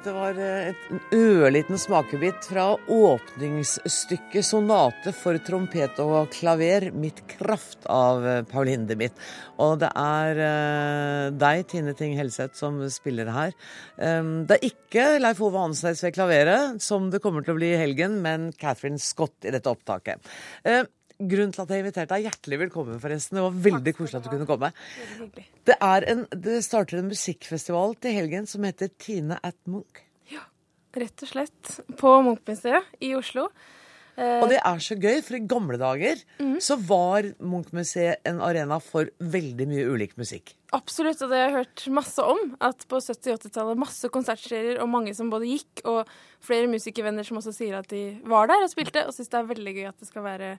Dette 0.00 0.14
var 0.16 0.38
et 0.40 0.84
en 0.88 1.00
ørliten 1.12 1.76
smakebit 1.76 2.46
fra 2.48 2.62
åpningsstykket 2.88 4.46
'Sonate 4.46 5.12
for 5.12 5.36
trompet 5.44 5.98
og 6.00 6.30
klaver', 6.32 6.86
'Mitt 6.88 7.20
kraft' 7.28 7.84
av 7.84 8.24
Paulinde 8.24 8.48
Pauline 8.48 8.86
de 8.88 8.96
Mitt. 8.96 9.12
Og 9.60 9.74
det 9.82 9.90
er 9.92 10.40
uh, 10.40 11.36
deg, 11.36 11.66
Tine 11.68 11.92
Ting 11.92 12.16
Helseth, 12.16 12.56
som 12.56 12.80
spiller 12.88 13.28
det 13.28 13.34
her. 13.36 13.52
Um, 14.00 14.46
det 14.48 14.56
er 14.56 14.70
ikke 14.70 15.04
Leif 15.20 15.42
Ove 15.44 15.60
Hansnes 15.60 16.00
ved 16.00 16.16
klaveret, 16.16 16.80
som 16.80 17.10
det 17.12 17.20
kommer 17.20 17.44
til 17.44 17.52
å 17.52 17.60
bli 17.60 17.74
i 17.74 17.82
helgen, 17.82 18.22
men 18.24 18.54
Catherine 18.56 18.96
Scott 18.96 19.44
i 19.44 19.52
dette 19.52 19.68
opptaket. 19.68 20.24
Grunnen 21.20 21.52
til 21.52 21.64
at 21.64 21.72
jeg 21.74 21.84
inviterte 21.84 22.14
deg. 22.14 22.28
Hjertelig 22.30 22.58
velkommen, 22.62 23.00
forresten. 23.02 23.36
Det 23.36 23.44
var 23.44 23.58
veldig 23.66 23.92
koselig 23.98 24.20
at 24.20 24.28
du 24.28 24.30
kunne 24.32 24.48
komme. 24.48 24.70
Det, 25.68 25.76
en, 25.80 26.24
det 26.32 26.62
starter 26.64 27.02
en 27.02 27.10
musikkfestival 27.10 27.98
til 28.00 28.16
helgen 28.16 28.48
som 28.48 28.64
heter 28.64 28.88
Tine 29.00 29.36
at 29.44 29.58
Munch. 29.68 30.00
Ja, 30.32 30.46
rett 30.96 31.26
og 31.26 31.32
slett. 31.34 31.76
På 32.00 32.16
Munch-museet 32.24 33.04
i 33.04 33.12
Oslo. 33.18 33.50
Og 34.20 34.50
det 34.50 34.58
er 34.58 34.80
så 34.82 34.96
gøy, 35.00 35.20
for 35.24 35.36
i 35.38 35.42
gamle 35.48 35.78
dager 35.80 36.18
mm. 36.40 36.56
så 36.64 36.76
var 36.76 37.28
Munch-museet 37.38 38.26
en 38.28 38.42
arena 38.44 38.76
for 38.82 39.08
veldig 39.20 39.66
mye 39.70 39.86
ulik 39.88 40.16
musikk. 40.20 40.52
Absolutt, 40.76 41.22
og 41.24 41.32
det 41.32 41.38
har 41.38 41.46
jeg 41.46 41.56
hørt 41.56 41.86
masse 41.96 42.24
om. 42.24 42.42
At 42.64 42.84
på 42.90 43.00
70- 43.00 43.32
og 43.32 43.46
80-tallet 43.46 43.80
masse 43.80 44.10
konsertserier 44.12 44.82
og 44.82 44.90
mange 44.92 45.14
som 45.16 45.30
både 45.32 45.48
gikk, 45.48 45.84
og 45.88 46.10
flere 46.44 46.68
musikervenner 46.70 47.26
som 47.26 47.40
også 47.40 47.54
sier 47.56 47.78
at 47.80 47.88
de 47.92 48.04
var 48.28 48.50
der 48.50 48.66
og 48.66 48.72
spilte, 48.72 49.06
og 49.06 49.16
syns 49.16 49.32
det 49.32 49.40
er 49.40 49.50
veldig 49.54 49.76
gøy 49.78 49.88
at 49.88 50.02
det 50.02 50.10
skal 50.10 50.26
være 50.26 50.52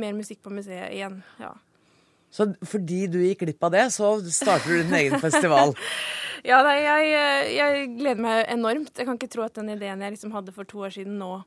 mer 0.00 0.14
musikk 0.16 0.42
på 0.44 0.52
museet 0.54 0.92
igjen. 0.94 1.22
ja. 1.42 1.54
Så 2.30 2.44
fordi 2.68 3.06
du 3.08 3.18
gikk 3.22 3.42
glipp 3.46 3.62
av 3.64 3.72
det, 3.72 3.86
så 3.94 4.16
starter 4.20 4.68
du 4.68 4.82
din 4.82 4.96
egen 5.00 5.20
festival? 5.22 5.72
ja, 6.50 6.58
nei, 6.66 6.76
jeg, 6.84 7.54
jeg, 7.56 7.86
gleder 7.96 8.24
meg 8.24 8.42
enormt. 8.52 8.92
Jeg 8.92 9.08
kan 9.08 9.16
ikke 9.16 9.30
tro 9.32 9.46
at 9.46 9.56
den 9.56 9.72
ideen 9.72 10.04
jeg 10.04 10.16
liksom 10.16 10.34
hadde 10.36 10.52
for 10.56 10.68
to 10.68 10.84
år 10.84 10.92
siden 10.98 11.16
nå 11.20 11.38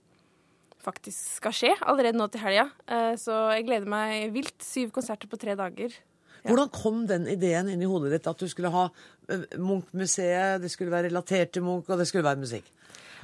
faktisk 0.81 1.37
skal 1.37 1.53
skje. 1.53 1.75
Allerede 1.85 2.17
nå 2.17 2.25
til 2.33 2.41
helga. 2.41 2.65
Eh, 2.89 3.13
så 3.21 3.43
jeg 3.53 3.67
gleder 3.67 3.91
meg 3.93 4.33
vilt. 4.33 4.57
Syv 4.65 4.89
konserter 4.95 5.29
på 5.29 5.37
tre 5.41 5.53
dager. 5.59 5.93
Ja. 6.41 6.49
Hvordan 6.49 6.71
kom 6.73 7.03
den 7.05 7.27
ideen 7.29 7.69
inn 7.69 7.83
i 7.85 7.89
hodet 7.89 8.15
ditt 8.15 8.29
at 8.31 8.41
du 8.41 8.49
skulle 8.49 8.71
ha 8.73 8.87
eh, 9.29 9.45
Munch-museet, 9.61 10.63
det 10.63 10.71
skulle 10.73 10.93
være 10.93 11.11
relatert 11.11 11.53
til 11.53 11.67
Munch, 11.67 11.85
og 11.85 12.01
det 12.01 12.09
skulle 12.09 12.25
være 12.25 12.41
musikk? 12.41 12.73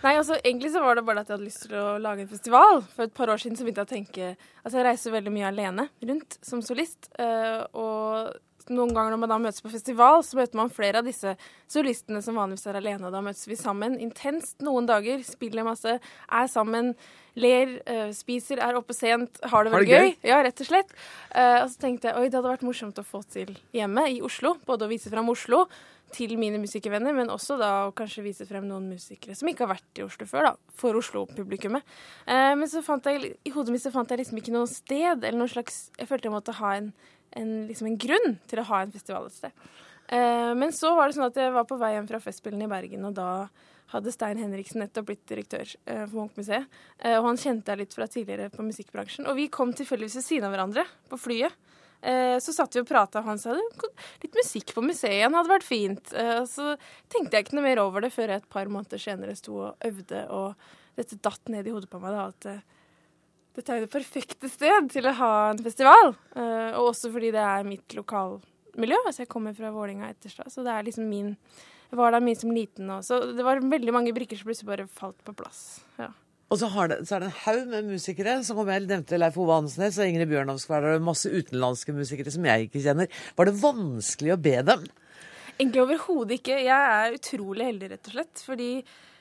Nei, 0.04 0.14
altså 0.14 0.38
Egentlig 0.44 0.74
så 0.74 0.82
var 0.84 0.98
det 0.98 1.06
bare 1.08 1.24
at 1.24 1.30
jeg 1.30 1.38
hadde 1.38 1.48
lyst 1.48 1.64
til 1.66 1.78
å 1.80 1.98
lage 2.02 2.26
en 2.26 2.32
festival. 2.32 2.84
For 2.94 3.08
et 3.08 3.16
par 3.18 3.32
år 3.34 3.42
siden 3.42 3.58
så 3.58 3.66
begynte 3.66 3.86
jeg 3.86 3.90
å 3.90 3.96
tenke 3.96 4.34
Altså 4.64 4.80
jeg 4.80 4.90
reiser 4.90 5.16
veldig 5.16 5.34
mye 5.34 5.48
alene 5.50 5.88
rundt 6.10 6.38
som 6.46 6.62
solist. 6.66 7.10
Uh, 7.18 7.64
og 7.78 8.36
noen 8.68 8.92
ganger 8.92 9.14
når 9.14 9.22
man 9.22 9.32
da 9.32 9.38
møtes 9.40 9.64
på 9.64 9.72
festival, 9.72 10.20
så 10.28 10.40
møter 10.42 10.60
man 10.60 10.72
flere 10.74 11.00
av 11.00 11.08
disse 11.08 11.38
solistene 11.72 12.20
som 12.26 12.36
vanligvis 12.36 12.68
er 12.68 12.80
alene. 12.82 13.08
Og 13.08 13.16
da 13.16 13.22
møtes 13.24 13.48
vi 13.48 13.56
sammen 13.60 13.96
intenst 14.04 14.60
noen 14.66 14.90
dager, 14.90 15.24
spiller 15.24 15.64
masse, 15.68 15.98
er 16.02 16.52
sammen, 16.52 16.92
ler, 17.40 17.78
uh, 17.88 18.10
spiser, 18.16 18.60
er 18.64 18.78
oppe 18.78 18.96
sent, 18.98 19.40
har 19.48 19.66
det 19.66 19.76
veldig 19.76 20.02
gøy. 20.02 20.16
Ja, 20.28 20.42
rett 20.44 20.64
og 20.64 20.68
slett. 20.70 20.92
Uh, 21.32 21.64
og 21.64 21.72
så 21.72 21.86
tenkte 21.88 22.12
jeg 22.12 22.20
oi, 22.20 22.28
det 22.28 22.42
hadde 22.42 22.56
vært 22.58 22.68
morsomt 22.68 23.00
å 23.00 23.08
få 23.08 23.24
til 23.32 23.56
hjemme 23.78 24.10
i 24.12 24.20
Oslo. 24.26 24.58
Både 24.68 24.86
å 24.86 24.92
vise 24.92 25.14
fram 25.14 25.32
Oslo 25.32 25.66
til 26.16 26.38
mine 26.40 26.60
musikervenner, 26.62 27.16
men 27.16 27.32
også 27.34 27.58
da 27.60 27.72
å 27.88 27.94
kanskje 27.96 28.24
vise 28.26 28.48
frem 28.48 28.68
noen 28.68 28.88
musikere 28.92 29.36
som 29.36 29.50
ikke 29.52 29.66
har 29.66 29.74
vært 29.76 30.00
i 30.00 30.06
Oslo 30.06 30.28
før, 30.30 30.50
da, 30.50 30.72
for 30.80 30.98
Oslo-publikummet. 31.00 31.86
Eh, 32.26 32.54
men 32.58 32.72
så 32.72 32.84
fant 32.86 33.10
jeg, 33.10 33.34
i 33.44 33.54
hodet 33.56 33.76
mitt 33.76 33.84
så 33.84 33.94
fant 33.94 34.12
jeg 34.12 34.24
liksom 34.24 34.40
ikke 34.40 34.56
noe 34.56 34.70
sted, 34.72 35.20
eller 35.20 35.38
noen 35.38 35.52
slags 35.52 35.88
Jeg 35.98 36.10
følte 36.10 36.30
jeg 36.30 36.36
måtte 36.36 36.56
ha 36.62 36.76
en, 36.80 36.92
en, 37.40 37.54
liksom 37.70 37.92
en 37.92 38.00
grunn 38.00 38.38
til 38.48 38.64
å 38.64 38.68
ha 38.72 38.84
en 38.84 38.94
festival 38.94 39.28
et 39.28 39.36
sted. 39.36 39.66
Eh, 40.08 40.54
men 40.56 40.72
så 40.76 40.94
var 40.96 41.10
det 41.10 41.18
sånn 41.18 41.28
at 41.28 41.40
jeg 41.40 41.56
var 41.56 41.68
på 41.68 41.80
vei 41.82 41.96
hjem 41.98 42.08
fra 42.10 42.22
Festspillene 42.24 42.70
i 42.70 42.72
Bergen, 42.72 43.08
og 43.10 43.18
da 43.18 43.32
hadde 43.92 44.12
Stein 44.12 44.40
Henriksen 44.42 44.82
nettopp 44.84 45.10
blitt 45.10 45.28
direktør 45.30 45.68
eh, 45.88 46.04
for 46.06 46.22
Munch-museet. 46.22 46.68
Eh, 47.00 47.16
og 47.20 47.30
han 47.30 47.40
kjente 47.40 47.72
jeg 47.72 47.84
litt 47.84 47.96
fra 47.96 48.08
tidligere 48.12 48.52
på 48.54 48.66
musikkbransjen. 48.68 49.28
Og 49.32 49.40
vi 49.40 49.48
kom 49.52 49.72
tilfeldigvis 49.76 50.20
ved 50.20 50.26
siden 50.26 50.48
av 50.48 50.56
hverandre 50.56 50.88
på 51.12 51.20
flyet. 51.22 51.56
Eh, 52.02 52.38
så 52.40 52.54
satt 52.54 52.76
vi 52.76 52.84
og 52.84 52.88
prata, 52.90 53.22
og 53.22 53.30
han 53.32 53.40
sa 53.42 53.56
litt 53.58 54.38
musikk 54.38 54.74
på 54.76 54.84
museet 54.86 55.18
igjen 55.18 55.38
hadde 55.38 55.52
vært 55.52 55.68
fint. 55.68 56.14
Eh, 56.14 56.44
så 56.50 56.76
tenkte 57.12 57.38
jeg 57.38 57.48
ikke 57.48 57.58
noe 57.58 57.66
mer 57.66 57.82
over 57.82 58.06
det 58.06 58.12
før 58.14 58.34
jeg 58.34 58.44
et 58.44 58.52
par 58.54 58.70
måneder 58.72 59.02
senere 59.02 59.38
sto 59.38 59.62
og 59.70 59.88
øvde, 59.88 60.26
og 60.34 60.98
dette 60.98 61.18
datt 61.26 61.54
ned 61.54 61.68
i 61.68 61.74
hodet 61.74 61.90
på 61.90 62.02
meg 62.02 62.14
da, 62.14 62.28
at 62.30 62.50
eh, 62.52 62.60
dette 63.58 63.74
er 63.74 63.82
jo 63.82 63.88
det 63.88 63.96
perfekte 63.96 64.52
sted 64.54 64.92
til 64.94 65.10
å 65.10 65.16
ha 65.18 65.32
en 65.50 65.64
festival. 65.66 66.12
Og 66.38 66.92
også 66.92 67.10
fordi 67.10 67.32
det 67.34 67.42
er 67.42 67.64
mitt 67.66 67.96
lokalmiljø. 67.98 69.00
Altså 69.00 69.24
jeg 69.24 69.32
kommer 69.32 69.56
fra 69.58 69.72
Vålinga 69.74 70.12
Etterstad, 70.12 70.52
så 70.54 70.62
det 70.62 70.76
er 70.76 70.86
liksom 70.86 71.08
min 71.10 71.32
Jeg 71.90 71.98
var 71.98 72.14
der 72.14 72.22
mye 72.22 72.38
som 72.38 72.52
liten 72.54 72.92
òg, 72.94 73.02
så 73.08 73.18
det 73.34 73.42
var 73.48 73.64
veldig 73.64 73.96
mange 73.96 74.14
brikker 74.14 74.38
som 74.38 74.46
plutselig 74.46 74.70
bare 74.70 74.86
falt 74.92 75.18
på 75.26 75.34
plass. 75.40 75.80
Ja. 75.98 76.12
Og 76.48 76.60
så, 76.62 76.68
det, 76.88 77.02
så 77.08 77.18
er 77.18 77.24
det 77.24 77.28
en 77.28 77.42
haug 77.44 77.66
med 77.74 77.90
musikere, 77.90 78.38
som 78.48 78.62
om 78.62 78.70
jeg 78.72 78.86
nevnte 78.86 79.20
Leif 79.20 79.36
Ove 79.36 79.58
Hansnes 79.58 79.98
og 80.00 80.08
Ingrid 80.08 80.30
Bjørnovskvær 80.32 80.94
og 80.94 81.04
masse 81.04 81.28
utenlandske 81.28 81.96
musikere 81.96 82.32
som 82.32 82.48
jeg 82.48 82.70
ikke 82.70 82.84
kjenner. 82.86 83.12
Var 83.36 83.50
det 83.50 83.60
vanskelig 83.60 84.32
å 84.32 84.40
be 84.40 84.56
dem? 84.70 84.86
Egentlig 85.58 85.84
overhodet 85.84 86.38
ikke. 86.40 86.62
Jeg 86.64 86.96
er 87.02 87.18
utrolig 87.18 87.68
heldig, 87.68 87.92
rett 87.92 88.08
og 88.08 88.16
slett. 88.16 88.44
Fordi 88.48 88.70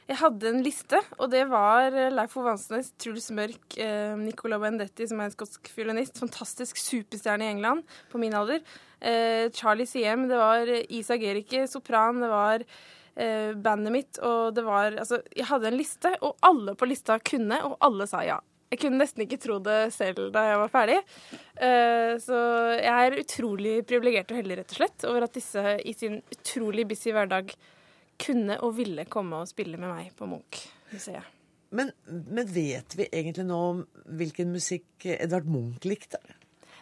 jeg 0.06 0.20
hadde 0.20 0.50
en 0.52 0.62
liste, 0.62 1.00
og 1.18 1.32
det 1.32 1.42
var 1.50 1.90
Leif 2.14 2.36
Ove 2.38 2.52
Hansnes, 2.52 2.92
Truls 3.02 3.26
Mørk, 3.34 3.74
eh, 3.74 4.14
Nicola 4.20 4.60
Bendetti, 4.62 5.08
som 5.10 5.18
er 5.18 5.26
en 5.26 5.34
skotsk 5.34 5.66
fiolinist, 5.74 6.20
fantastisk 6.22 6.78
superstjerne 6.78 7.42
i 7.42 7.50
England 7.56 7.82
på 8.12 8.20
min 8.22 8.36
alder. 8.38 8.62
Eh, 9.00 9.50
Charlie 9.50 9.88
Siem, 9.90 10.28
det 10.30 10.38
var 10.38 10.70
Isa 10.86 11.18
Gerike, 11.18 11.66
sopran, 11.66 12.22
det 12.22 12.30
var 12.30 12.62
eh, 12.62 12.95
bandet 13.16 13.94
mitt, 13.94 14.18
og 14.20 14.50
det 14.52 14.60
var 14.66 14.92
Altså, 15.00 15.22
jeg 15.32 15.46
hadde 15.48 15.70
en 15.70 15.78
liste, 15.78 16.10
og 16.20 16.36
alle 16.44 16.74
på 16.76 16.88
lista 16.90 17.16
kunne, 17.24 17.62
og 17.64 17.78
alle 17.86 18.04
sa 18.10 18.20
ja. 18.26 18.36
Jeg 18.66 18.80
kunne 18.82 18.98
nesten 18.98 19.22
ikke 19.22 19.38
tro 19.38 19.60
det 19.62 19.92
selv 19.94 20.32
da 20.34 20.42
jeg 20.48 20.58
var 20.58 20.72
ferdig. 20.72 20.96
Eh, 21.54 22.16
så 22.22 22.38
jeg 22.74 22.90
er 22.90 23.18
utrolig 23.22 23.76
privilegert 23.86 24.32
og 24.34 24.40
heldig, 24.40 24.58
rett 24.60 24.74
og 24.74 24.80
slett, 24.80 25.06
over 25.06 25.26
at 25.28 25.36
disse 25.38 25.76
i 25.86 25.94
sin 25.94 26.18
utrolig 26.34 26.86
busy 26.90 27.14
hverdag 27.14 27.54
kunne 28.22 28.58
og 28.64 28.74
ville 28.78 29.06
komme 29.12 29.42
og 29.42 29.50
spille 29.50 29.78
med 29.78 29.92
meg 29.92 30.10
på 30.18 30.26
Munch-museet. 30.30 31.32
Men, 31.76 31.90
men, 32.06 32.46
vet 32.46 32.94
vi 32.96 33.08
egentlig 33.10 33.44
nå 33.48 33.60
hvilken 34.18 34.52
musikk 34.54 35.06
Edvard 35.16 35.48
Munch 35.50 35.86
likte? 35.86 36.20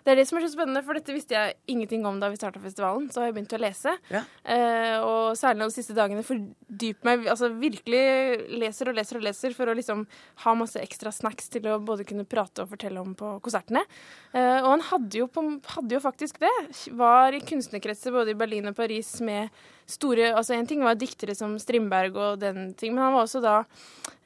Det 0.04 0.12
er 0.12 0.18
det 0.20 0.26
som 0.28 0.36
er 0.36 0.44
så 0.44 0.52
spennende, 0.52 0.82
for 0.84 0.98
dette 0.98 1.14
visste 1.16 1.32
jeg 1.32 1.54
ingenting 1.72 2.04
om 2.04 2.18
da 2.20 2.28
vi 2.28 2.36
starta 2.36 2.60
festivalen. 2.60 3.06
Så 3.08 3.22
har 3.22 3.30
jeg 3.30 3.36
begynt 3.38 3.54
å 3.56 3.60
lese. 3.62 3.94
Ja. 4.12 4.20
Eh, 4.44 4.96
og 5.00 5.38
særlig 5.40 5.70
de 5.70 5.76
siste 5.78 5.96
dagene 5.96 6.24
fordyper 6.26 7.08
meg 7.08 7.28
Altså 7.32 7.48
virkelig 7.56 8.02
leser 8.60 8.90
og 8.90 8.98
leser 8.98 9.18
og 9.18 9.24
leser 9.24 9.56
for 9.56 9.70
å 9.70 9.76
liksom 9.78 10.04
ha 10.44 10.54
masse 10.60 10.82
ekstra 10.82 11.12
snacks 11.14 11.48
til 11.54 11.70
å 11.72 11.78
både 11.80 12.04
kunne 12.08 12.26
prate 12.28 12.66
og 12.66 12.74
fortelle 12.74 13.00
om 13.00 13.14
på 13.16 13.36
konsertene. 13.44 13.84
Eh, 14.36 14.58
og 14.60 14.74
han 14.74 14.84
hadde 14.90 15.22
jo, 15.22 15.30
på, 15.32 15.46
hadde 15.78 15.96
jo 15.96 16.02
faktisk 16.04 16.42
det. 16.44 16.52
Var 16.92 17.38
i 17.38 17.44
kunstnerkretser 17.48 18.12
både 18.12 18.34
i 18.34 18.38
Berlin 18.44 18.68
og 18.68 18.76
Paris 18.76 19.16
med 19.24 19.48
store 19.90 20.30
altså 20.32 20.56
En 20.56 20.68
ting 20.68 20.82
var 20.84 20.96
diktere 20.98 21.34
som 21.36 21.56
Strindberg 21.60 22.16
og 22.16 22.40
den 22.42 22.72
ting, 22.78 22.94
men 22.94 23.04
han 23.04 23.14
var 23.14 23.26
også 23.26 23.42
da 23.44 23.54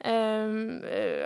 um, 0.05 0.79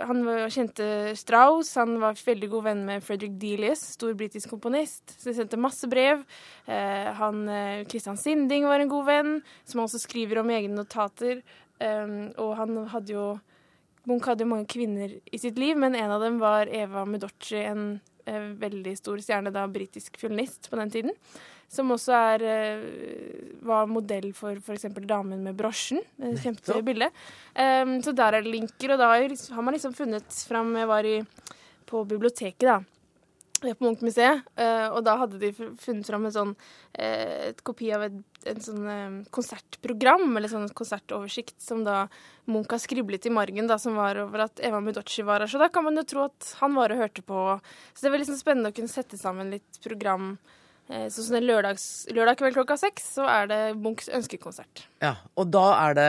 Han 0.08 0.24
kjente 0.52 1.14
Strauss, 1.18 1.74
han 1.78 1.96
var 2.02 2.18
veldig 2.18 2.50
god 2.52 2.66
venn 2.68 2.84
med 2.88 3.04
Frederick 3.06 3.36
Delius, 3.40 3.84
stor 3.94 4.14
britisk 4.18 4.50
komponist. 4.50 5.16
Så 5.18 5.30
de 5.30 5.36
sendte 5.38 5.60
masse 5.60 5.88
brev. 5.90 6.24
Uh, 6.66 7.10
han, 7.20 7.44
uh, 7.48 7.84
Christian 7.90 8.18
Sinding 8.20 8.66
var 8.68 8.82
en 8.82 8.92
god 8.92 9.08
venn, 9.08 9.34
som 9.64 9.80
han 9.80 9.88
også 9.88 10.02
skriver 10.02 10.42
om 10.42 10.50
i 10.50 10.58
egne 10.58 10.78
notater. 10.78 11.44
Um, 11.78 12.32
og 12.40 12.56
han 12.58 12.78
hadde 12.92 13.16
jo 13.16 13.26
Munch 14.04 14.26
hadde 14.28 14.44
jo 14.44 14.50
mange 14.50 14.68
kvinner 14.68 15.14
i 15.32 15.38
sitt 15.40 15.56
liv, 15.56 15.78
men 15.80 15.94
en 15.96 16.12
av 16.12 16.20
dem 16.20 16.36
var 16.36 16.68
Eva 16.68 17.06
Medocci, 17.08 17.62
en 17.64 17.86
veldig 18.60 18.94
stor 18.98 19.20
stjerne, 19.20 19.52
da 19.54 19.66
britisk 19.68 20.16
fiolinist 20.20 20.70
på 20.70 20.78
den 20.80 20.90
tiden. 20.90 21.18
Som 21.68 21.90
også 21.94 22.14
er, 22.14 22.42
eh, 22.42 23.58
var 23.64 23.86
modell 23.90 24.32
for 24.36 24.56
f.eks. 24.56 24.86
damen 25.08 25.42
med 25.42 25.56
brosjen. 25.58 26.00
Kjempefint 26.20 26.84
bilde. 26.86 27.10
Um, 27.56 28.00
så 28.04 28.14
der 28.14 28.36
er 28.38 28.44
det 28.44 28.52
linker, 28.52 28.94
og 28.94 28.98
da 29.00 29.12
har 29.16 29.62
man 29.62 29.74
liksom 29.74 29.94
funnet 29.96 30.28
fram 30.48 30.74
Jeg 30.76 30.88
var 30.88 31.04
i, 31.04 31.22
på 31.86 32.04
biblioteket, 32.06 32.68
da 32.68 32.80
på 33.62 33.72
Munch-museet, 33.80 34.42
uh, 34.60 34.88
og 34.92 35.04
da 35.06 35.14
hadde 35.22 35.38
de 35.40 35.50
funnet 35.54 36.08
fram 36.08 36.26
en 36.28 36.34
sånn 36.34 36.50
uh, 36.54 37.50
et 37.50 37.62
kopi 37.64 37.92
av 37.96 38.06
et, 38.08 38.16
en 38.50 38.60
sånn 38.60 38.88
konsertprogram, 39.32 40.26
eller 40.36 40.52
sånn 40.52 40.66
konsertoversikt, 40.76 41.56
som 41.64 41.84
da 41.86 42.02
Munch 42.50 42.74
har 42.74 42.82
skriblet 42.82 43.30
i 43.30 43.32
margen, 43.32 43.70
da, 43.70 43.78
som 43.80 43.96
var 43.96 44.20
over 44.20 44.46
at 44.48 44.60
Eva 44.60 44.82
Mudocci 44.84 45.24
var 45.24 45.44
her. 45.44 45.50
Så 45.50 45.62
da 45.62 45.70
kan 45.72 45.86
man 45.86 45.96
jo 45.96 46.04
tro 46.08 46.26
at 46.26 46.50
han 46.60 46.76
var 46.76 46.92
og 46.92 47.00
hørte 47.06 47.24
på. 47.24 47.46
Så 47.94 48.02
det 48.02 48.10
var 48.10 48.18
veldig 48.18 48.32
sånn 48.32 48.42
spennende 48.42 48.74
å 48.74 48.76
kunne 48.76 48.92
sette 48.92 49.20
sammen 49.20 49.54
litt 49.54 49.80
program 49.86 50.34
Eh, 50.92 51.06
så 51.08 51.22
sånn 51.24 51.46
lørdags, 51.46 52.04
lørdag 52.12 52.36
kveld 52.36 52.58
klokka 52.58 52.76
seks 52.76 53.06
så 53.16 53.24
er 53.30 53.48
det 53.48 53.60
Munchs 53.80 54.10
ønskekonsert. 54.12 54.84
Ja, 55.00 55.14
Og 55.40 55.48
da 55.52 55.64
er 55.78 55.96
det 55.96 56.08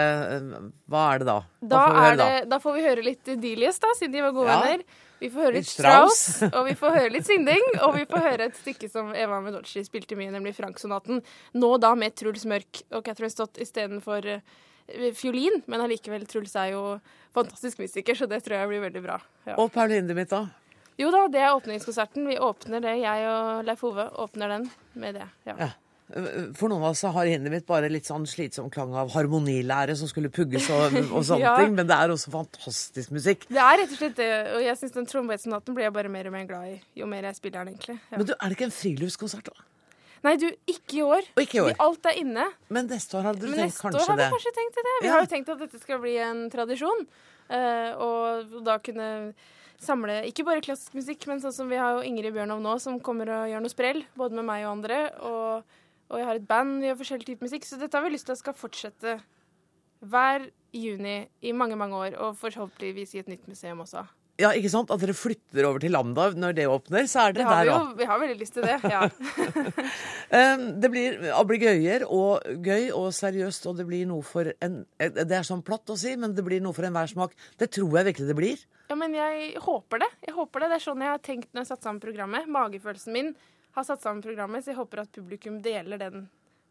Hva 0.92 1.04
er 1.14 1.22
det 1.24 1.28
da? 1.30 1.38
Da, 1.62 1.84
får, 1.96 2.18
det, 2.20 2.32
da 2.52 2.60
får 2.60 2.76
vi 2.76 2.84
høre 2.84 3.06
litt 3.06 3.32
Delius, 3.40 3.80
da, 3.80 3.94
siden 3.96 4.18
de 4.18 4.26
var 4.26 4.36
gode 4.36 4.52
ja. 4.52 4.60
venner. 4.66 5.04
Vi 5.20 5.30
får 5.32 5.48
høre 5.48 5.56
litt 5.58 5.70
Strauss, 5.70 6.44
og 6.52 6.62
vi 6.68 6.76
får 6.78 6.96
høre 6.98 7.14
litt 7.14 7.28
Sinding. 7.28 7.64
Og 7.86 7.96
vi 7.96 8.06
får 8.10 8.26
høre 8.26 8.50
et 8.50 8.58
stykke 8.60 8.90
som 8.92 9.14
Eva 9.16 9.40
Medolci 9.44 9.84
spilte 9.86 10.18
mye, 10.20 10.34
nemlig 10.34 10.56
Frank-sonaten. 10.58 11.24
Nå 11.56 11.72
da 11.84 11.94
med 12.00 12.18
Truls 12.20 12.46
Mørk 12.50 12.84
og 12.92 13.06
Catherine 13.06 13.32
Stott 13.34 13.62
istedenfor 13.64 14.28
uh, 14.36 14.44
fiolin. 15.16 15.64
Men 15.72 15.86
allikevel, 15.86 16.28
Truls 16.30 16.58
er 16.60 16.74
jo 16.76 16.84
fantastisk 17.36 17.82
musiker, 17.84 18.18
så 18.18 18.28
det 18.32 18.44
tror 18.46 18.60
jeg 18.60 18.74
blir 18.74 18.86
veldig 18.90 19.06
bra. 19.06 19.22
Ja. 19.48 19.58
Og 19.58 19.72
Pauline 19.76 20.18
mitt, 20.18 20.34
da? 20.34 20.46
Jo 21.00 21.10
da, 21.12 21.26
det 21.32 21.42
er 21.44 21.56
åpningskonserten. 21.56 22.28
Vi 22.32 22.38
åpner 22.40 22.84
det. 22.84 23.00
Jeg 23.04 23.26
og 23.32 23.66
Leif 23.68 23.82
Ove 23.88 24.08
åpner 24.24 24.56
den 24.58 24.70
med 24.94 25.20
det. 25.20 25.28
ja. 25.48 25.58
ja. 25.68 25.74
For 26.06 26.70
noen 26.70 26.84
av 26.84 26.92
oss 26.92 27.02
har 27.02 27.26
hinnet 27.26 27.50
mitt 27.50 27.66
bare 27.66 27.90
litt 27.90 28.06
sånn 28.06 28.28
slitsom 28.30 28.68
klang 28.74 28.92
av 28.94 29.10
harmonilære 29.16 29.96
som 29.98 30.10
skulle 30.10 30.30
pugges 30.34 30.68
og, 30.70 30.94
og 31.16 31.24
sånne 31.26 31.42
ja. 31.42 31.56
ting, 31.58 31.74
men 31.78 31.90
det 31.90 31.98
er 31.98 32.14
også 32.14 32.34
fantastisk 32.34 33.14
musikk. 33.16 33.48
Det 33.50 33.62
er 33.62 33.80
rett 33.82 33.96
og 33.96 34.02
slett 34.02 34.20
det, 34.20 34.28
og 34.54 34.62
jeg 34.62 34.78
syns 34.82 34.94
den 35.00 35.10
trombetsonaten 35.10 35.78
blir 35.78 35.88
jeg 35.88 35.96
bare 35.96 36.12
mer 36.14 36.30
og 36.30 36.36
mer 36.36 36.46
glad 36.50 36.76
i 36.76 36.76
jo 37.02 37.10
mer 37.10 37.26
jeg 37.32 37.40
spiller 37.40 37.66
den, 37.66 37.74
egentlig. 37.74 37.98
Ja. 38.12 38.20
Men 38.20 38.30
du, 38.30 38.36
er 38.38 38.46
det 38.46 38.60
ikke 38.60 38.68
en 38.70 38.76
friluftskonsert, 38.76 39.50
da? 39.50 39.66
Nei, 40.26 40.36
du, 40.42 40.48
ikke 40.70 41.00
i 41.00 41.02
år. 41.06 41.26
Og 41.36 41.42
ikke 41.44 41.58
i 41.58 41.64
år. 41.66 41.76
Alt 41.86 42.08
er 42.10 42.22
inne. 42.22 42.46
Men 42.74 42.88
neste 42.90 43.18
år 43.20 43.28
hadde 43.30 43.42
du 43.44 43.50
tenkt 43.52 43.78
kanskje 43.78 43.92
det? 43.92 43.98
Neste 43.98 44.02
år 44.02 44.12
hadde 44.12 44.24
jeg 44.26 44.34
kanskje 44.34 44.54
tenkt 44.56 44.80
det. 44.80 44.94
Vi 44.96 45.10
ja. 45.10 45.14
har 45.14 45.26
jo 45.26 45.32
tenkt 45.34 45.52
at 45.54 45.62
dette 45.62 45.82
skal 45.82 46.02
bli 46.02 46.16
en 46.26 46.42
tradisjon, 46.54 47.06
uh, 47.52 47.92
og 48.02 48.56
da 48.66 48.78
kunne 48.82 49.10
samle 49.86 50.22
ikke 50.30 50.46
bare 50.48 50.64
klassisk 50.66 50.96
musikk, 50.98 51.26
men 51.30 51.42
sånn 51.44 51.54
som 51.54 51.70
vi 51.70 51.78
har 51.78 51.98
jo 51.98 52.06
Ingrid 52.08 52.34
Bjørnov 52.34 52.62
nå, 52.64 52.78
som 52.82 52.98
kommer 53.04 53.30
og 53.36 53.50
gjør 53.52 53.66
noe 53.66 53.74
sprell, 53.74 54.02
både 54.18 54.40
med 54.40 54.48
meg 54.48 54.66
og 54.66 54.72
andre. 54.78 55.02
Og, 55.30 55.82
og 56.10 56.20
jeg 56.22 56.28
har 56.28 56.40
et 56.40 56.48
band, 56.48 56.78
vi 56.82 56.90
gjør 56.90 57.00
forskjellig 57.00 57.30
type 57.32 57.48
musikk. 57.48 57.66
Så 57.66 57.80
dette 57.82 57.98
har 57.98 58.06
vi 58.06 58.14
lyst 58.14 58.28
til 58.30 58.36
at 58.36 58.42
skal 58.44 58.58
fortsette 58.58 59.18
hver 60.06 60.50
juni 60.76 61.18
i 61.42 61.56
mange, 61.56 61.78
mange 61.80 61.98
år, 61.98 62.20
og 62.22 62.38
forhåpentligvis 62.38 63.16
i 63.16 63.24
et 63.24 63.32
nytt 63.32 63.48
museum 63.50 63.82
også. 63.86 64.06
Ja, 64.36 64.50
ikke 64.52 64.68
sant? 64.68 64.92
At 64.92 65.00
dere 65.00 65.16
flytter 65.16 65.64
over 65.64 65.80
til 65.80 65.94
Lambda 65.96 66.26
når 66.36 66.56
det 66.58 66.66
åpner, 66.68 67.06
så 67.08 67.30
er 67.30 67.36
dere 67.38 67.54
der, 67.54 67.70
da. 67.72 67.78
Vi 67.96 68.08
har 68.10 68.20
veldig 68.20 68.36
lyst 68.42 68.58
til 68.58 68.66
det, 68.68 68.76
ja. 68.92 69.06
det 70.84 70.90
blir 70.92 71.30
ablegøyer 71.32 72.04
og 72.04 72.44
gøy 72.66 72.90
og 72.98 73.14
seriøst, 73.16 73.70
og 73.72 73.80
det 73.80 73.88
blir 73.88 74.04
noe 74.10 74.26
for 74.28 74.52
en 74.66 74.82
Det 75.00 75.32
er 75.32 75.48
sånn 75.48 75.64
platt 75.66 75.94
å 75.94 75.96
si, 76.00 76.18
men 76.20 76.36
det 76.36 76.44
blir 76.44 76.64
noe 76.64 76.76
for 76.76 76.88
enhver 76.88 77.08
smak. 77.14 77.36
Det 77.56 77.72
tror 77.78 77.96
jeg 78.02 78.10
virkelig 78.12 78.28
det 78.28 78.38
blir. 78.42 78.66
Ja, 78.92 79.00
men 79.00 79.16
jeg 79.16 79.56
håper 79.64 80.04
det. 80.04 80.12
Jeg 80.28 80.36
håper 80.36 80.66
det. 80.66 80.74
Det 80.74 80.82
er 80.82 80.88
sånn 80.90 81.08
jeg 81.08 81.14
har 81.16 81.24
tenkt 81.24 81.54
når 81.54 81.62
jeg 81.62 81.70
har 81.70 81.72
satt 81.72 81.88
sammen 81.88 82.04
programmet. 82.04 82.52
Magefølelsen 82.52 83.16
min 83.16 83.32
har 83.76 83.88
satt 83.88 84.04
sammen 84.04 84.24
programmet, 84.24 84.64
så 84.64 84.74
jeg 84.74 84.80
håper 84.80 85.04
at 85.04 85.14
publikum 85.16 85.62
deler 85.64 86.02
den 86.02 86.26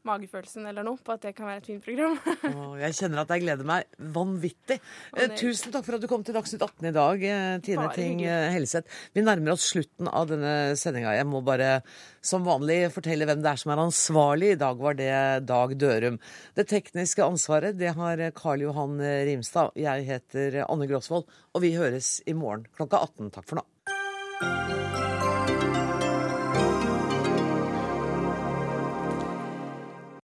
magefølelsen 0.04 0.66
eller 0.68 0.84
noe 0.84 1.00
på 1.00 1.14
at 1.14 1.22
det 1.24 1.32
kan 1.36 1.48
være 1.48 1.62
et 1.62 1.68
fint 1.70 1.84
program. 1.84 2.16
oh, 2.52 2.74
jeg 2.76 2.96
kjenner 2.98 3.22
at 3.22 3.32
jeg 3.32 3.44
gleder 3.44 3.68
meg 3.68 3.88
vanvittig. 4.14 4.78
Eh, 5.16 5.32
tusen 5.38 5.72
takk 5.72 5.86
for 5.86 5.96
at 5.96 6.04
du 6.04 6.08
kom 6.10 6.24
til 6.26 6.36
Dagsnytt 6.36 6.64
18 6.64 6.90
i 6.90 6.94
dag, 6.94 7.24
Tine 7.24 7.62
Tine 7.64 7.88
Ting 7.96 8.20
eh, 8.26 8.50
Helseth. 8.52 9.00
Vi 9.16 9.24
nærmer 9.24 9.54
oss 9.54 9.70
slutten 9.72 10.10
av 10.10 10.28
denne 10.30 10.74
sendinga. 10.80 11.16
Jeg 11.16 11.28
må 11.30 11.40
bare 11.46 11.78
som 12.24 12.44
vanlig 12.46 12.92
fortelle 12.94 13.28
hvem 13.28 13.42
det 13.44 13.52
er 13.54 13.64
som 13.64 13.74
er 13.74 13.84
ansvarlig. 13.86 14.54
I 14.54 14.60
dag 14.60 14.80
var 14.80 15.00
det 15.00 15.12
Dag 15.48 15.76
Dørum. 15.80 16.20
Det 16.56 16.68
tekniske 16.70 17.24
ansvaret 17.24 17.80
det 17.80 17.94
har 17.96 18.24
Karl 18.36 18.68
Johan 18.68 19.00
Rimstad. 19.00 19.72
Jeg 19.80 20.08
heter 20.08 20.62
Anne 20.68 20.88
Gråsvold, 20.90 21.28
og 21.54 21.64
vi 21.64 21.74
høres 21.78 22.18
i 22.28 22.36
morgen 22.36 22.68
klokka 22.76 23.04
18. 23.08 23.32
Takk 23.38 23.48
for 23.48 23.62
nå. 23.62 24.83